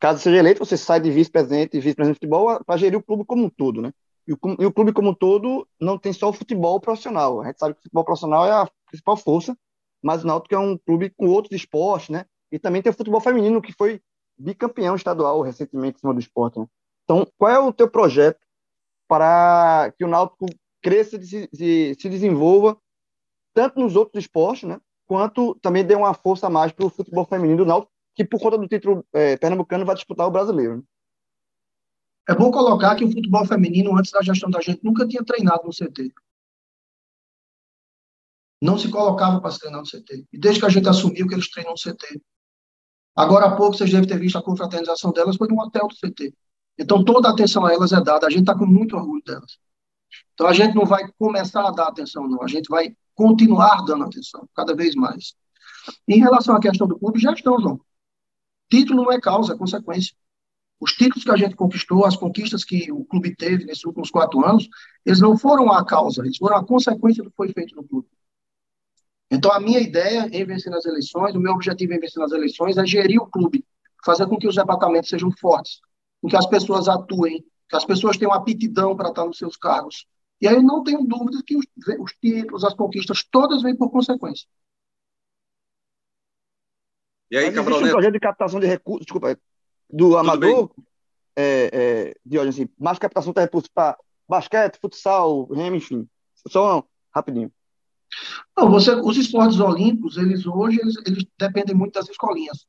[0.00, 3.24] caso seja eleito, você sai de vice-presidente e vice-presidente de futebol para gerir o clube
[3.24, 3.92] como um todo, né?
[4.26, 7.40] E o, e o, clube como um todo não tem só o futebol profissional.
[7.40, 9.56] A gente sabe que o futebol profissional é a principal força,
[10.00, 12.24] mas o Náutico é um clube com outros esportes, né?
[12.50, 14.00] E também tem o futebol feminino, que foi
[14.38, 16.58] bicampeão estadual recentemente em cima do esporte.
[16.58, 16.66] Né?
[17.04, 18.40] Então, qual é o teu projeto
[19.08, 20.46] para que o Náutico
[20.80, 22.76] cresça e se, se, se desenvolva
[23.54, 24.80] tanto nos outros esportes, né?
[25.12, 28.56] Quanto também dê uma força a mais para o futebol feminino do que por conta
[28.56, 30.82] do título é, pernambucano vai disputar o brasileiro.
[32.26, 35.64] É bom colocar que o futebol feminino, antes da gestão da gente, nunca tinha treinado
[35.64, 36.14] no CT.
[38.62, 40.24] Não se colocava para se treinar no CT.
[40.32, 42.18] E desde que a gente assumiu que eles treinam no CT.
[43.14, 46.32] Agora há pouco, vocês devem ter visto a confraternização delas, foi no hotel do CT.
[46.78, 48.26] Então, toda a atenção a elas é dada.
[48.26, 49.58] A gente está com muito orgulho delas.
[50.32, 52.42] Então, a gente não vai começar a dar atenção, não.
[52.42, 55.34] A gente vai continuar dando atenção, cada vez mais.
[56.08, 57.80] Em relação à questão do clube, já estão, João.
[58.68, 60.12] Título não é causa, é consequência.
[60.80, 64.44] Os títulos que a gente conquistou, as conquistas que o clube teve nesses últimos quatro
[64.44, 64.68] anos,
[65.06, 68.08] eles não foram a causa, eles foram a consequência do que foi feito no clube.
[69.30, 72.76] Então, a minha ideia em vencer nas eleições, o meu objetivo em vencer nas eleições
[72.76, 73.64] é gerir o clube,
[74.04, 75.80] fazer com que os departamentos sejam fortes,
[76.20, 80.08] com que as pessoas atuem, que as pessoas tenham aptidão para estar nos seus cargos.
[80.42, 81.64] E aí não tenho dúvida que os,
[82.00, 84.44] os títulos, as conquistas, todas vêm por consequência.
[87.30, 87.90] E aí, Cabral Neto?
[87.90, 89.38] um projeto de captação de recursos, desculpa,
[89.88, 90.74] do amador,
[91.36, 93.96] é, é, de olha assim, mais captação de recursos para
[94.28, 96.08] basquete, futsal, remo, enfim.
[96.48, 97.52] Só rapidinho.
[98.58, 102.66] Não, você, os esportes olímpicos, eles hoje, eles, eles dependem muito das escolinhas.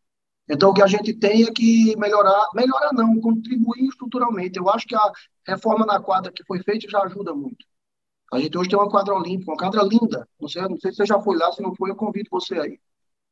[0.48, 4.60] Então, o que a gente tem é que melhorar, melhorar não, contribuir estruturalmente.
[4.60, 5.12] Eu acho que a
[5.46, 7.66] reforma na quadra que foi feita já ajuda muito.
[8.32, 10.28] A gente hoje tem uma quadra olímpica, uma quadra linda.
[10.40, 12.60] Não sei, não sei se você já foi lá, se não foi, eu convido você
[12.60, 12.80] aí.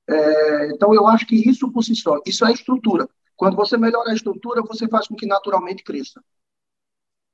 [0.08, 3.10] É, então, eu acho que isso por si só, isso é estrutura.
[3.36, 6.22] Quando você melhora a estrutura, você faz com que naturalmente cresça.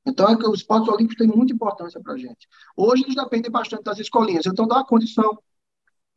[0.05, 2.47] Então, é que os esportes olímpicos têm muita importância para a gente.
[2.75, 4.45] Hoje, eles dependem bastante das escolinhas.
[4.45, 5.37] Então, dá a condição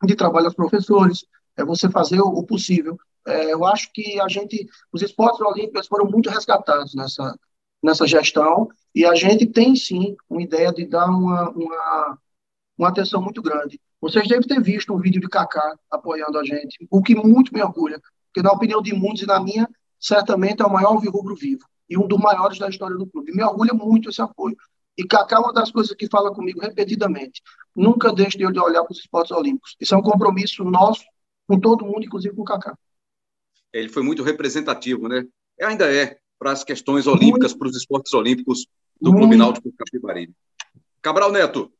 [0.04, 1.26] de trabalho aos professores,
[1.56, 2.96] é você fazer o, possível.
[3.26, 7.36] É, eu acho que a gente, os esportes olímpicos foram muito resgatados nessa,
[7.82, 12.18] nessa gestão e a gente tem, sim, uma ideia de dar uma, uma,
[12.76, 13.80] uma atenção muito grande.
[14.00, 17.62] Vocês devem ter visto um vídeo de Kaká apoiando a gente, o que muito me
[17.62, 21.64] orgulha, porque na opinião de muitos e na minha, certamente é o maior rubro vivo
[21.88, 23.32] e um dos maiores da história do clube.
[23.32, 24.56] Me orgulha muito esse apoio.
[24.96, 27.42] E Kaká é uma das coisas que fala comigo repetidamente.
[27.74, 29.76] Nunca deixe de olhar para os esportes olímpicos.
[29.80, 31.04] Isso é um compromisso nosso
[31.46, 32.76] com todo mundo, inclusive com o Kaká.
[33.72, 35.24] Ele foi muito representativo, né?
[35.60, 38.66] Ainda é para as questões olímpicas, para os esportes olímpicos
[38.98, 39.12] do.
[39.12, 40.32] Clube Náutico Capibaribe.
[41.02, 41.70] Cabral Neto,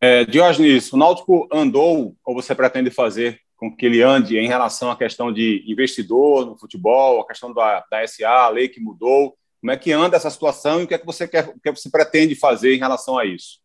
[0.00, 4.90] é, Diógenes, o Náutico andou, ou você pretende fazer com que ele ande em relação
[4.90, 9.36] à questão de investidor no futebol, a questão da, da SA, a lei que mudou?
[9.60, 11.68] Como é que anda essa situação e o que é que você quer, o que,
[11.68, 13.60] é que você pretende fazer em relação a isso?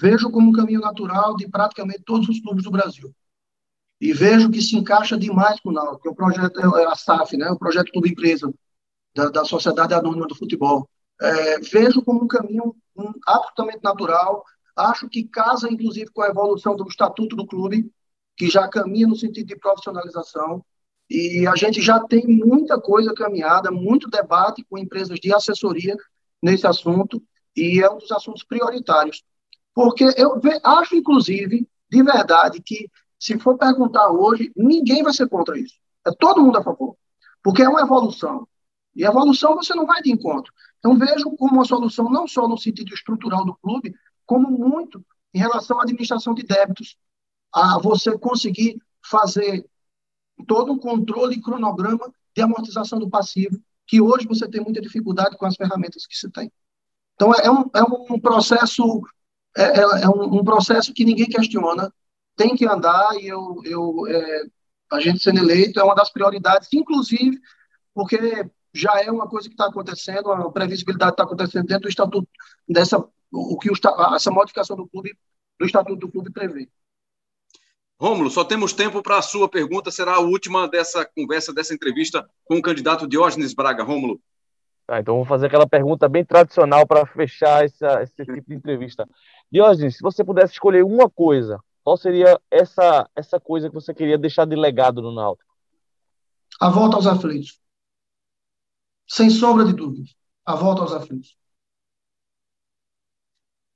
[0.00, 3.12] Vejo como um caminho natural de praticamente todos os clubes do Brasil.
[4.00, 7.36] E vejo que se encaixa demais com o Náutico, é o projeto, é a SAF,
[7.36, 8.52] né, o projeto Clube Empresa
[9.14, 10.88] da, da Sociedade Anônima do Futebol.
[11.20, 14.42] É, vejo como um caminho um, absolutamente natural,
[14.74, 17.92] acho que casa, inclusive, com a evolução do estatuto do clube,
[18.36, 20.64] que já caminha no sentido de profissionalização,
[21.10, 25.94] e a gente já tem muita coisa caminhada, muito debate com empresas de assessoria
[26.40, 27.22] nesse assunto,
[27.54, 29.22] e é um dos assuntos prioritários.
[29.74, 32.88] Porque eu acho, inclusive, de verdade, que
[33.20, 35.74] se for perguntar hoje, ninguém vai ser contra isso.
[36.06, 36.96] É todo mundo a favor.
[37.42, 38.48] Porque é uma evolução.
[38.96, 40.52] E evolução você não vai de encontro.
[40.78, 43.94] Então, vejo como uma solução não só no sentido estrutural do clube,
[44.24, 46.96] como muito em relação à administração de débitos,
[47.52, 49.68] a você conseguir fazer
[50.46, 55.36] todo um controle e cronograma de amortização do passivo, que hoje você tem muita dificuldade
[55.36, 56.50] com as ferramentas que se tem.
[57.14, 59.02] Então, é um, é um processo
[59.56, 61.92] é, é, é um, um, processo que ninguém questiona,
[62.40, 64.42] tem que andar, e eu, eu é,
[64.92, 67.38] a gente sendo eleito é uma das prioridades, inclusive
[67.92, 68.18] porque
[68.72, 72.26] já é uma coisa que está acontecendo, a previsibilidade está acontecendo dentro do estatuto,
[72.66, 72.98] dessa,
[73.30, 73.74] o que o,
[74.14, 75.14] essa modificação do clube,
[75.58, 76.66] do estatuto do clube prevê.
[78.00, 82.26] Rômulo, só temos tempo para a sua pergunta, será a última dessa conversa, dessa entrevista
[82.44, 83.82] com o candidato Diógenes Braga.
[83.82, 84.18] Rômulo.
[84.86, 89.06] Tá, então vou fazer aquela pergunta bem tradicional para fechar essa, esse tipo de entrevista.
[89.52, 94.18] Diógenes, se você pudesse escolher uma coisa, qual seria essa, essa coisa que você queria
[94.18, 95.50] deixar de legado no Náutico?
[96.60, 97.60] A volta aos aflitos.
[99.08, 100.14] Sem sombra de dúvidas.
[100.44, 101.36] A volta aos aflitos.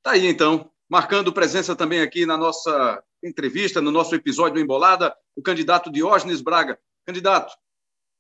[0.03, 0.71] Tá aí, então.
[0.89, 6.43] Marcando presença também aqui na nossa entrevista, no nosso episódio do Embolada, o candidato Diógenes
[6.43, 6.79] Braga.
[7.07, 7.55] Candidato,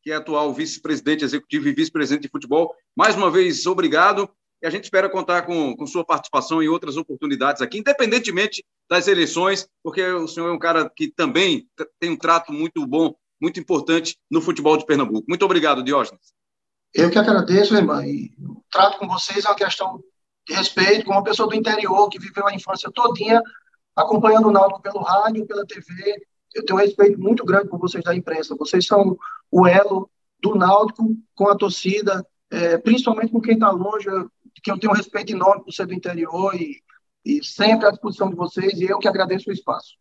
[0.03, 4.29] que é atual vice-presidente executivo e vice-presidente de futebol, mais uma vez, obrigado.
[4.65, 9.07] E a gente espera contar com, com sua participação em outras oportunidades aqui, independentemente das
[9.07, 11.69] eleições, porque o senhor é um cara que também
[12.01, 15.27] tem um trato muito bom, muito importante no futebol de Pernambuco.
[15.29, 16.33] Muito obrigado, Diógenes.
[16.95, 18.01] Eu que agradeço, irmã.
[18.41, 20.03] O trato com vocês é uma questão
[20.49, 23.43] de respeito, como uma pessoa do interior que viveu a infância todinha
[23.95, 26.27] acompanhando o Náutico pelo rádio, pela TV.
[26.55, 28.57] Eu tenho um respeito muito grande por vocês da imprensa.
[28.59, 29.15] Vocês são
[29.51, 30.09] o elo
[30.41, 34.09] do Náutico com a torcida, é, principalmente com quem está longe,
[34.63, 36.83] que eu tenho um respeito enorme por ser do interior e,
[37.25, 39.95] e sempre à disposição de vocês, e eu que agradeço o espaço.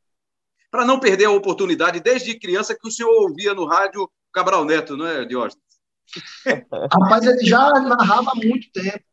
[0.71, 4.97] Para não perder a oportunidade, desde criança, que o senhor ouvia no rádio Cabral Neto,
[4.97, 5.63] não é, Diógenes?
[6.91, 9.03] Rapaz, ele já narrava há muito tempo.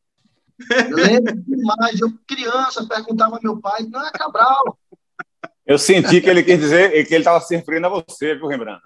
[0.70, 2.00] Eu lembro demais.
[2.00, 4.78] Eu, criança, perguntava ao meu pai, não é Cabral.
[5.64, 8.82] Eu senti que ele quer dizer que ele estava se referindo a você, viu, Rembrandt?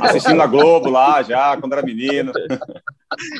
[0.00, 2.32] Assistindo a Globo lá, já, quando era menino.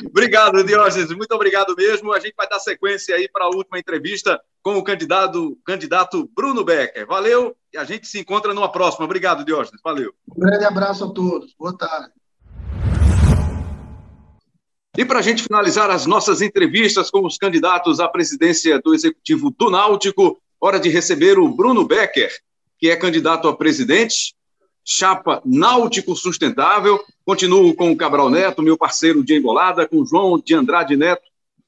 [0.07, 1.11] obrigado, Diógenes.
[1.11, 2.11] Muito obrigado mesmo.
[2.11, 6.63] A gente vai dar sequência aí para a última entrevista com o candidato, candidato Bruno
[6.63, 7.05] Becker.
[7.05, 9.05] Valeu e a gente se encontra numa próxima.
[9.05, 9.81] Obrigado, Diógenes.
[9.83, 10.13] Valeu.
[10.35, 11.53] Um grande abraço a todos.
[11.57, 12.11] Boa tarde.
[14.95, 19.49] E para a gente finalizar as nossas entrevistas com os candidatos à presidência do Executivo
[19.49, 22.31] do Náutico, hora de receber o Bruno Becker,
[22.77, 24.35] que é candidato a presidente,
[24.85, 26.99] chapa Náutico Sustentável.
[27.25, 31.23] Continuo com o Cabral Neto, meu parceiro de embolada, com o João de Andrade Neto,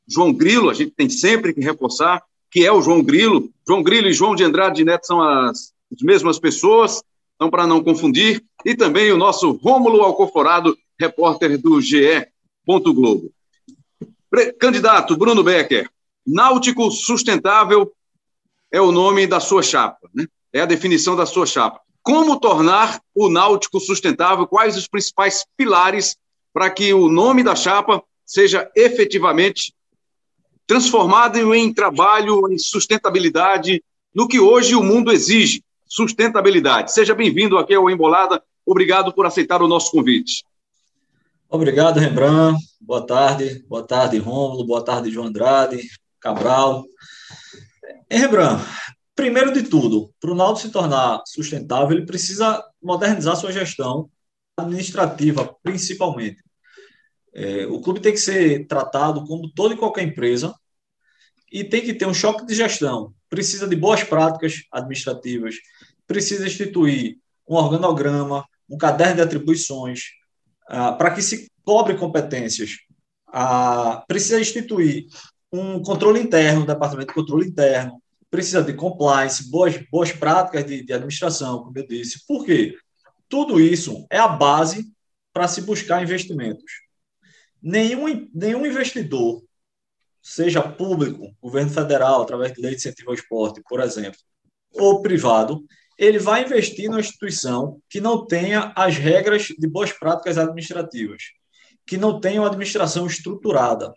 [0.07, 2.21] João Grilo, a gente tem sempre que reforçar
[2.51, 3.49] que é o João Grilo.
[3.67, 7.03] João Grilo e João de Andrade Neto são as, as mesmas pessoas,
[7.35, 8.43] então para não confundir.
[8.63, 12.27] E também o nosso Rômulo Alcoforado, repórter do GE
[12.65, 13.31] Globo.
[14.59, 15.89] Candidato Bruno Becker,
[16.25, 17.91] Náutico Sustentável
[18.71, 20.25] é o nome da sua chapa, né?
[20.51, 21.81] é a definição da sua chapa.
[22.05, 24.45] Como tornar o Náutico sustentável?
[24.45, 26.15] Quais os principais pilares
[26.53, 29.73] para que o nome da chapa seja efetivamente
[30.67, 33.83] transformado em trabalho, em sustentabilidade,
[34.13, 36.93] no que hoje o mundo exige, sustentabilidade.
[36.93, 38.41] Seja bem-vindo aqui ao Embolada.
[38.63, 40.45] Obrigado por aceitar o nosso convite.
[41.49, 42.63] Obrigado, Rembrandt.
[42.79, 43.65] Boa tarde.
[43.67, 44.63] Boa tarde, Rômulo.
[44.63, 45.81] Boa tarde, João Andrade,
[46.19, 46.85] Cabral.
[48.11, 48.63] Em Rembrandt,
[49.15, 54.09] primeiro de tudo, para o Náutico se tornar sustentável, ele precisa modernizar sua gestão
[54.57, 56.43] administrativa, principalmente.
[57.33, 60.53] É, o clube tem que ser tratado como toda e qualquer empresa
[61.51, 63.13] e tem que ter um choque de gestão.
[63.29, 65.55] Precisa de boas práticas administrativas,
[66.07, 67.17] precisa instituir
[67.47, 70.11] um organograma, um caderno de atribuições,
[70.67, 72.77] ah, para que se cobre competências,
[73.27, 75.05] ah, precisa instituir
[75.51, 78.01] um controle interno, um departamento de controle interno,
[78.35, 82.25] precisa de compliance, boas, boas práticas de, de administração, como eu disse.
[82.27, 82.77] Por quê?
[83.29, 84.91] Tudo isso é a base
[85.31, 86.81] para se buscar investimentos.
[87.61, 89.41] Nenhum, nenhum investidor,
[90.21, 94.19] seja público, governo federal, através de lei de incentivo ao esporte, por exemplo,
[94.73, 95.63] ou privado,
[95.97, 101.23] ele vai investir numa instituição que não tenha as regras de boas práticas administrativas,
[101.87, 103.93] que não tenha uma administração estruturada,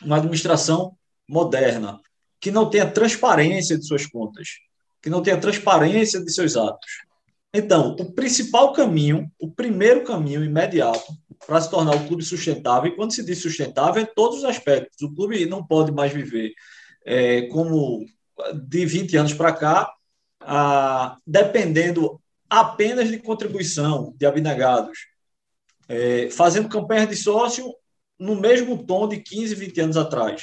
[0.00, 0.96] uma administração
[1.28, 2.00] moderna,
[2.44, 4.58] que não tenha transparência de suas contas,
[5.00, 6.90] que não tenha transparência de seus atos.
[7.54, 11.10] Então, o principal caminho, o primeiro caminho imediato
[11.46, 15.00] para se tornar o clube sustentável, e quando se diz sustentável, é todos os aspectos.
[15.00, 16.52] O clube não pode mais viver
[17.06, 18.04] é, como
[18.68, 19.90] de 20 anos para cá,
[20.42, 24.98] ah, dependendo apenas de contribuição de abnegados,
[25.88, 27.74] é, fazendo campanhas de sócio
[28.18, 30.42] no mesmo tom de 15, 20 anos atrás.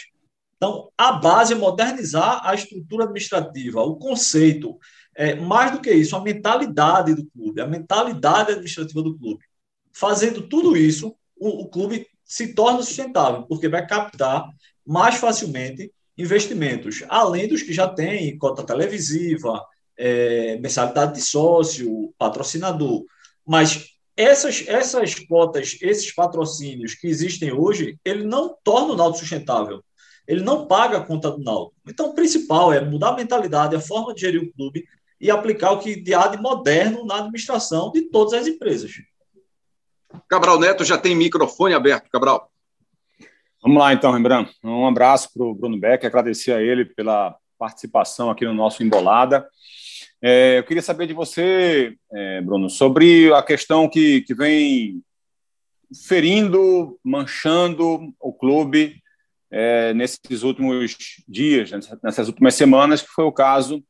[0.62, 4.78] Então, a base é modernizar a estrutura administrativa, o conceito.
[5.16, 9.44] É, mais do que isso, a mentalidade do clube, a mentalidade administrativa do clube.
[9.92, 14.48] Fazendo tudo isso, o, o clube se torna sustentável, porque vai captar
[14.86, 19.66] mais facilmente investimentos, além dos que já tem cota televisiva,
[19.98, 23.04] é, mensalidade de sócio, patrocinador.
[23.44, 29.84] Mas essas, essas cotas, esses patrocínios que existem hoje, ele não torna o Náutico sustentável.
[30.28, 31.76] Ele não paga a conta do Náutico.
[31.88, 34.86] Então, o principal é mudar a mentalidade, a forma de gerir o clube
[35.20, 38.92] e aplicar o que há de moderno na administração de todas as empresas.
[40.28, 42.52] Cabral Neto já tem microfone aberto, Cabral.
[43.62, 44.52] Vamos lá, então, Rembrandt.
[44.64, 49.48] Um abraço para o Bruno Beck, agradecer a ele pela participação aqui no nosso Embolada.
[50.22, 55.02] É, eu queria saber de você, é, Bruno, sobre a questão que, que vem
[56.08, 59.01] ferindo, manchando o clube
[59.52, 60.96] é, nesses últimos
[61.28, 61.72] dias,
[62.02, 63.84] nessas últimas semanas, que foi o caso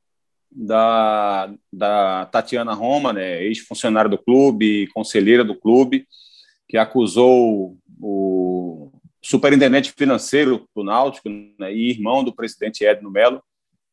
[0.52, 6.08] da, da Tatiana Roma, né, ex-funcionária do clube, conselheira do clube,
[6.68, 13.42] que acusou o superintendente financeiro do Náutico né, e irmão do presidente Edno Melo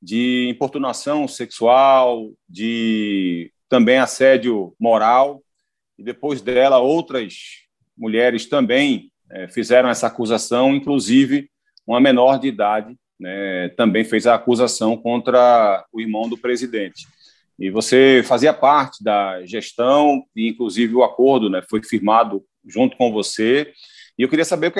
[0.00, 5.42] de importunação sexual, de também assédio moral,
[5.98, 7.34] e depois dela outras
[7.96, 11.50] mulheres também é, fizeram essa acusação, inclusive
[11.88, 17.06] uma menor de idade né, também fez a acusação contra o irmão do presidente.
[17.58, 23.10] E você fazia parte da gestão, e inclusive o acordo né, foi firmado junto com
[23.10, 23.72] você.
[24.16, 24.72] E eu queria saber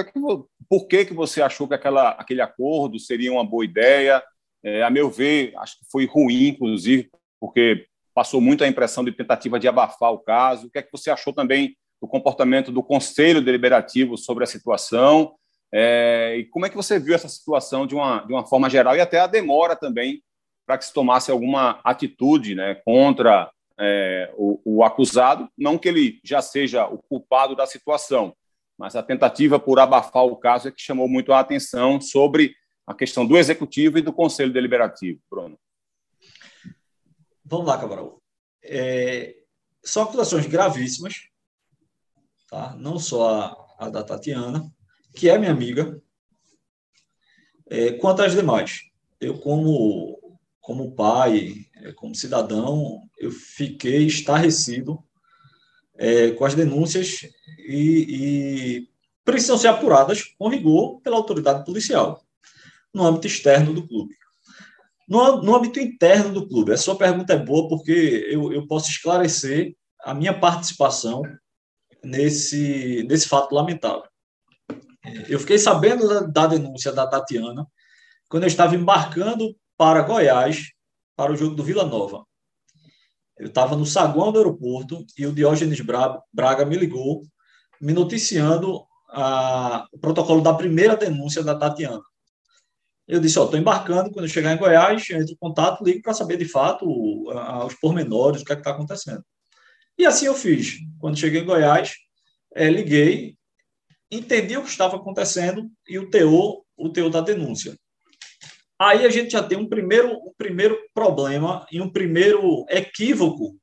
[0.69, 4.23] por que, que você achou que aquela, aquele acordo seria uma boa ideia,
[4.63, 7.09] é, a meu ver, acho que foi ruim, inclusive,
[7.41, 10.67] porque passou muito a impressão de tentativa de abafar o caso.
[10.67, 15.35] O que é que você achou também do comportamento do Conselho Deliberativo sobre a situação?
[15.73, 18.97] É, e como é que você viu essa situação de uma, de uma forma geral
[18.97, 20.23] e até a demora também
[20.67, 25.49] para que se tomasse alguma atitude né, contra é, o, o acusado?
[25.57, 28.35] Não que ele já seja o culpado da situação,
[28.79, 32.55] mas a tentativa por abafar o caso é que chamou muito a atenção sobre
[32.87, 35.59] a questão do executivo e do conselho deliberativo, Bruno.
[37.45, 38.23] Vamos lá, Cabral.
[38.63, 39.37] É,
[39.85, 41.29] são acusações gravíssimas,
[42.49, 42.75] tá?
[42.77, 43.29] não só
[43.79, 44.71] a, a da Tatiana,
[45.15, 46.01] que é minha amiga,
[47.69, 48.83] é, quanto às demais.
[49.21, 55.03] Eu, como, como pai, é, como cidadão, eu fiquei estarrecido
[55.97, 57.21] é, com as denúncias
[57.59, 58.89] e, e
[59.25, 62.23] precisam ser apuradas com rigor pela autoridade policial
[62.95, 64.15] no âmbito externo do clube.
[65.09, 68.91] No, no âmbito interno do clube, a sua pergunta é boa porque eu, eu posso
[68.91, 71.23] esclarecer a minha participação
[72.05, 74.09] nesse, nesse fato lamentável.
[75.29, 77.67] Eu fiquei sabendo da, da denúncia da Tatiana
[78.29, 80.73] quando eu estava embarcando para Goiás
[81.17, 82.25] para o jogo do Vila Nova.
[83.39, 87.23] Eu estava no saguão do aeroporto e o Diógenes Braga me ligou,
[87.81, 92.03] me noticiando a, o protocolo da primeira denúncia da Tatiana.
[93.07, 96.03] Eu disse, ó, estou embarcando, quando eu chegar em Goiás, eu entro em contato, ligo
[96.03, 96.85] para saber de fato
[97.65, 99.25] os pormenores, o que é está acontecendo.
[99.97, 100.79] E assim eu fiz.
[100.99, 101.95] Quando cheguei em Goiás,
[102.55, 103.38] é, liguei,
[104.11, 107.77] entendi o que estava acontecendo e o teor, o teor da denúncia.
[108.79, 113.57] Aí a gente já tem um primeiro, um primeiro problema e um primeiro equívoco,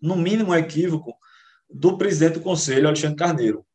[0.00, 1.12] no mínimo equívoco,
[1.68, 3.66] do presidente do conselho, Alexandre Carneiro.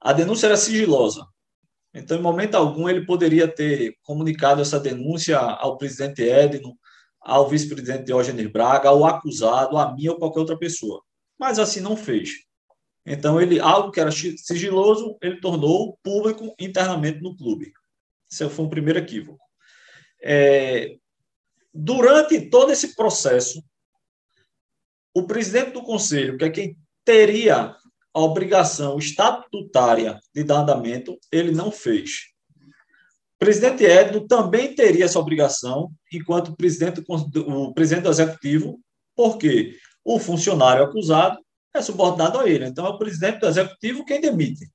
[0.00, 1.26] A denúncia era sigilosa.
[1.92, 6.76] Então, em momento algum, ele poderia ter comunicado essa denúncia ao presidente Edno,
[7.20, 11.02] ao vice-presidente Diógenes Braga, ao acusado, a mim ou qualquer outra pessoa.
[11.38, 12.43] Mas assim não fez.
[13.06, 17.72] Então, ele algo que era sigiloso, ele tornou público internamente no clube.
[18.30, 19.44] Esse foi um primeiro equívoco.
[20.22, 20.96] É,
[21.72, 23.62] durante todo esse processo,
[25.14, 27.76] o presidente do conselho, que é quem teria
[28.14, 32.32] a obrigação estatutária de dar andamento, ele não fez.
[33.34, 38.80] O presidente Edno também teria essa obrigação, enquanto presidente, o presidente do executivo,
[39.14, 41.43] porque o funcionário acusado
[41.74, 42.66] é subordinado a ele.
[42.66, 44.70] Então, é o presidente do executivo quem demite.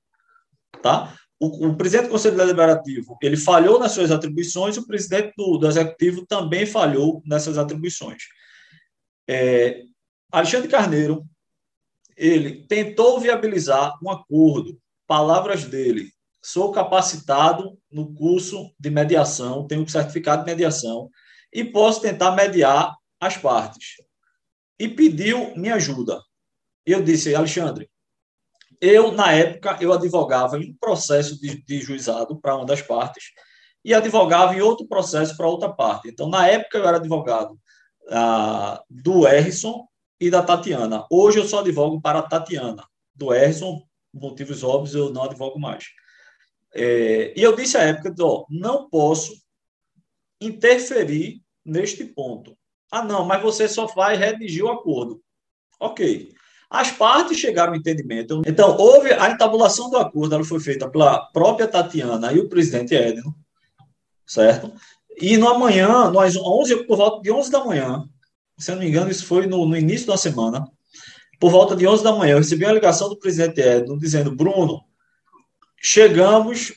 [0.82, 1.14] Tá?
[1.38, 5.66] O, o presidente do Conselho Deliberativo ele falhou nas suas atribuições, o presidente do, do
[5.66, 8.24] executivo também falhou nessas atribuições.
[9.28, 9.82] É,
[10.30, 11.26] Alexandre Carneiro
[12.16, 14.78] ele tentou viabilizar um acordo.
[15.06, 16.12] Palavras dele:
[16.42, 21.10] sou capacitado no curso de mediação, tenho certificado de mediação
[21.52, 23.94] e posso tentar mediar as partes.
[24.78, 26.20] E pediu minha ajuda.
[26.84, 27.90] Eu disse, Alexandre,
[28.80, 33.24] eu, na época, eu advogava em um processo de, de juizado para uma das partes
[33.84, 36.08] e advogava em outro processo para outra parte.
[36.08, 37.58] Então, na época, eu era advogado
[38.08, 39.86] ah, do Erison
[40.18, 41.06] e da Tatiana.
[41.10, 42.86] Hoje, eu só advogo para a Tatiana.
[43.14, 43.82] Do Erison,
[44.12, 45.84] motivos óbvios, eu não advogo mais.
[46.74, 48.14] É, e eu disse à época,
[48.48, 49.32] não posso
[50.40, 52.56] interferir neste ponto.
[52.90, 55.22] Ah, não, mas você só vai redigir o acordo.
[55.78, 56.34] Ok.
[56.70, 58.42] As partes chegaram ao entendimento.
[58.46, 62.94] Então, houve a entabulação do acordo, ela foi feita pela própria Tatiana e o presidente
[62.94, 63.34] Edno,
[64.24, 64.72] certo?
[65.20, 68.04] E no amanhã, nós 11, por volta de 11 da manhã,
[68.56, 70.64] se eu não me engano, isso foi no, no início da semana,
[71.40, 74.84] por volta de 11 da manhã, eu recebi uma ligação do presidente Edno dizendo: Bruno,
[75.80, 76.72] chegamos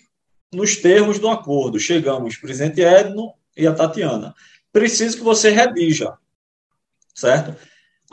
[0.51, 4.33] nos termos do acordo, chegamos, presidente Edno e a Tatiana.
[4.71, 6.13] Preciso que você redija,
[7.13, 7.55] certo?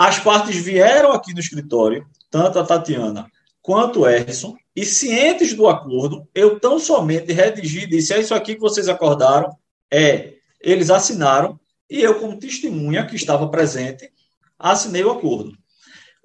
[0.02, 5.68] As partes vieram aqui no escritório, tanto a Tatiana quanto o Erson, e cientes do
[5.68, 9.54] acordo, eu tão somente redigi e disse: é isso aqui que vocês acordaram,
[9.92, 10.36] é.
[10.58, 11.60] Eles assinaram,
[11.90, 14.10] e eu, como testemunha que estava presente,
[14.58, 15.52] assinei o acordo.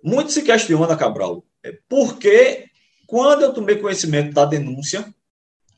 [0.02, 2.69] Muito se questiona, Cabral, é por que,
[3.06, 5.14] quando eu tomei conhecimento da denúncia,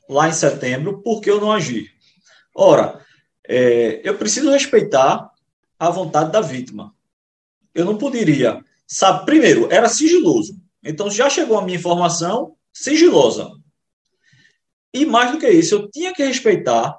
[0.08, 1.90] lá em setembro, por que eu não agi?
[2.54, 3.04] Ora,
[3.44, 5.32] é, eu preciso respeitar
[5.80, 6.96] a vontade da vítima
[7.78, 8.60] eu não poderia.
[8.86, 10.58] Sabe, primeiro, era sigiloso.
[10.82, 13.52] Então já chegou a minha informação sigilosa.
[14.92, 16.98] E mais do que isso, eu tinha que respeitar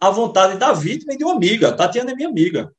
[0.00, 1.72] a vontade da vítima e de uma amiga.
[1.72, 2.72] Tatiana é minha amiga.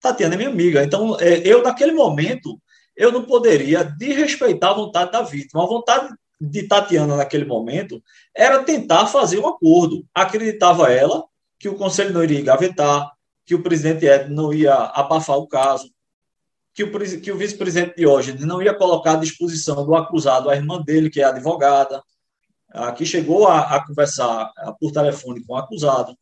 [0.00, 0.82] Tatiana é minha amiga.
[0.82, 2.58] Então, é, eu, naquele momento,
[2.96, 5.62] eu não poderia desrespeitar a vontade da vítima.
[5.62, 8.02] A vontade de Tatiana, naquele momento,
[8.34, 10.06] era tentar fazer um acordo.
[10.14, 11.24] Acreditava ela
[11.58, 13.10] que o conselho não iria engavetar,
[13.44, 15.90] que o presidente Ed não ia abafar o caso,
[16.78, 20.80] que o, que o vice-presidente Diógenes não ia colocar à disposição do acusado a irmã
[20.80, 22.00] dele, que é advogada,
[22.96, 26.16] que chegou a, a conversar por telefone com o acusado.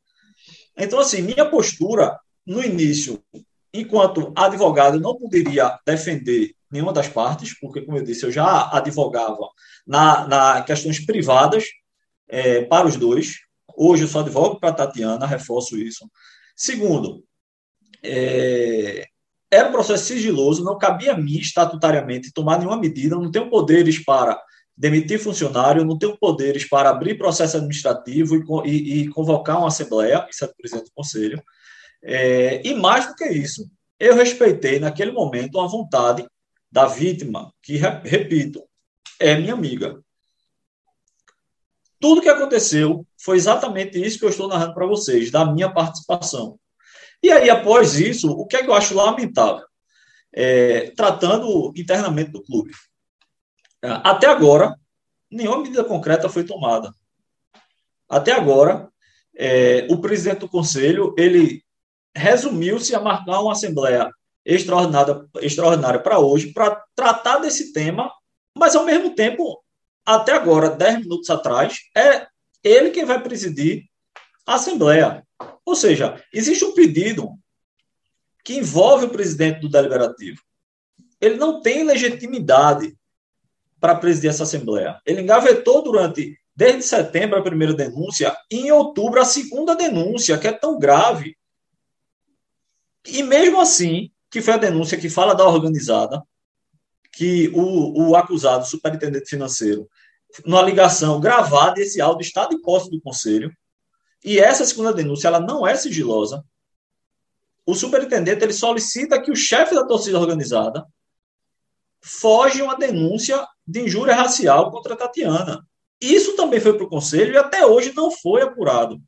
[0.75, 3.23] Então, assim, minha postura, no início,
[3.71, 9.51] enquanto advogado, não poderia defender nenhuma das partes, porque, como eu disse, eu já advogava
[9.87, 11.65] na, na questões privadas
[12.31, 13.41] é, para os dois.
[13.77, 16.11] Hoje eu só advogo para a Tatiana, reforço isso.
[16.57, 17.23] Segundo,
[18.03, 19.07] é,
[19.51, 24.03] era um processo sigiloso, não cabia a mim, estatutariamente, tomar nenhuma medida, não tenho poderes
[24.05, 24.41] para
[24.77, 30.27] demitir funcionário, não tenho poderes para abrir processo administrativo e, e, e convocar uma assembleia,
[30.31, 31.43] isso é do presidente do conselho.
[32.03, 36.27] É, e mais do que isso, eu respeitei naquele momento a vontade
[36.71, 38.63] da vítima, que, repito,
[39.19, 39.99] é minha amiga.
[41.99, 46.59] Tudo que aconteceu foi exatamente isso que eu estou narrando para vocês, da minha participação.
[47.23, 49.65] E aí, após isso, o que é que eu acho lamentável?
[50.33, 52.73] É, tratando internamente do clube.
[53.83, 54.75] É, até agora,
[55.31, 56.93] nenhuma medida concreta foi tomada.
[58.09, 58.89] Até agora,
[59.37, 61.63] é, o presidente do conselho ele
[62.15, 64.11] resumiu-se a marcar uma assembleia
[64.45, 68.11] extraordinária, extraordinária para hoje para tratar desse tema,
[68.57, 69.63] mas ao mesmo tempo,
[70.05, 72.27] até agora, dez minutos atrás, é
[72.63, 73.85] ele quem vai presidir
[74.47, 75.23] a assembleia.
[75.67, 77.37] Ou seja, existe um pedido
[78.45, 80.41] que envolve o presidente do deliberativo.
[81.21, 82.97] Ele não tem legitimidade
[83.81, 85.01] para presidir essa Assembleia.
[85.05, 90.47] Ele engavetou durante, desde setembro, a primeira denúncia, e em outubro, a segunda denúncia, que
[90.47, 91.37] é tão grave.
[93.05, 96.23] E mesmo assim, que foi a denúncia que fala da organizada,
[97.13, 99.89] que o, o acusado, superintendente financeiro,
[100.45, 103.53] numa ligação gravada, esse áudio está de posse do conselho,
[104.25, 106.45] e essa segunda denúncia ela não é sigilosa.
[107.65, 110.87] O superintendente ele solicita que o chefe da torcida organizada
[112.01, 115.67] foge uma denúncia de injúria racial contra Tatiana.
[116.01, 119.01] Isso também foi para o conselho e até hoje não foi apurado.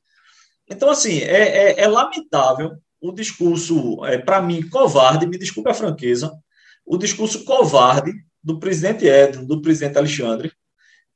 [0.68, 5.74] Então, assim, é, é, é lamentável o discurso, é, para mim, covarde, me desculpe a
[5.74, 6.32] franqueza,
[6.84, 8.12] o discurso covarde
[8.42, 10.52] do presidente Edno, do presidente Alexandre,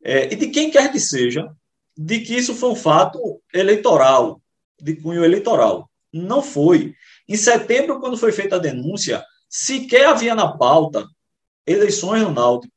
[0.05, 1.51] é, e de quem quer que seja,
[1.97, 4.41] de que isso foi um fato eleitoral,
[4.81, 5.91] de cunho eleitoral.
[6.13, 6.95] Não foi.
[7.29, 11.07] Em setembro, quando foi feita a denúncia, sequer havia na pauta
[11.67, 12.73] eleições no Náutico.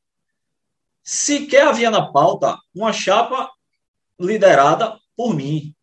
[1.02, 3.50] Sequer havia na pauta uma chapa
[4.18, 5.74] liderada por mim.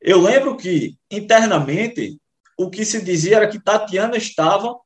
[0.00, 2.18] Eu lembro que, internamente,
[2.58, 4.76] o que se dizia era que Tatiana estava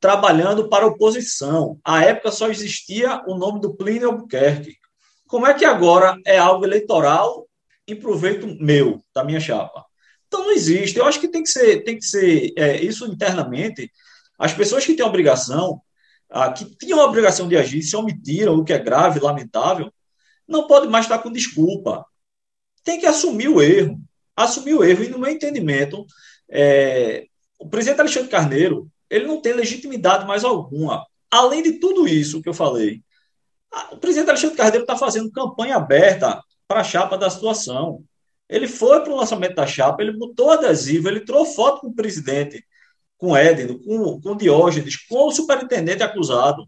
[0.00, 1.78] trabalhando para a oposição.
[1.84, 4.76] À época só existia o nome do Plínio Albuquerque.
[5.32, 7.48] Como é que agora é algo eleitoral
[7.88, 9.82] em proveito meu, da minha chapa?
[10.28, 10.98] Então não existe.
[10.98, 13.90] Eu acho que tem que ser, tem que ser é, isso internamente.
[14.38, 15.80] As pessoas que têm obrigação,
[16.28, 19.90] ah, que tinham a obrigação de agir, se omitiram, o que é grave, lamentável,
[20.46, 22.04] não pode mais estar com desculpa.
[22.84, 23.98] Tem que assumir o erro.
[24.36, 25.02] Assumir o erro.
[25.02, 26.04] E no meu entendimento,
[26.50, 27.24] é,
[27.58, 31.06] o presidente Alexandre Carneiro, ele não tem legitimidade mais alguma.
[31.30, 33.00] Além de tudo isso que eu falei,
[33.90, 38.04] o presidente Alexandre Carneiro está fazendo campanha aberta para a chapa da situação.
[38.48, 41.94] Ele foi para o lançamento da chapa, ele botou adesivo, ele trouxe foto com o
[41.94, 42.62] presidente,
[43.16, 46.66] com Éden, com, com Diógenes, com o superintendente acusado.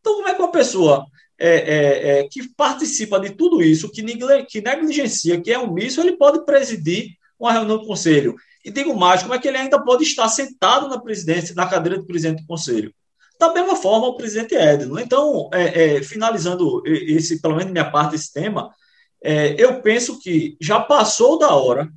[0.00, 1.04] Então, como é que uma pessoa
[1.38, 4.02] é, é, é, que participa de tudo isso, que,
[4.46, 8.34] que negligencia, que é omisso, ele pode presidir uma reunião do conselho?
[8.64, 11.98] E digo mais, como é que ele ainda pode estar sentado na presidência, na cadeira
[11.98, 12.94] de presidente do conselho?
[13.42, 15.00] Da mesma forma, o presidente Edno.
[15.00, 18.72] Então, é, é, finalizando esse, pelo menos minha parte desse tema,
[19.20, 21.92] é, eu penso que já passou da hora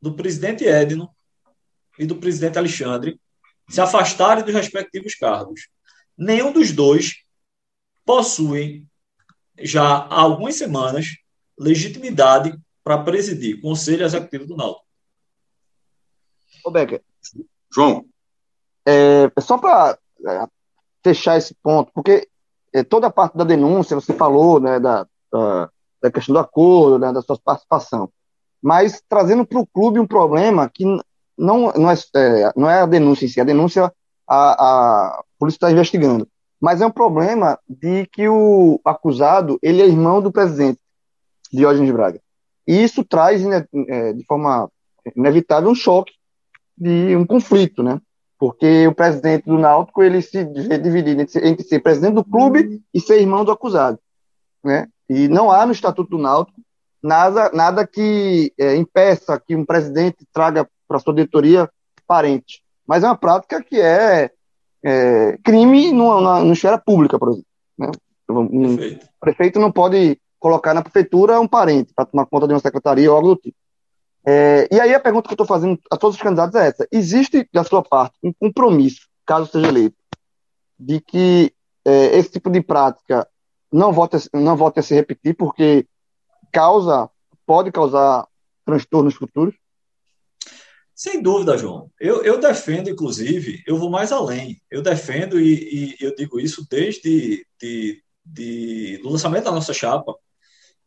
[0.00, 1.10] do presidente Edno
[1.98, 3.20] e do presidente Alexandre
[3.68, 5.62] se afastarem dos respectivos cargos.
[6.16, 7.16] Nenhum dos dois
[8.04, 8.86] possuem,
[9.58, 11.06] já há algumas semanas,
[11.58, 14.86] legitimidade para presidir Conselho Executivo do Náutico.
[16.64, 17.02] Ô, Becker.
[17.74, 18.06] João.
[18.86, 19.98] É, só para
[21.02, 22.28] fechar esse ponto, porque
[22.72, 25.70] é, toda a parte da denúncia, você falou, né, da, da
[26.02, 28.10] da questão do acordo, né, da sua participação.
[28.60, 30.84] Mas trazendo para o clube um problema que
[31.38, 33.92] não, não, é, é, não é a denúncia em si, a denúncia
[34.28, 34.52] a,
[35.16, 36.28] a polícia está investigando,
[36.60, 40.80] mas é um problema de que o acusado ele é irmão do presidente,
[41.52, 42.20] Diógenes Braga.
[42.66, 44.70] E isso traz né, é, de forma
[45.16, 46.12] inevitável um choque
[46.76, 48.00] de um conflito, né?
[48.42, 53.00] Porque o presidente do Náutico ele se divide entre, entre ser presidente do clube e
[53.00, 54.00] ser irmão do acusado,
[54.64, 54.88] né?
[55.08, 56.60] E não há no Estatuto do Náutico
[57.00, 61.70] nada, nada que é, impeça que um presidente traga para sua diretoria
[62.04, 62.64] parente.
[62.84, 64.32] Mas é uma prática que é,
[64.84, 67.46] é crime no, na, na esfera pública, por exemplo.
[67.78, 67.90] Né?
[68.28, 73.08] Um prefeito não pode colocar na prefeitura um parente para tomar conta de uma secretaria
[73.08, 73.56] ou algo do tipo.
[74.26, 76.88] É, e aí a pergunta que eu estou fazendo a todos os candidatos é essa:
[76.92, 79.96] existe da sua parte um compromisso, caso seja eleito,
[80.78, 81.52] de que
[81.84, 83.26] é, esse tipo de prática
[83.72, 85.86] não volte, não volte a se repetir, porque
[86.52, 87.10] causa,
[87.46, 88.28] pode causar
[88.64, 89.54] transtornos futuros?
[90.94, 91.90] Sem dúvida, João.
[91.98, 94.60] Eu, eu defendo, inclusive, eu vou mais além.
[94.70, 100.14] Eu defendo e, e eu digo isso desde de, de, do lançamento da nossa chapa,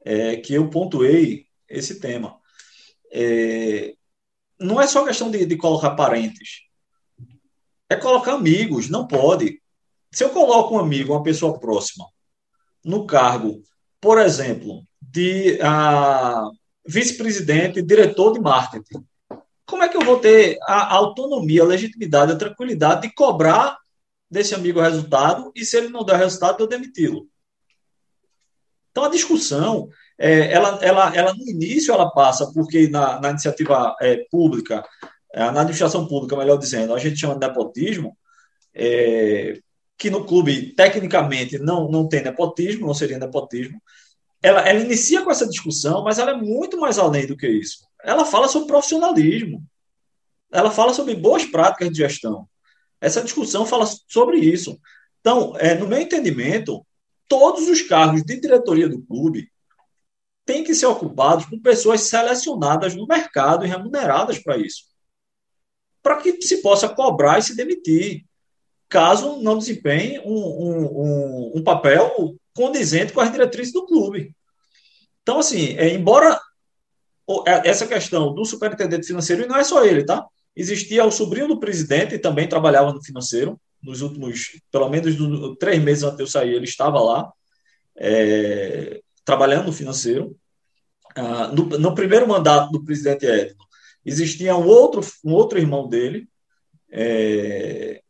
[0.06, 2.40] é, que eu pontuei esse tema.
[3.12, 3.94] É,
[4.60, 6.62] não é só questão de, de colocar parentes,
[7.90, 8.90] é colocar amigos.
[8.90, 9.62] Não pode.
[10.12, 12.06] Se eu coloco um amigo, uma pessoa próxima,
[12.84, 13.62] no cargo,
[14.00, 16.52] por exemplo, de uh,
[16.86, 19.04] vice-presidente, diretor de marketing.
[19.66, 23.78] Como é que eu vou ter a autonomia, a legitimidade, a tranquilidade de cobrar
[24.30, 27.28] desse amigo resultado e se ele não der resultado, eu demiti-lo?
[28.92, 33.96] Então, a discussão, é, ela, ela, ela no início, ela passa porque na, na iniciativa
[34.02, 34.84] é, pública,
[35.34, 38.18] é, na administração pública, melhor dizendo, a gente chama de nepotismo,
[38.74, 39.60] é,
[39.98, 43.82] que no clube, tecnicamente, não, não tem nepotismo, não seria nepotismo.
[44.42, 47.86] Ela, ela inicia com essa discussão, mas ela é muito mais além do que isso.
[48.04, 49.64] Ela fala sobre profissionalismo.
[50.52, 52.48] Ela fala sobre boas práticas de gestão.
[53.02, 54.80] Essa discussão fala sobre isso.
[55.20, 56.86] Então, é, no meu entendimento,
[57.28, 59.50] todos os cargos de diretoria do clube
[60.46, 64.84] têm que ser ocupados por pessoas selecionadas no mercado e remuneradas para isso.
[66.04, 68.24] Para que se possa cobrar e se demitir
[68.88, 74.34] caso não desempenhe um, um, um, um papel condizente com as diretrizes do clube.
[75.24, 76.40] Então, assim, é, embora
[77.48, 80.26] é, essa questão do superintendente financeiro, e não é só ele, tá?
[80.56, 85.82] Existia o sobrinho do presidente, também trabalhava no financeiro, nos últimos, pelo menos do, três
[85.82, 87.32] meses antes de eu sair, ele estava lá,
[87.98, 90.38] é, trabalhando no financeiro.
[91.16, 93.66] Ah, no, no, primeiro mandato do presidente Edno,
[94.06, 96.28] existia um outro, um outro irmão dele,
[96.92, 98.02] é,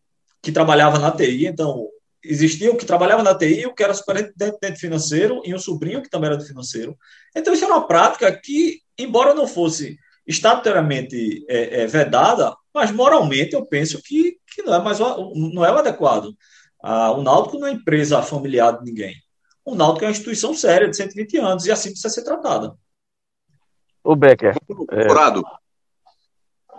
[0.41, 1.87] que trabalhava na TI, então
[2.23, 6.09] existia o que trabalhava na TI, o que era superintendente financeiro e um sobrinho que
[6.09, 6.97] também era do financeiro.
[7.35, 9.97] Então isso era uma prática que, embora não fosse
[10.27, 15.71] estatutariamente é, é, vedada, mas moralmente eu penso que, que não é mais não é
[15.71, 16.35] o adequado.
[16.83, 19.15] Ah, o Náutico não é empresa familiar de ninguém.
[19.65, 22.77] O Náutico é uma instituição séria de 120 anos e assim precisa ser tratada.
[24.03, 24.55] O Becker.
[24.91, 25.07] É...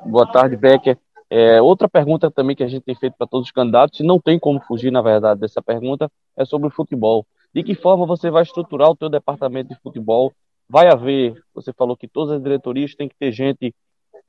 [0.08, 0.96] Boa tarde, Becker.
[1.28, 4.20] É, outra pergunta também que a gente tem feito para todos os candidatos, e não
[4.20, 7.26] tem como fugir, na verdade, dessa pergunta, é sobre o futebol.
[7.52, 10.32] De que forma você vai estruturar o teu departamento de futebol?
[10.68, 13.74] Vai haver, você falou que todas as diretorias têm que ter gente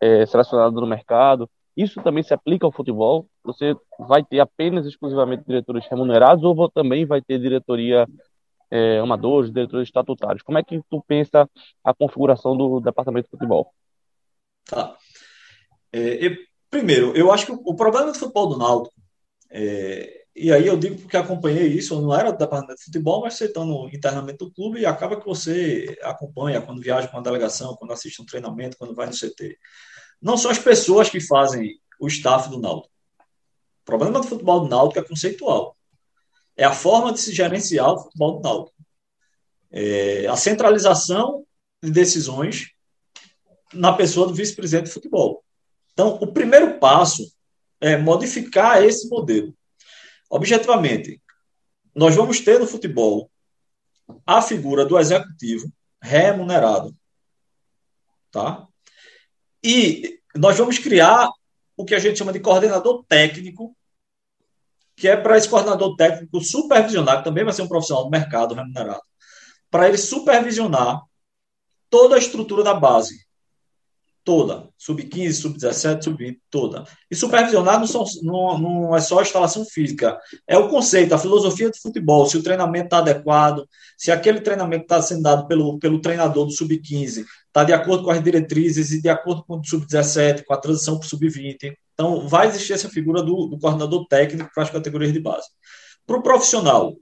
[0.02, 1.48] é, selecionada no mercado.
[1.76, 3.28] Isso também se aplica ao futebol?
[3.44, 8.08] Você vai ter apenas exclusivamente diretores remunerados ou também vai ter diretoria
[8.70, 10.44] é, amadores, diretores estatutários?
[10.44, 11.50] Como é que tu pensa
[11.84, 13.74] a configuração do departamento de futebol?
[14.66, 14.96] Tá.
[15.92, 16.36] É,
[16.70, 18.96] primeiro, eu acho que o, problema do futebol do Náutico,
[19.50, 23.22] é, e aí eu digo porque acompanhei isso, eu não era do departamento de futebol,
[23.22, 27.22] mas você estando internamente do clube, e acaba que você acompanha quando viaja com a
[27.22, 29.58] delegação, quando assiste um treinamento, quando vai no CT.
[30.22, 32.94] Não são as pessoas que fazem o staff do Náutico.
[33.82, 35.77] O problema do futebol do Náutico é conceitual.
[36.58, 38.78] É a forma de se gerenciar o futebol do Náutico.
[39.72, 41.46] É a centralização
[41.84, 42.72] de decisões
[43.74, 45.44] na pessoa do vice-presidente de futebol.
[45.94, 47.32] Então, o primeiro passo
[47.80, 49.56] é modificar esse modelo.
[50.30, 51.22] Objetivamente,
[51.94, 53.30] nós vamos ter no futebol
[54.26, 55.72] a figura do executivo
[56.02, 56.96] remunerado,
[58.32, 58.68] tá?
[59.64, 61.30] E nós vamos criar
[61.76, 63.77] o que a gente chama de coordenador técnico,
[64.98, 68.56] que é para esse coordenador técnico supervisionar, que também vai ser um profissional do mercado
[68.56, 69.02] remunerado,
[69.70, 71.04] para ele supervisionar
[71.88, 73.28] toda a estrutura da base,
[74.24, 76.84] toda, sub-15, sub-17, sub-20, toda.
[77.10, 81.20] E supervisionar não, são, não, não, é só a instalação física, é o conceito, a
[81.20, 83.66] filosofia do futebol, se o treinamento está adequado,
[83.96, 88.12] se aquele treinamento está sendo dado pelo, pelo treinador do sub-15 está de acordo com
[88.12, 91.74] as diretrizes e de acordo com o sub-17, com a transição para o sub-20.
[91.98, 95.48] Então, vai existir essa figura do, do coordenador técnico para as categorias de base.
[96.06, 96.96] Para o profissional,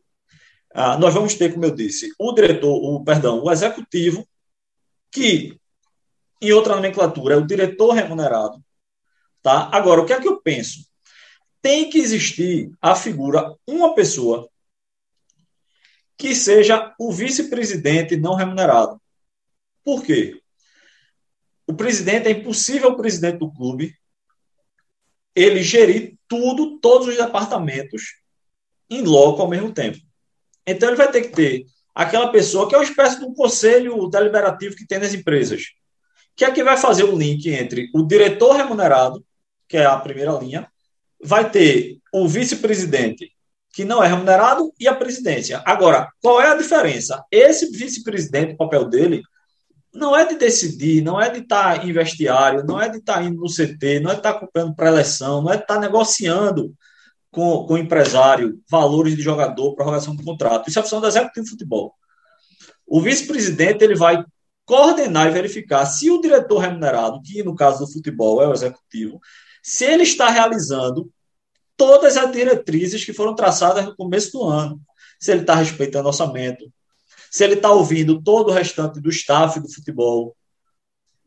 [0.74, 4.26] ah, nós vamos ter, como eu disse, o diretor, o perdão, o executivo,
[5.12, 5.60] que
[6.42, 8.64] em outra nomenclatura, é o diretor remunerado.
[9.42, 9.70] Tá?
[9.72, 10.88] Agora, o que é que eu penso?
[11.62, 14.50] Tem que existir a figura, uma pessoa,
[16.18, 19.02] que seja o vice-presidente não remunerado.
[19.84, 20.42] Por quê?
[21.68, 23.96] O presidente é impossível o presidente do clube
[25.36, 28.04] ele gerir tudo, todos os departamentos
[28.90, 29.98] em loco ao mesmo tempo.
[30.66, 34.08] Então ele vai ter que ter aquela pessoa que é uma espécie de um conselho
[34.08, 35.64] deliberativo que tem nas empresas
[36.36, 39.26] que é que vai fazer o link entre o diretor remunerado,
[39.68, 40.68] que é a primeira linha,
[41.22, 43.32] vai ter o vice-presidente,
[43.74, 45.62] que não é remunerado, e a presidência.
[45.66, 47.24] Agora, qual é a diferença?
[47.32, 49.24] Esse vice-presidente, o papel dele,
[49.96, 53.16] não é de decidir, não é de estar tá em vestiário, não é de estar
[53.16, 55.80] tá indo no CT, não é de estar tá acompanhando pré-eleção, não é de estar
[55.80, 56.74] negociando
[57.32, 60.70] com, com o empresário valores de jogador, prorrogação do contrato.
[60.70, 61.94] Isso é a função do executivo de futebol.
[62.86, 64.24] O vice-presidente ele vai
[64.66, 69.20] coordenar e verificar se o diretor remunerado, que no caso do futebol é o executivo,
[69.64, 71.10] se ele está realizando
[71.78, 74.80] todas as diretrizes que foram traçadas no começo do ano,
[75.20, 76.66] se ele está respeitando orçamento,
[77.36, 80.38] se ele está ouvindo todo o restante do staff do futebol,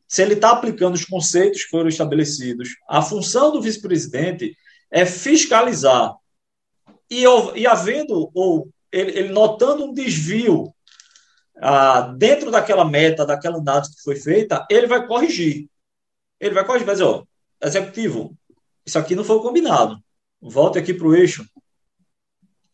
[0.09, 2.71] se ele está aplicando os conceitos que foram estabelecidos.
[2.89, 4.57] A função do vice-presidente
[4.91, 6.15] é fiscalizar.
[7.11, 7.25] E,
[7.57, 10.75] e havendo, ou ele, ele notando um desvio
[11.61, 15.69] ah, dentro daquela meta, daquela análise que foi feita, ele vai corrigir.
[16.41, 17.23] Ele vai corrigir, vai dizer, ó,
[17.63, 18.35] executivo,
[18.87, 20.03] isso aqui não foi combinado.
[20.41, 21.45] Volte aqui para o eixo.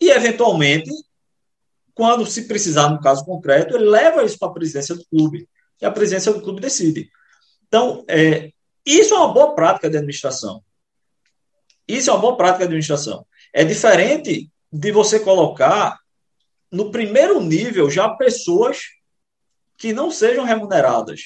[0.01, 0.89] E, eventualmente,
[1.95, 5.49] quando se precisar, no caso concreto, ele leva isso para a presidência do clube.
[5.81, 7.09] E a presidência do clube decide.
[7.66, 8.51] Então, é,
[8.85, 10.62] isso é uma boa prática de administração.
[11.87, 13.27] Isso é uma boa prática de administração.
[13.53, 15.99] É diferente de você colocar
[16.71, 18.79] no primeiro nível, já pessoas
[19.79, 21.21] que não sejam remuneradas.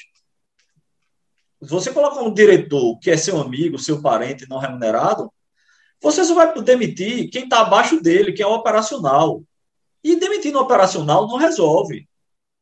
[1.63, 5.33] Se você colocar um diretor que é seu amigo, seu parente não remunerado,
[6.01, 9.43] você só vai demitir quem está abaixo dele, que é o operacional.
[10.09, 12.09] E demitir no operacional não resolve.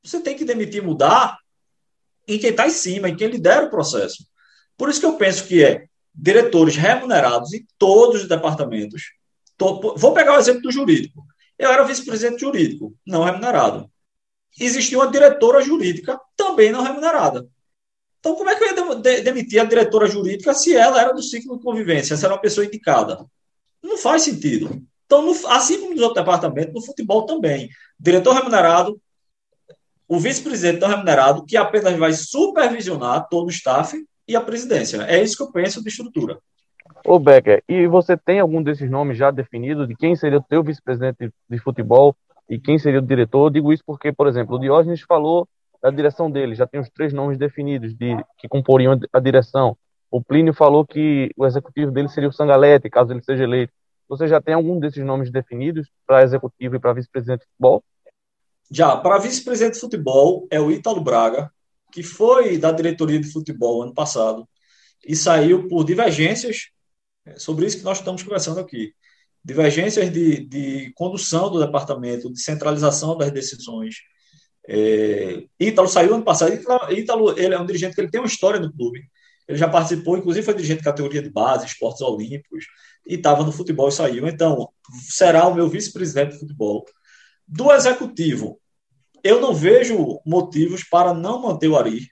[0.03, 1.39] Você tem que demitir, mudar
[2.27, 4.27] em quem está em cima, em quem lidera o processo.
[4.77, 9.13] Por isso que eu penso que é diretores remunerados em todos os departamentos.
[9.97, 11.25] Vou pegar o exemplo do jurídico.
[11.57, 13.89] Eu era vice-presidente jurídico, não remunerado.
[14.59, 17.49] Existia uma diretora jurídica, também não remunerada.
[18.19, 21.57] Então, como é que eu ia demitir a diretora jurídica se ela era do ciclo
[21.57, 23.25] de convivência, se era uma pessoa indicada?
[23.81, 24.85] Não faz sentido.
[25.07, 27.69] Então, no, assim como nos outros departamentos, no futebol também.
[27.99, 29.01] Diretor remunerado,
[30.09, 33.97] o vice-presidente não remunerado, que apenas vai supervisionar todo o staff
[34.29, 35.03] e a presidência.
[35.03, 36.39] É isso que eu penso de estrutura.
[37.05, 40.63] Ô Becker, e você tem algum desses nomes já definido de quem seria o teu
[40.63, 42.17] vice-presidente de futebol
[42.49, 43.47] e quem seria o diretor?
[43.47, 45.49] Eu digo isso porque, por exemplo, o Diógenes falou
[45.83, 49.77] da direção dele, já tem os três nomes definidos de que comporiam a direção.
[50.11, 53.73] O Plínio falou que o executivo dele seria o Sangalete, caso ele seja eleito.
[54.09, 57.85] Você já tem algum desses nomes definidos para executivo e para vice-presidente de futebol?
[58.71, 61.51] Já, para vice-presidente de futebol é o Ítalo Braga,
[61.93, 64.49] que foi da diretoria de futebol ano passado
[65.07, 66.71] e saiu por divergências
[67.27, 68.95] é sobre isso que nós estamos conversando aqui.
[69.45, 73.97] Divergências de, de condução do departamento, de centralização das decisões.
[74.69, 76.53] É, Ítalo saiu ano passado.
[76.93, 79.03] Ítalo ele é um dirigente que ele tem uma história no clube.
[79.49, 82.65] Ele já participou, inclusive foi dirigente de categoria de base, esportes olímpicos,
[83.07, 84.27] e estava no futebol e saiu.
[84.27, 84.69] Então,
[85.09, 86.85] será o meu vice-presidente de futebol.
[87.47, 88.61] Do executivo,
[89.23, 92.11] eu não vejo motivos para não manter o Ari.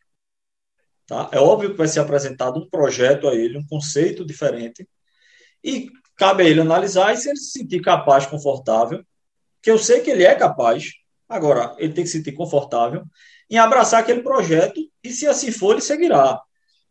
[1.06, 1.28] Tá?
[1.32, 4.88] É óbvio que vai ser apresentado um projeto a ele, um conceito diferente,
[5.62, 9.04] e cabe a ele analisar e se ele se sentir capaz, confortável,
[9.60, 10.92] que eu sei que ele é capaz,
[11.28, 13.04] agora ele tem que se sentir confortável
[13.50, 16.40] em abraçar aquele projeto e se assim for, ele seguirá.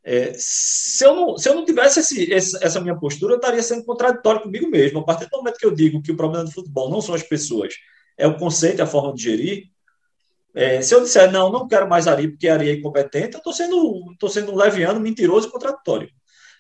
[0.06, 3.64] É, se, eu não, se eu não tivesse esse, esse, essa minha postura, eu estaria
[3.64, 5.00] sendo contraditório comigo mesmo.
[5.00, 7.24] A partir do momento que eu digo que o problema do futebol não são as
[7.24, 7.74] pessoas,
[8.18, 9.64] é o conceito, é a forma de gerir.
[10.56, 13.54] É, se eu disser, não, não quero mais Ari porque Ari é incompetente, eu estou
[13.54, 16.10] sendo, tô sendo leviano, mentiroso e contraditório.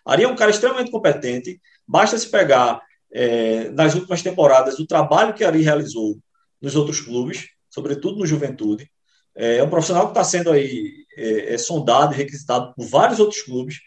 [0.05, 5.33] Ari é um cara extremamente competente, Basta se pegar é, nas últimas temporadas o trabalho
[5.33, 6.17] que Ari realizou
[6.61, 8.89] nos outros clubes, sobretudo no Juventude.
[9.35, 13.19] É, é um profissional que está sendo aí é, é, sondado e requisitado por vários
[13.19, 13.79] outros clubes.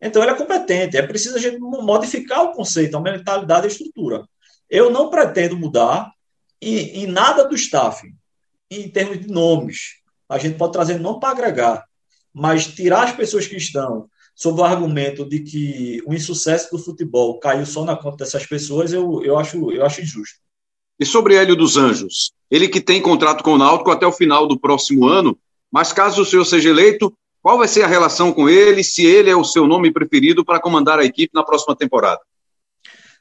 [0.00, 0.96] Então ele é competente.
[0.96, 4.24] É preciso a gente modificar o conceito, a mentalidade e a estrutura.
[4.68, 6.12] Eu não pretendo mudar
[6.60, 8.06] em, em nada do staff,
[8.70, 10.02] em termos de nomes.
[10.28, 11.84] A gente pode trazer nome para agregar,
[12.32, 17.38] mas tirar as pessoas que estão sob o argumento de que o insucesso do futebol
[17.38, 20.38] caiu só na conta dessas pessoas, eu, eu, acho, eu acho injusto.
[20.98, 22.32] E sobre Hélio dos Anjos?
[22.50, 25.38] Ele que tem contrato com o Náutico até o final do próximo ano,
[25.74, 29.28] mas caso o senhor seja eleito, qual vai ser a relação com ele, se ele
[29.28, 32.20] é o seu nome preferido para comandar a equipe na próxima temporada?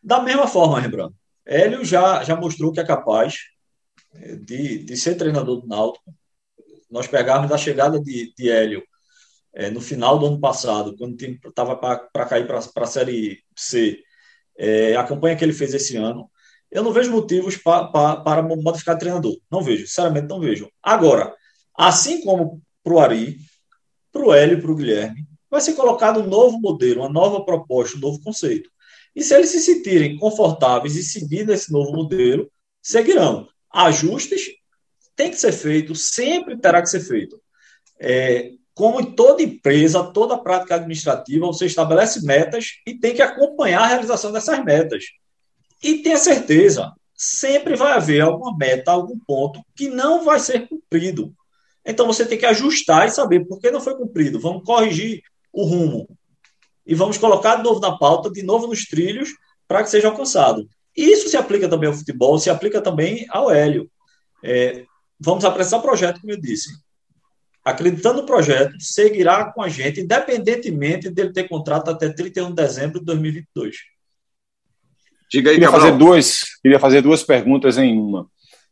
[0.04, 1.16] Da mesma forma, Rembrandt.
[1.44, 3.40] Hélio já, já mostrou que é capaz
[4.14, 6.14] eh, de, de ser treinador do Náutico.
[6.92, 8.84] Nós pegarmos a chegada de, de Hélio
[9.52, 13.40] é, no final do ano passado, quando o time estava para cair para a Série
[13.58, 14.00] C,
[14.56, 16.30] é, a campanha que ele fez esse ano,
[16.70, 19.36] eu não vejo motivos pa, pa, para modificar treinador.
[19.52, 20.70] Não vejo, sinceramente não vejo.
[20.84, 21.34] Agora,
[21.78, 23.38] assim como para o Ari,
[24.12, 27.44] para o Hélio e para o Guilherme, vai ser colocado um novo modelo, uma nova
[27.44, 28.70] proposta, um novo conceito.
[29.16, 32.52] E se eles se sentirem confortáveis e seguindo esse novo modelo,
[32.82, 33.48] seguirão.
[33.72, 34.48] Ajustes
[35.16, 37.40] tem que ser feito, sempre terá que ser feito.
[38.00, 43.84] É, como em toda empresa, toda prática administrativa, você estabelece metas e tem que acompanhar
[43.84, 45.06] a realização dessas metas.
[45.84, 51.34] E tenha certeza, sempre vai haver alguma meta, algum ponto que não vai ser cumprido.
[51.86, 54.40] Então você tem que ajustar e saber por que não foi cumprido.
[54.40, 56.08] Vamos corrigir o rumo.
[56.86, 59.30] E vamos colocar de novo na pauta, de novo nos trilhos,
[59.68, 60.68] para que seja alcançado.
[60.96, 63.90] Isso se aplica também ao futebol, se aplica também ao Hélio.
[64.44, 64.86] É,
[65.20, 66.70] vamos apresentar o projeto, como eu disse
[67.64, 73.00] acreditando no projeto, seguirá com a gente, independentemente dele ter contrato até 31 de dezembro
[73.00, 73.78] de 2022.
[75.32, 78.28] Diga aí, queria fazer duas, queria fazer duas perguntas em uma.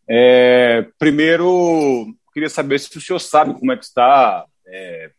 [0.07, 5.11] É, primeiro, queria saber se o senhor sabe como é que está é,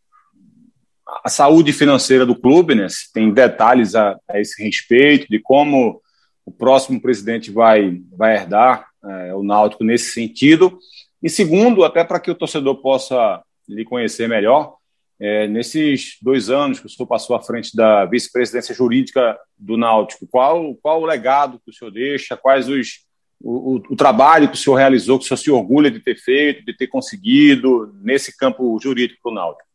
[1.24, 2.88] a saúde financeira do clube, né?
[2.88, 6.00] Se tem detalhes a, a, esse respeito, de como
[6.44, 10.78] o próximo presidente vai, vai herdar é, o Náutico nesse sentido.
[11.22, 14.76] E segundo, até para que o torcedor possa lhe conhecer melhor.
[15.20, 20.26] É, nesses dois anos que o senhor passou à frente da vice-presidência jurídica do Náutico,
[20.26, 23.06] qual, qual o legado que o senhor deixa, quais os,
[23.42, 26.64] o, o, trabalho que o senhor realizou, que o senhor se orgulha de ter feito,
[26.64, 29.68] de ter conseguido nesse campo jurídico do Náutico?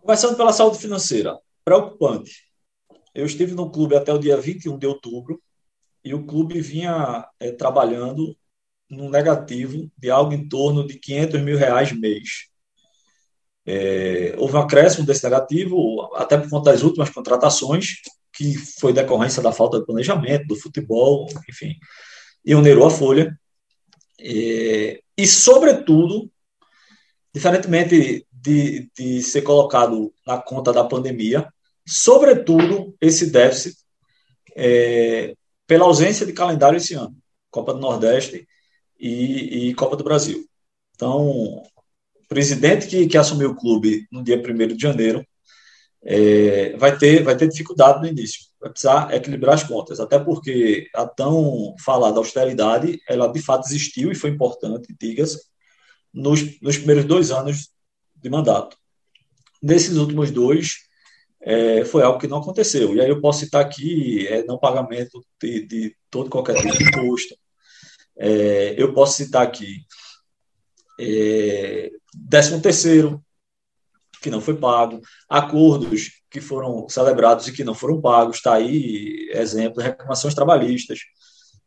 [0.00, 2.44] Começando pela saúde financeira, preocupante.
[3.14, 5.40] Eu estive no clube até o dia 21 de outubro
[6.02, 8.36] e o clube vinha é, trabalhando
[8.90, 12.48] no negativo de algo em torno de 500 mil reais mês.
[13.66, 18.02] É, houve um acréscimo desse negativo, até por conta das últimas contratações,
[18.34, 21.76] que foi decorrência da falta de planejamento, do futebol, enfim,
[22.44, 23.38] e onerou a folha.
[24.20, 26.30] É, e, sobretudo,
[27.32, 31.48] diferentemente de, de ser colocado na conta da pandemia,
[31.86, 33.76] sobretudo esse déficit
[34.56, 35.34] é,
[35.66, 37.16] pela ausência de calendário esse ano.
[37.50, 38.46] Copa do Nordeste
[38.98, 40.44] e, e Copa do Brasil.
[40.94, 41.62] Então, o
[42.28, 45.24] presidente que, que assumiu o clube no dia 1 de janeiro
[46.04, 50.88] é, vai, ter, vai ter dificuldade no início, vai precisar equilibrar as contas, até porque
[50.94, 55.40] a tão falada austeridade, ela de fato existiu e foi importante, diga-se,
[56.12, 57.70] nos, nos primeiros dois anos
[58.14, 58.76] de mandato.
[59.62, 60.74] Nesses últimos dois,
[61.40, 62.94] é, foi algo que não aconteceu.
[62.94, 66.84] E aí eu posso citar aqui é, não pagamento de, de todo qualquer tipo de
[66.84, 67.34] imposto.
[68.16, 69.84] É, eu posso citar aqui
[70.98, 73.22] é, décimo terceiro,
[74.24, 79.28] que não foi pago, acordos que foram celebrados e que não foram pagos, está aí
[79.30, 81.00] exemplo, reclamações trabalhistas,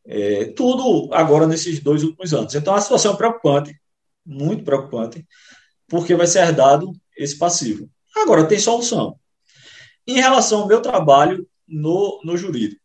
[0.08, 2.56] é, tudo agora nesses dois últimos anos.
[2.56, 3.80] Então a situação é preocupante,
[4.26, 5.24] muito preocupante,
[5.88, 7.88] porque vai ser herdado esse passivo.
[8.16, 9.20] Agora tem solução.
[10.08, 12.82] Em relação ao meu trabalho no, no jurídico,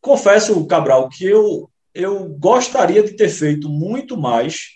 [0.00, 4.70] confesso, Cabral, que eu, eu gostaria de ter feito muito mais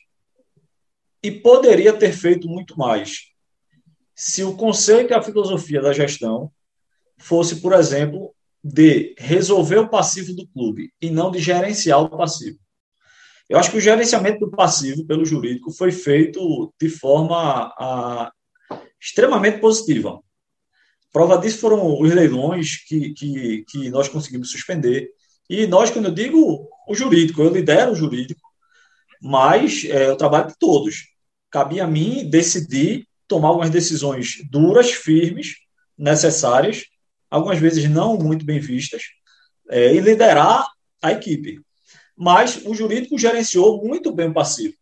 [1.20, 3.33] e poderia ter feito muito mais
[4.14, 6.50] se o conceito e a filosofia da gestão
[7.18, 12.58] fosse, por exemplo, de resolver o passivo do clube e não de gerenciar o passivo.
[13.48, 18.32] Eu acho que o gerenciamento do passivo pelo jurídico foi feito de forma a,
[19.00, 20.18] extremamente positiva.
[21.12, 25.10] Prova disso foram os leilões que, que, que nós conseguimos suspender.
[25.48, 28.40] E nós, quando eu digo o jurídico, eu lidero o jurídico,
[29.20, 31.08] mas é, eu trabalho de todos.
[31.50, 35.56] Cabia a mim decidir tomar algumas decisões duras, firmes,
[35.96, 36.84] necessárias,
[37.30, 39.02] algumas vezes não muito bem vistas,
[39.68, 40.66] é, e liderar
[41.02, 41.60] a equipe.
[42.16, 44.74] Mas o jurídico gerenciou muito bem o passivo.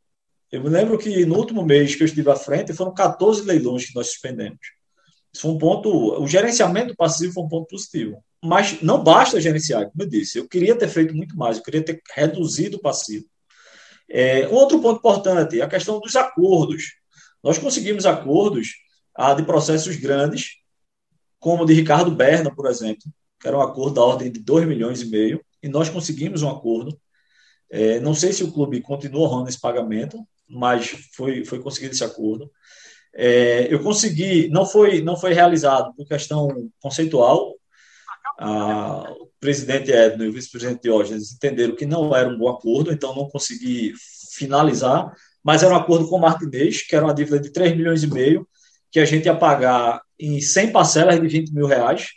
[0.51, 3.87] Eu me lembro que no último mês que eu estive à frente, foram 14 leilões
[3.87, 4.61] que nós suspendemos.
[5.33, 6.21] Isso foi um ponto.
[6.21, 8.23] O gerenciamento do passivo foi um ponto positivo.
[8.45, 10.37] Mas não basta gerenciar, como eu disse.
[10.37, 13.25] Eu queria ter feito muito mais, eu queria ter reduzido o passivo.
[14.11, 16.97] É, outro ponto importante, a questão dos acordos.
[17.43, 18.75] Nós conseguimos acordos
[19.15, 20.57] ah, de processos grandes,
[21.39, 23.03] como o de Ricardo Berna, por exemplo,
[23.41, 26.49] que era um acordo da ordem de 2 milhões e meio, e nós conseguimos um
[26.49, 26.99] acordo.
[27.69, 32.05] É, não sei se o clube continua honrando esse pagamento, mas foi, foi conseguido esse
[32.05, 32.51] acordo.
[33.15, 37.55] É, eu consegui, não foi, não foi realizado por questão conceitual.
[38.41, 43.15] o presidente Edno e o vice-presidente Diógenes entenderam que não era um bom acordo, então
[43.15, 43.93] não consegui
[44.33, 45.13] finalizar
[45.43, 48.07] mas era um acordo com o Martinez, que era uma dívida de 3 milhões e
[48.07, 48.49] meio,
[48.91, 52.11] que a gente ia pagar em 100 parcelas de 20 mil reais,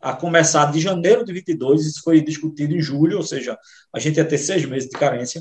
[0.00, 3.56] a começar de janeiro de 22, isso foi discutido em julho, ou seja,
[3.94, 5.40] a gente ia ter seis meses de carência.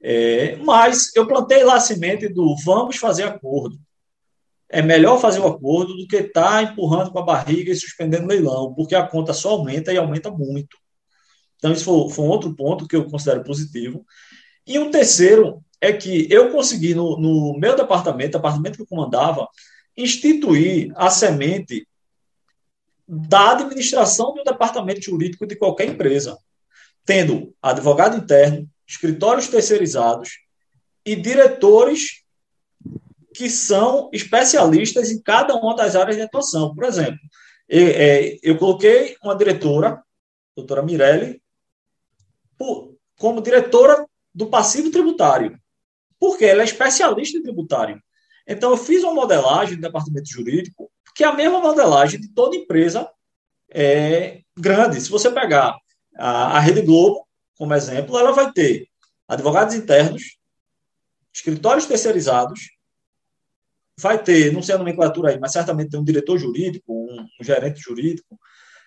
[0.00, 3.76] É, mas eu plantei lá a semente do vamos fazer acordo.
[4.68, 8.24] É melhor fazer o acordo do que estar tá empurrando com a barriga e suspendendo
[8.24, 10.76] o leilão, porque a conta só aumenta e aumenta muito.
[11.56, 14.04] Então, isso foi, foi um outro ponto que eu considero positivo.
[14.66, 19.46] E um terceiro é que eu consegui, no, no meu departamento, departamento que eu comandava,
[19.94, 21.86] instituir a semente
[23.06, 26.38] da administração do departamento jurídico de qualquer empresa,
[27.04, 30.38] tendo advogado interno, escritórios terceirizados
[31.04, 32.22] e diretores
[33.34, 36.74] que são especialistas em cada uma das áreas de atuação.
[36.74, 37.20] Por exemplo,
[37.68, 40.02] eu, é, eu coloquei uma diretora,
[40.56, 41.42] doutora Mirelli,
[43.18, 45.60] como diretora do passivo tributário
[46.24, 48.02] porque ela é especialista em tributário.
[48.48, 52.56] Então, eu fiz uma modelagem do departamento jurídico, que é a mesma modelagem de toda
[52.56, 53.10] empresa
[53.70, 54.98] é, grande.
[55.02, 55.76] Se você pegar
[56.16, 57.28] a, a Rede Globo,
[57.58, 58.88] como exemplo, ela vai ter
[59.28, 60.38] advogados internos,
[61.30, 62.70] escritórios terceirizados,
[64.00, 67.44] vai ter, não sei a nomenclatura aí, mas certamente tem um diretor jurídico, um, um
[67.44, 68.40] gerente jurídico.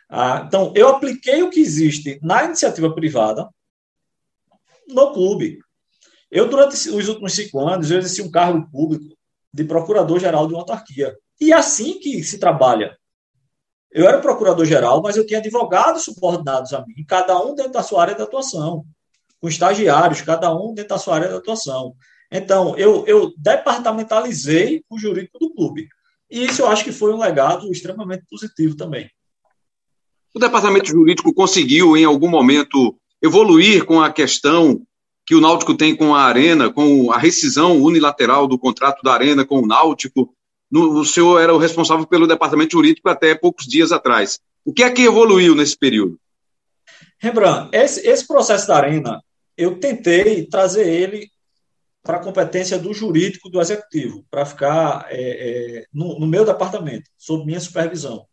[0.09, 3.47] Ah, então, eu apliquei o que existe na iniciativa privada
[4.87, 5.59] no clube.
[6.31, 9.15] Eu, durante os últimos cinco anos, eu exerci um cargo público
[9.53, 11.15] de procurador-geral de uma autarquia.
[11.39, 12.97] E é assim que se trabalha.
[13.91, 18.01] Eu era procurador-geral, mas eu tinha advogados subordinados a mim, cada um dentro da sua
[18.01, 18.85] área de atuação,
[19.39, 21.95] com estagiários, cada um dentro da sua área de atuação.
[22.31, 25.87] Então, eu, eu departamentalizei o jurídico do clube.
[26.29, 29.09] E isso eu acho que foi um legado extremamente positivo também.
[30.35, 34.85] O departamento jurídico conseguiu, em algum momento, evoluir com a questão
[35.27, 39.45] que o Náutico tem com a Arena, com a rescisão unilateral do contrato da Arena
[39.45, 40.33] com o Náutico.
[40.71, 44.39] No, o senhor era o responsável pelo departamento jurídico até poucos dias atrás.
[44.63, 46.17] O que é que evoluiu nesse período?
[47.19, 49.21] Rembrandt, esse, esse processo da Arena,
[49.57, 51.29] eu tentei trazer ele
[52.01, 57.09] para a competência do jurídico do executivo, para ficar é, é, no, no meu departamento,
[57.17, 58.25] sob minha supervisão.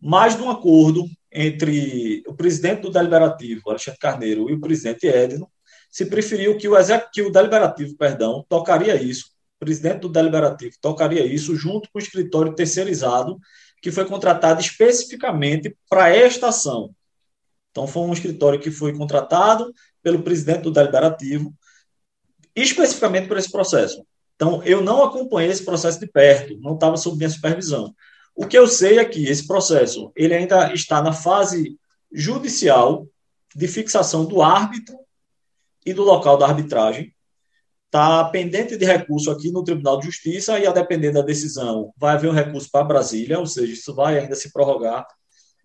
[0.00, 5.48] Mais de um acordo entre o presidente do Deliberativo, Alexandre Carneiro, e o presidente Edno,
[5.90, 11.56] se preferiu que o executivo deliberativo, perdão, tocaria isso, o presidente do deliberativo tocaria isso
[11.56, 13.38] junto com o escritório terceirizado
[13.80, 16.94] que foi contratado especificamente para esta ação.
[17.70, 19.72] Então, foi um escritório que foi contratado
[20.02, 21.54] pelo presidente do Deliberativo,
[22.54, 24.04] especificamente por esse processo.
[24.34, 27.94] Então, eu não acompanhei esse processo de perto, não estava sob minha supervisão.
[28.34, 31.78] O que eu sei é que esse processo ele ainda está na fase
[32.12, 33.06] judicial
[33.54, 34.96] de fixação do árbitro
[35.86, 37.14] e do local da arbitragem.
[37.86, 42.14] Está pendente de recurso aqui no Tribunal de Justiça e, a depender da decisão, vai
[42.14, 45.06] haver um recurso para Brasília, ou seja, isso vai ainda se prorrogar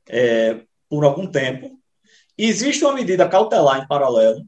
[0.07, 1.79] é, por algum tempo.
[2.37, 4.45] Existe uma medida cautelar em paralelo,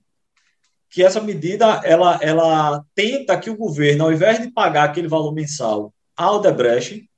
[0.89, 5.33] que essa medida ela, ela tenta que o governo, ao invés de pagar aquele valor
[5.33, 7.09] mensal ao Debrecht,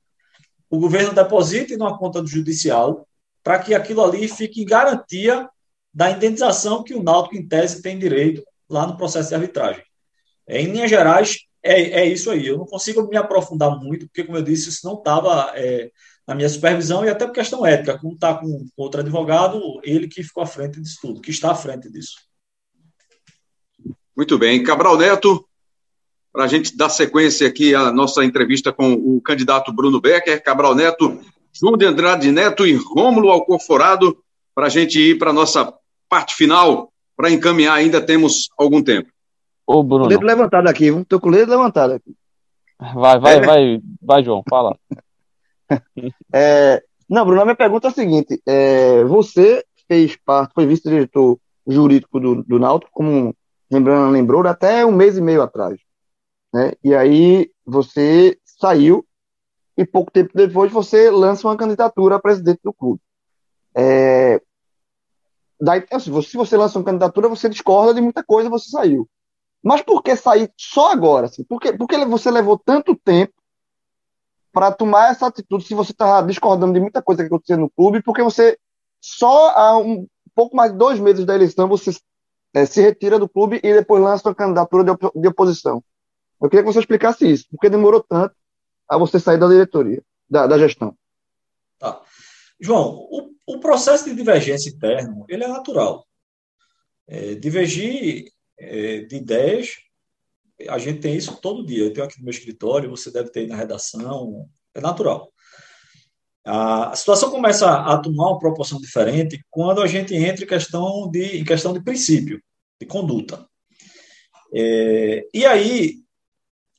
[0.70, 3.06] o governo deposite numa conta do judicial
[3.44, 5.48] para que aquilo ali fique em garantia
[5.96, 9.82] da indenização que o Náutico, em tese, tem direito lá no processo de arbitragem.
[10.46, 12.46] É, em linhas gerais, é, é isso aí.
[12.46, 15.90] Eu não consigo me aprofundar muito, porque, como eu disse, isso não estava é,
[16.28, 17.98] na minha supervisão e até por questão ética.
[17.98, 21.54] Como está com outro advogado, ele que ficou à frente disso tudo, que está à
[21.54, 22.16] frente disso.
[24.14, 24.62] Muito bem.
[24.62, 25.48] Cabral Neto,
[26.30, 30.74] para a gente dar sequência aqui à nossa entrevista com o candidato Bruno Becker, Cabral
[30.74, 31.22] Neto,
[31.78, 34.22] de Andrade Neto e Rômulo Alcorforado,
[34.54, 35.72] para a gente ir para a nossa
[36.08, 39.10] parte final, para encaminhar, ainda temos algum tempo.
[39.66, 40.04] Ô, Bruno.
[40.04, 42.14] Com o dedo levantado aqui, estou com o dedo levantado aqui.
[42.78, 44.78] Vai, vai, é, vai, vai, João, fala.
[46.32, 51.38] é, não, Bruno, a minha pergunta é a seguinte: é, você fez parte, foi vice-diretor
[51.66, 53.34] jurídico do, do Náutico, como
[53.70, 55.80] lembrando, lembrou, até um mês e meio atrás.
[56.52, 56.72] Né?
[56.82, 59.04] E aí você saiu
[59.76, 63.00] e pouco tempo depois você lança uma candidatura a presidente do clube.
[63.74, 64.40] É,
[65.60, 69.08] daí, assim, se você lança uma candidatura, você discorda de muita coisa, você saiu.
[69.62, 71.26] Mas por que sair só agora?
[71.26, 71.42] Assim?
[71.44, 73.34] Por, que, por que você levou tanto tempo
[74.52, 78.02] para tomar essa atitude se você está discordando de muita coisa que aconteceu no clube?
[78.02, 78.58] Porque você,
[79.00, 81.90] só há um pouco mais de dois meses da eleição, você
[82.54, 85.82] é, se retira do clube e depois lança uma candidatura de, op de oposição.
[86.40, 87.46] Eu queria que você explicasse isso.
[87.50, 88.34] Por que demorou tanto
[88.88, 90.96] a você sair da diretoria, da, da gestão?
[91.78, 92.00] Tá.
[92.60, 96.06] João, o, o, processo de divergência interno ele é natural.
[97.06, 99.76] É, divergir é, de ideias,
[100.68, 101.84] a gente tem isso todo dia.
[101.84, 105.32] Eu tenho aqui no meu escritório, você deve ter na redação, é natural.
[106.44, 111.38] A situação começa a tomar uma proporção diferente quando a gente entra em questão de,
[111.38, 112.40] em questão de princípio,
[112.80, 113.46] de conduta.
[114.54, 115.96] É, e aí,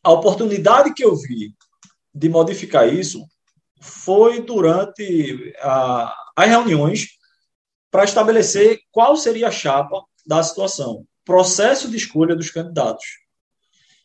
[0.01, 1.53] a oportunidade que eu vi
[2.13, 3.27] de modificar isso
[3.79, 7.07] foi durante a, as reuniões
[7.91, 13.05] para estabelecer qual seria a chapa da situação, processo de escolha dos candidatos.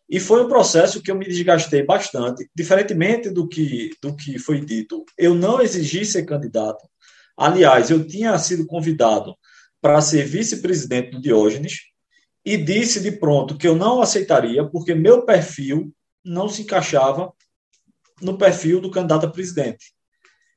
[0.09, 4.61] E foi um processo que eu me desgastei bastante, diferentemente do que, do que foi
[4.61, 5.05] dito.
[5.17, 6.87] Eu não exigi ser candidato.
[7.37, 9.35] Aliás, eu tinha sido convidado
[9.81, 11.79] para ser vice-presidente do Diógenes
[12.45, 15.93] e disse de pronto que eu não aceitaria, porque meu perfil
[16.25, 17.33] não se encaixava
[18.23, 19.93] no perfil do candidato a presidente.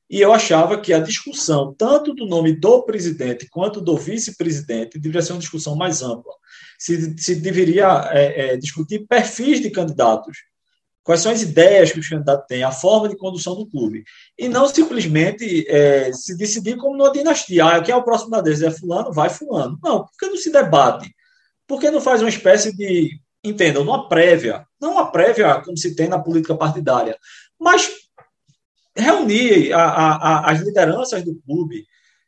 [0.08, 5.20] E eu achava que a discussão, tanto do nome do presidente quanto do vice-presidente, deveria
[5.20, 6.32] ser uma discussão mais ampla.
[6.78, 10.38] Se, se deveria é, é, discutir perfis de candidatos,
[11.02, 14.04] quais são as ideias que o candidato tem, a forma de condução do clube.
[14.38, 17.64] E não simplesmente é, se decidir como numa dinastia.
[17.64, 18.62] Ah, quem é o próximo da deles?
[18.62, 19.12] É fulano?
[19.12, 19.76] Vai fulano.
[19.82, 21.12] Não, por que não se debate?
[21.66, 25.94] Por que não faz uma espécie de, entendam, uma prévia, não uma prévia como se
[25.94, 27.16] tem na política partidária,
[27.58, 27.90] mas
[28.96, 31.84] reunir a, a, as lideranças do clube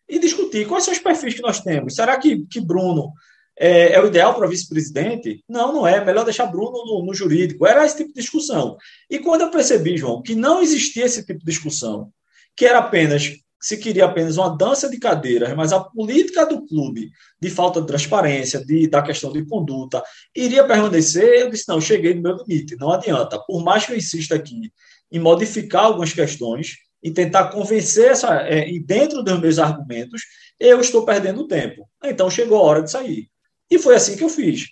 [0.08, 1.94] e discutir quais são os perfis que nós temos.
[1.94, 3.12] Será que, que Bruno
[3.58, 5.42] é, é o ideal para vice-presidente?
[5.48, 6.04] Não, não é.
[6.04, 7.66] Melhor deixar Bruno no, no, jurídico.
[7.66, 8.76] Era esse tipo de discussão.
[9.10, 12.10] E quando eu percebi, João, que não existia esse tipo de discussão,
[12.56, 17.10] que era apenas se queria apenas uma dança de cadeiras, mas a política do clube
[17.40, 20.02] de falta de transparência, de, da questão de conduta,
[20.34, 23.38] iria permanecer, eu disse, não, cheguei no meu limite, não adianta.
[23.40, 24.72] Por mais que eu insista aqui
[25.10, 30.22] em modificar algumas questões e tentar convencer essa, é, e dentro dos meus argumentos,
[30.58, 31.88] eu estou perdendo tempo.
[32.04, 33.30] Então chegou a hora de sair.
[33.70, 34.66] E foi assim que eu fiz.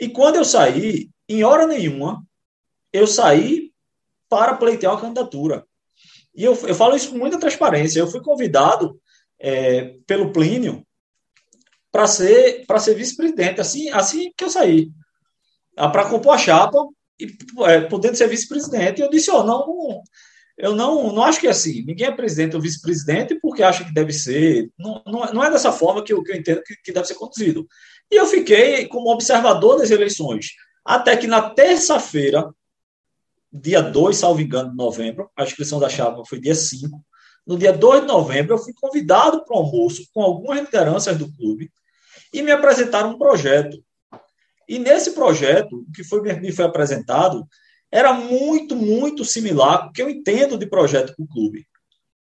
[0.00, 2.24] E quando eu saí, em hora nenhuma,
[2.92, 3.72] eu saí
[4.28, 5.64] para pleitear uma candidatura.
[6.34, 8.00] E eu, eu falo isso com muita transparência.
[8.00, 9.00] Eu fui convidado
[9.38, 10.86] é, pelo Plínio
[11.90, 14.90] para ser, ser vice-presidente, assim, assim que eu saí.
[15.76, 16.78] Ah, para compor a chapa
[17.20, 19.00] e é, podendo ser vice-presidente.
[19.00, 20.02] Eu disse, oh, não,
[20.56, 21.84] eu não, não acho que é assim.
[21.84, 24.70] Ninguém é presidente ou vice-presidente porque acha que deve ser.
[24.78, 27.14] Não, não, não é dessa forma que eu, que eu entendo que, que deve ser
[27.14, 27.66] conduzido.
[28.10, 30.48] E eu fiquei como observador das eleições.
[30.84, 32.52] Até que na terça-feira,
[33.52, 37.00] dia 2, salvo engano, de novembro, a inscrição da chapa foi dia 5.
[37.46, 41.30] no dia 2 de novembro, eu fui convidado para um almoço com algumas lideranças do
[41.32, 41.70] clube
[42.32, 43.82] e me apresentaram um projeto.
[44.68, 47.46] E nesse projeto, o que foi, me foi apresentado
[47.90, 51.66] era muito, muito similar com o que eu entendo de projeto para o clube.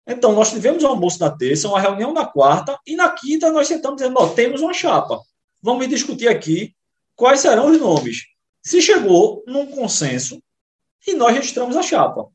[0.06, 3.68] Então, nós tivemos um almoço na terça, uma reunião na quarta, e na quinta nós
[3.68, 5.20] sentamos dizendo: ó, temos uma chapa.
[5.62, 6.74] Vamos discutir aqui
[7.14, 8.24] quais serão os nomes.
[8.60, 10.42] Se chegou num consenso
[11.06, 12.28] e nós registramos a chapa.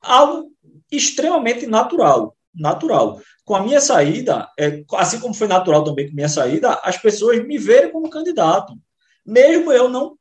[0.00, 0.50] Algo
[0.90, 2.36] extremamente natural.
[2.54, 3.20] Natural.
[3.44, 6.96] Com a minha saída, é, assim como foi natural também com a minha saída, as
[6.96, 8.74] pessoas me verem como candidato.
[9.24, 10.16] Mesmo eu não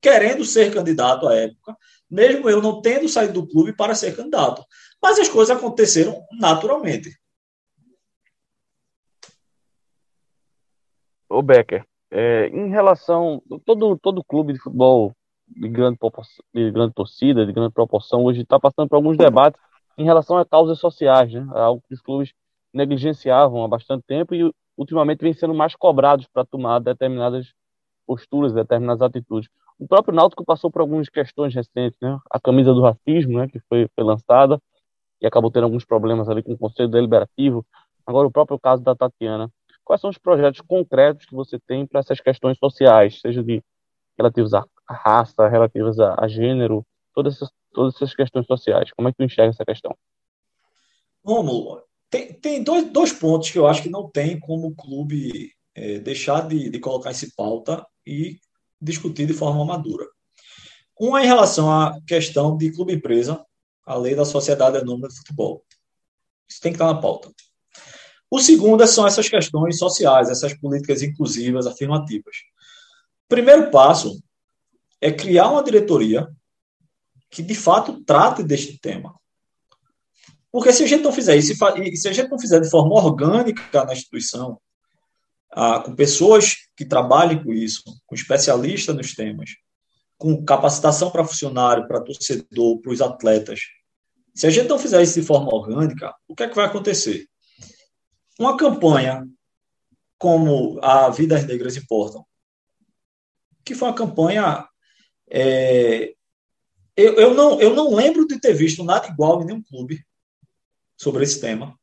[0.00, 1.76] querendo ser candidato à época,
[2.10, 4.62] mesmo eu não tendo saído do clube para ser candidato.
[5.02, 7.10] Mas as coisas aconteceram naturalmente.
[11.28, 15.12] Ô Becker, é, em relação todo todo clube de futebol
[15.48, 15.98] de grande,
[16.54, 19.60] de grande torcida, de grande proporção, hoje está passando por alguns debates
[19.96, 21.46] em relação a causas sociais, né?
[21.52, 22.32] algo que os clubes
[22.72, 27.52] negligenciavam há bastante tempo e ultimamente vem sendo mais cobrados para tomar determinadas
[28.06, 29.48] posturas, determinadas atitudes.
[29.78, 32.18] O próprio Náutico passou por algumas questões recentes, né?
[32.30, 34.60] A camisa do racismo, né, que foi, foi lançada
[35.20, 37.64] e acabou tendo alguns problemas ali com o Conselho Deliberativo.
[38.06, 39.50] Agora o próprio caso da Tatiana.
[39.84, 43.62] Quais são os projetos concretos que você tem para essas questões sociais, seja de
[44.16, 48.90] relativos à raça, relativos a, a gênero, todas essas, todas essas questões sociais?
[48.92, 49.94] Como é que tu enxerga essa questão?
[51.24, 55.52] Romulo, tem, tem dois, dois pontos que eu acho que não tem como o clube
[55.74, 58.38] é, deixar de, de colocar esse pauta e
[58.80, 60.06] discutir de forma madura.
[61.00, 63.44] Um é em relação à questão de clube-empresa,
[63.84, 65.64] a lei da sociedade anônima de futebol.
[66.48, 67.30] Isso tem que estar na pauta.
[68.30, 72.36] O segundo são essas questões sociais, essas políticas inclusivas, afirmativas.
[73.24, 74.22] O primeiro passo
[75.00, 76.28] é criar uma diretoria
[77.30, 79.14] que, de fato, trate deste tema.
[80.50, 82.94] Porque se a gente não fizer isso, e se a gente não fizer de forma
[82.94, 84.60] orgânica na instituição,
[85.54, 89.50] ah, com pessoas que trabalhem com isso, com especialistas nos temas,
[90.18, 93.60] com capacitação para funcionário, para torcedor, para os atletas.
[94.34, 97.28] Se a gente não fizer isso de forma orgânica, o que é que vai acontecer?
[98.36, 99.24] Uma campanha
[100.18, 102.26] como a Vidas Negras Importam,
[103.64, 104.66] que foi uma campanha.
[105.30, 106.14] É,
[106.96, 110.04] eu, eu, não, eu não lembro de ter visto nada igual em nenhum clube
[110.96, 111.78] sobre esse tema.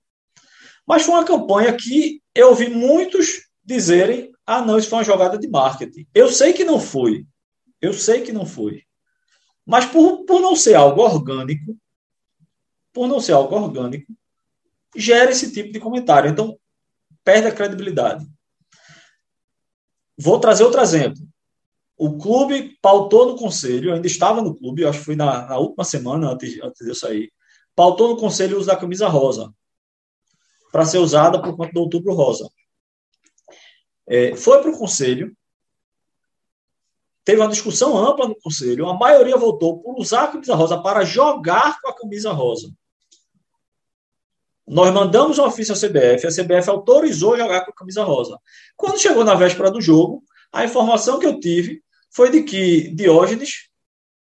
[0.86, 5.38] Mas foi uma campanha que eu ouvi muitos dizerem: ah, não, isso foi uma jogada
[5.38, 6.08] de marketing.
[6.14, 7.26] Eu sei que não foi.
[7.82, 8.84] Eu sei que não foi.
[9.66, 11.78] Mas por, por não ser algo orgânico,
[12.94, 14.12] por não ser algo orgânico,
[14.96, 16.30] gera esse tipo de comentário.
[16.30, 16.58] Então,
[17.24, 18.26] perde a credibilidade.
[20.18, 21.22] Vou trazer outro exemplo.
[21.98, 25.84] O clube pautou no conselho, ainda estava no clube, acho que foi na, na última
[25.84, 27.32] semana antes, antes de eu sair,
[27.76, 29.54] pautou no conselho o uso da camisa rosa
[30.72, 32.50] para ser usada por conta do outubro rosa.
[34.14, 35.34] É, foi para o conselho,
[37.24, 41.06] teve uma discussão ampla no conselho, a maioria votou por usar a camisa rosa para
[41.06, 42.70] jogar com a camisa rosa.
[44.68, 48.38] Nós mandamos um ofício à CBF, a CBF autorizou jogar com a camisa rosa.
[48.76, 50.22] Quando chegou na véspera do jogo,
[50.52, 53.70] a informação que eu tive foi de que Diógenes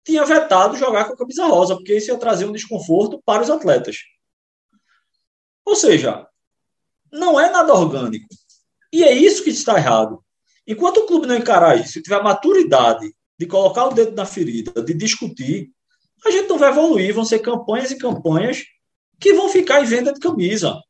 [0.05, 3.48] tinha vetado jogar com a camisa rosa, porque isso ia trazer um desconforto para os
[3.48, 3.97] atletas.
[5.65, 6.27] Ou seja,
[7.11, 8.28] não é nada orgânico.
[8.92, 10.22] E é isso que está errado.
[10.66, 14.82] Enquanto o clube não encarar isso e tiver maturidade de colocar o dedo na ferida,
[14.82, 15.70] de discutir,
[16.24, 17.14] a gente não vai evoluir.
[17.14, 18.64] Vão ser campanhas e campanhas
[19.18, 20.80] que vão ficar em venda de camisa.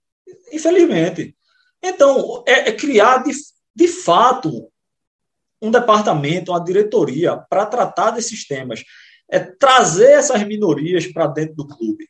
[0.52, 1.36] Infelizmente.
[1.82, 3.32] Então, é, é criar de,
[3.74, 4.70] de fato
[5.62, 8.82] um departamento, uma diretoria para tratar desses temas.
[9.28, 12.08] É trazer essas minorias para dentro do clube.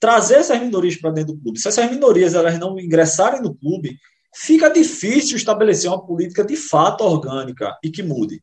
[0.00, 1.58] Trazer essas minorias para dentro do clube.
[1.58, 3.98] Se essas minorias elas não ingressarem no clube,
[4.34, 8.42] fica difícil estabelecer uma política de fato orgânica e que mude.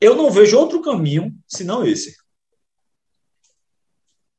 [0.00, 2.16] Eu não vejo outro caminho senão esse.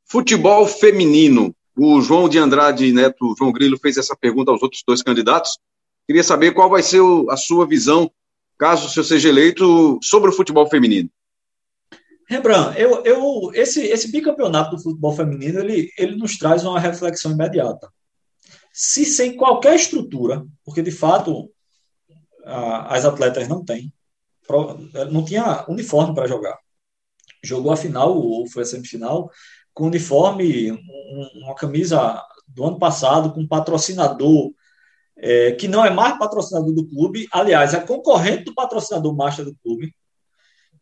[0.06, 1.54] Futebol feminino.
[1.80, 5.60] O João de Andrade Neto, João Grilo, fez essa pergunta aos outros dois candidatos.
[6.08, 8.10] Queria saber qual vai ser a sua visão,
[8.58, 11.10] caso você seja eleito, sobre o futebol feminino.
[12.28, 17.32] Rembrandt, eu, eu, esse, esse bicampeonato do futebol feminino ele, ele nos traz uma reflexão
[17.32, 17.88] imediata
[18.80, 21.52] se sem qualquer estrutura, porque de fato
[22.46, 23.92] as atletas não têm,
[25.12, 26.56] não tinha uniforme para jogar.
[27.44, 29.32] Jogou a final, ou foi a semifinal,
[29.74, 34.54] com uniforme, um, uma camisa do ano passado, com patrocinador,
[35.18, 39.56] é, que não é mais patrocinador do clube, aliás, é concorrente do patrocinador master do
[39.56, 39.92] clube.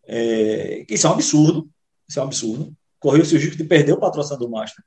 [0.06, 1.70] É, isso é um absurdo.
[2.10, 2.76] Isso é um absurdo.
[3.00, 4.84] Correu-se o risco de perder o patrocinador master.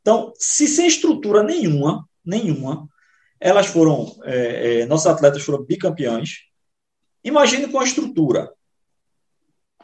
[0.00, 2.88] Então, se sem estrutura nenhuma, nenhuma,
[3.38, 6.40] elas foram, é, é, nossos atletas foram bicampeões,
[7.22, 8.52] imagine com a estrutura.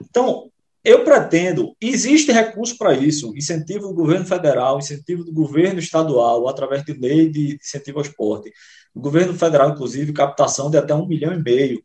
[0.01, 0.51] Então,
[0.85, 6.85] eu pretendo, existe recurso para isso, incentivo do governo federal, incentivo do governo estadual, através
[6.85, 8.53] de lei de incentivo ao esporte.
[8.93, 11.85] O governo federal, inclusive, captação de até um milhão e meio.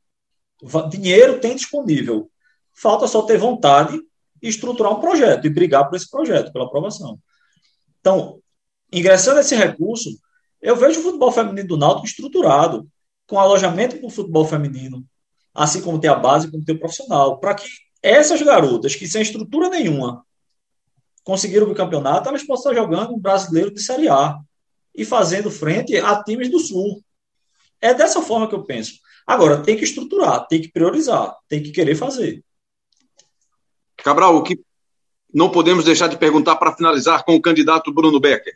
[0.89, 2.29] Dinheiro tem disponível.
[2.73, 3.99] Falta só ter vontade
[4.41, 7.19] e estruturar um projeto e brigar por esse projeto, pela aprovação.
[7.99, 8.39] Então,
[8.91, 10.09] ingressando esse recurso,
[10.67, 12.85] eu vejo o futebol feminino do Náutico estruturado,
[13.25, 15.01] com alojamento para o futebol feminino,
[15.53, 17.65] assim como tem a base, como tem o profissional, para que
[18.03, 20.25] essas garotas que sem estrutura nenhuma
[21.23, 24.37] conseguiram o campeonato, elas possam estar jogando um brasileiro de Série A
[24.93, 27.01] e fazendo frente a times do Sul.
[27.79, 28.95] É dessa forma que eu penso.
[29.25, 32.43] Agora, tem que estruturar, tem que priorizar, tem que querer fazer.
[33.95, 34.59] Cabral, o que
[35.33, 38.53] não podemos deixar de perguntar para finalizar com o candidato Bruno Becker.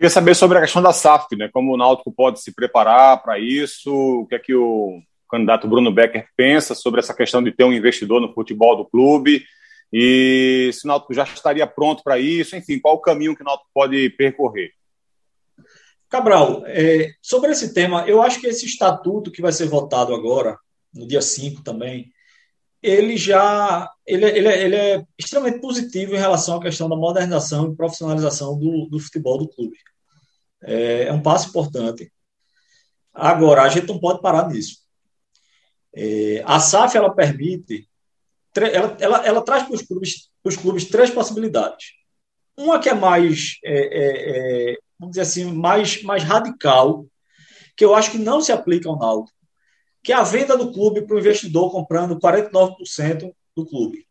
[0.00, 1.50] Queria saber sobre a questão da SAF, né?
[1.52, 4.98] Como o Náutico pode se preparar para isso, o que é que o
[5.30, 9.44] candidato Bruno Becker pensa sobre essa questão de ter um investidor no futebol do clube
[9.92, 13.44] e se o Náutico já estaria pronto para isso, enfim, qual o caminho que o
[13.44, 14.70] Náutico pode percorrer?
[16.08, 20.56] Cabral, é, sobre esse tema, eu acho que esse estatuto que vai ser votado agora,
[20.94, 22.10] no dia 5 também,
[22.82, 27.76] ele já ele, ele, ele é extremamente positivo em relação à questão da modernização e
[27.76, 29.76] profissionalização do, do futebol do clube.
[30.62, 32.12] É, é um passo importante.
[33.12, 34.78] Agora, a gente não pode parar nisso.
[35.92, 37.88] É, a SAF ela permite,
[38.56, 41.92] ela, ela, ela traz para os clubes, para os clubes três possibilidades.
[42.56, 47.06] Uma que é mais, é, é, é, vamos dizer assim, mais, mais radical,
[47.76, 49.36] que eu acho que não se aplica ao Náutico,
[50.02, 54.06] que é a venda do clube para o investidor comprando 49% do clube.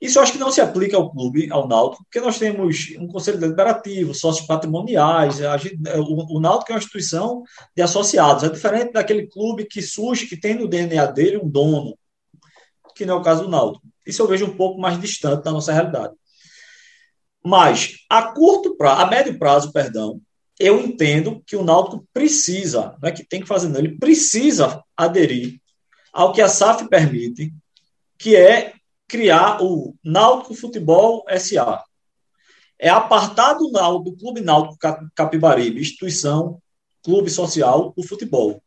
[0.00, 3.06] Isso eu acho que não se aplica ao clube, ao Náutico, porque nós temos um
[3.06, 7.42] conselho deliberativo, sócios patrimoniais, gente, o, o Náutico é uma instituição
[7.76, 11.98] de associados, é diferente daquele clube que surge, que tem no DNA dele um dono,
[12.96, 13.86] que não é o caso do Náutico.
[14.06, 16.14] Isso eu vejo um pouco mais distante da nossa realidade.
[17.44, 20.20] Mas, a curto prazo, a médio prazo, perdão,
[20.58, 24.82] eu entendo que o Náutico precisa, não é que tem que fazer, não, ele precisa
[24.96, 25.60] aderir
[26.12, 27.52] ao que a SAF permite,
[28.18, 28.74] que é
[29.10, 31.82] criar o Náutico Futebol SA.
[32.78, 33.68] É apartar do,
[33.98, 34.78] do Clube Náutico
[35.14, 36.62] Capibaribe, instituição,
[37.02, 38.62] clube social, o futebol.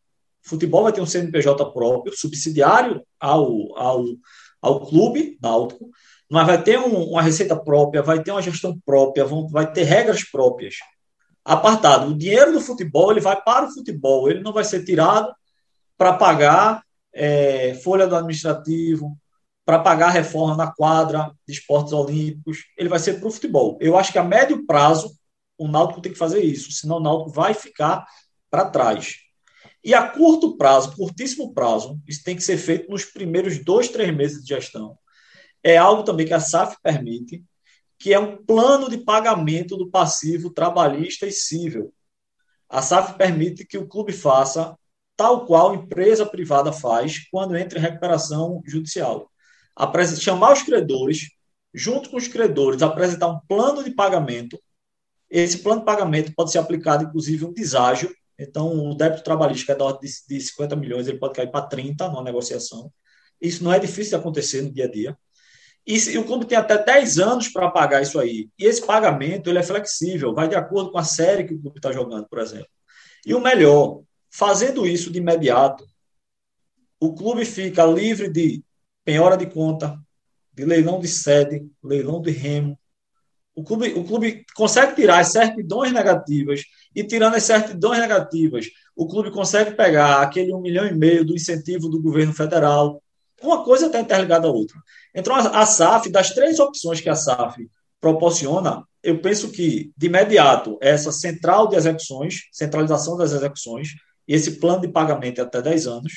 [0.46, 4.04] O futebol vai ter um CNPJ próprio, subsidiário ao, ao,
[4.62, 5.90] ao clube náutico,
[6.30, 9.84] mas vai ter um, uma receita própria, vai ter uma gestão própria, vão, vai ter
[9.84, 10.76] regras próprias.
[11.46, 12.12] Apartado.
[12.12, 15.34] O dinheiro do futebol ele vai para o futebol, ele não vai ser tirado
[15.98, 16.84] para pagar
[17.14, 19.18] é, folha do administrativo,
[19.66, 23.78] para pagar a reforma na quadra de esportes olímpicos, ele vai ser para o futebol.
[23.80, 25.16] Eu acho que a médio prazo
[25.58, 28.06] o Náutico tem que fazer isso, senão o Náutico vai ficar
[28.50, 29.18] para trás.
[29.84, 34.14] E a curto prazo, curtíssimo prazo, isso tem que ser feito nos primeiros dois, três
[34.14, 34.98] meses de gestão.
[35.62, 37.44] É algo também que a SAF permite,
[37.98, 41.94] que é um plano de pagamento do passivo trabalhista e civil.
[42.70, 44.78] A SAF permite que o clube faça
[45.16, 49.30] tal qual empresa privada faz quando entra em recuperação judicial
[50.20, 51.30] chamar os credores,
[51.74, 54.60] junto com os credores, apresentar um plano de pagamento.
[55.30, 58.14] Esse plano de pagamento pode ser aplicado, inclusive, um deságio.
[58.38, 61.66] Então, o débito trabalhista, que é da ordem de 50 milhões, ele pode cair para
[61.66, 62.92] 30 numa negociação.
[63.42, 65.18] Isso não é difícil de acontecer no dia a dia.
[65.86, 68.50] E, se, o clube tem até 10 anos para pagar isso aí.
[68.58, 71.78] E esse pagamento ele é flexível, vai de acordo com a série que o clube
[71.78, 72.70] está jogando, por exemplo.
[73.26, 74.02] E o melhor,
[74.32, 75.86] fazendo isso de imediato,
[77.00, 78.64] o clube fica livre de
[79.04, 79.98] penhora de conta,
[80.54, 82.78] de leilão de sede, leilão de remo.
[83.56, 86.62] O clube, o clube consegue tirar as certidões negativas
[86.96, 91.36] e, tirando as certidões negativas, o clube consegue pegar aquele um milhão e meio do
[91.36, 93.02] incentivo do governo federal.
[93.42, 94.78] Uma coisa está interligada à outra.
[95.14, 97.68] Então, a SAF, das três opções que a SAF
[98.00, 103.90] proporciona, eu penso que, de imediato, essa central de execuções, centralização das execuções,
[104.28, 106.14] e esse plano de pagamento é até 10 anos,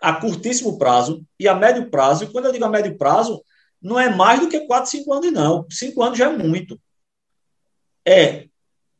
[0.00, 2.24] a curtíssimo prazo e a médio prazo.
[2.24, 3.42] E quando eu digo a médio prazo,
[3.80, 5.66] não é mais do que 4, 5 anos, não.
[5.70, 6.80] 5 anos já é muito.
[8.06, 8.46] É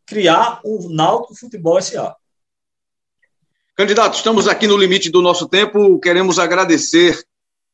[0.07, 2.17] criar o Náutico Futebol SA.
[3.77, 5.99] Candidato, estamos aqui no limite do nosso tempo.
[6.01, 7.25] Queremos agradecer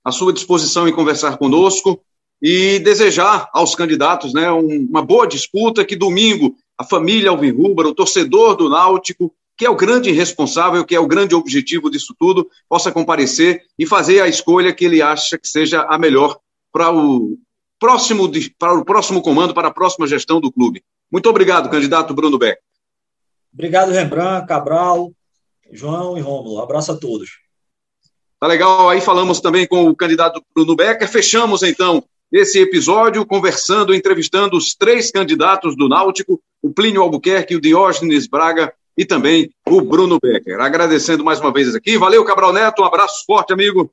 [0.05, 2.01] a sua disposição em conversar conosco
[2.41, 8.55] e desejar aos candidatos né, uma boa disputa, que domingo a família Alvirrubra, o torcedor
[8.55, 12.93] do Náutico, que é o grande responsável, que é o grande objetivo disso tudo, possa
[12.93, 16.39] comparecer e fazer a escolha que ele acha que seja a melhor
[16.71, 17.39] para o
[17.79, 20.85] próximo, para o próximo comando, para a próxima gestão do clube.
[21.11, 22.59] Muito obrigado, candidato Bruno Beck.
[23.53, 25.13] Obrigado, Rembrandt, Cabral,
[25.73, 26.61] João e Rômulo.
[26.61, 27.39] Abraço a todos.
[28.39, 28.91] Tá legal.
[28.91, 31.09] Aí falamos também com o candidato Bruno Becker.
[31.09, 37.61] Fechamos então esse episódio conversando, entrevistando os três candidatos do Náutico, o Plínio Albuquerque, o
[37.61, 40.61] Diógenes Braga e também o Bruno Becker.
[40.61, 41.99] Agradecendo mais uma vez aqui.
[41.99, 42.83] Valeu, Cabral Neto.
[42.83, 43.93] Um abraço forte, amigo.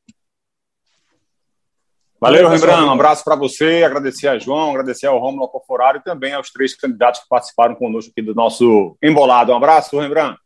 [2.19, 2.83] Valeu, Rembrandt.
[2.83, 3.83] Um abraço para você.
[3.83, 8.11] Agradecer a João, agradecer ao Romulo Alcoforaro e também aos três candidatos que participaram conosco
[8.11, 9.51] aqui do nosso embolado.
[9.51, 10.39] Um abraço, Rembrandt.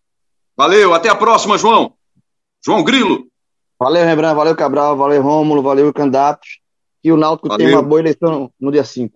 [0.56, 0.96] Valeu.
[0.96, 1.94] Até a próxima, João.
[2.66, 3.28] João Grilo.
[3.80, 6.60] Valeu, Rembrandt, valeu, Cabral, valeu, Rômulo, valeu, candidatos.
[7.04, 7.68] E o Náutico valeu.
[7.68, 9.16] tem uma boa eleição no dia 5.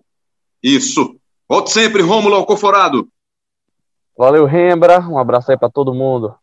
[0.62, 1.16] Isso.
[1.48, 3.08] Volte sempre, Rômulo Alcoforado.
[4.16, 5.00] Valeu, Rembra.
[5.00, 6.34] Um abraço aí para todo mundo.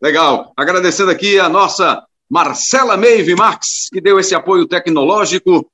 [0.00, 0.52] Legal.
[0.56, 5.66] Agradecendo aqui a nossa Marcela Meive Marx, que deu esse apoio tecnológico,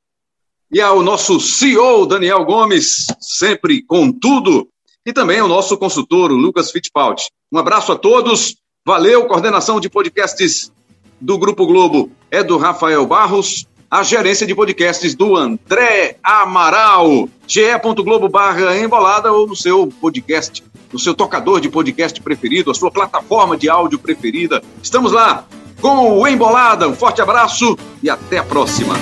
[0.73, 4.69] e ao nosso CEO, Daniel Gomes, sempre com tudo,
[5.05, 7.25] e também ao nosso consultor, Lucas Fittipaldi.
[7.53, 8.57] Um abraço a todos.
[8.85, 10.73] Valeu, coordenação de podcasts
[11.21, 18.29] do Grupo Globo é do Rafael Barros, a gerência de podcasts do André Amaral, ge.globo
[18.29, 20.63] barra embolada ou no seu podcast,
[20.97, 24.63] no seu tocador de podcast preferido, a sua plataforma de áudio preferida.
[24.83, 25.45] Estamos lá
[25.79, 26.89] com o Embolada.
[26.89, 28.95] Um forte abraço e até a próxima.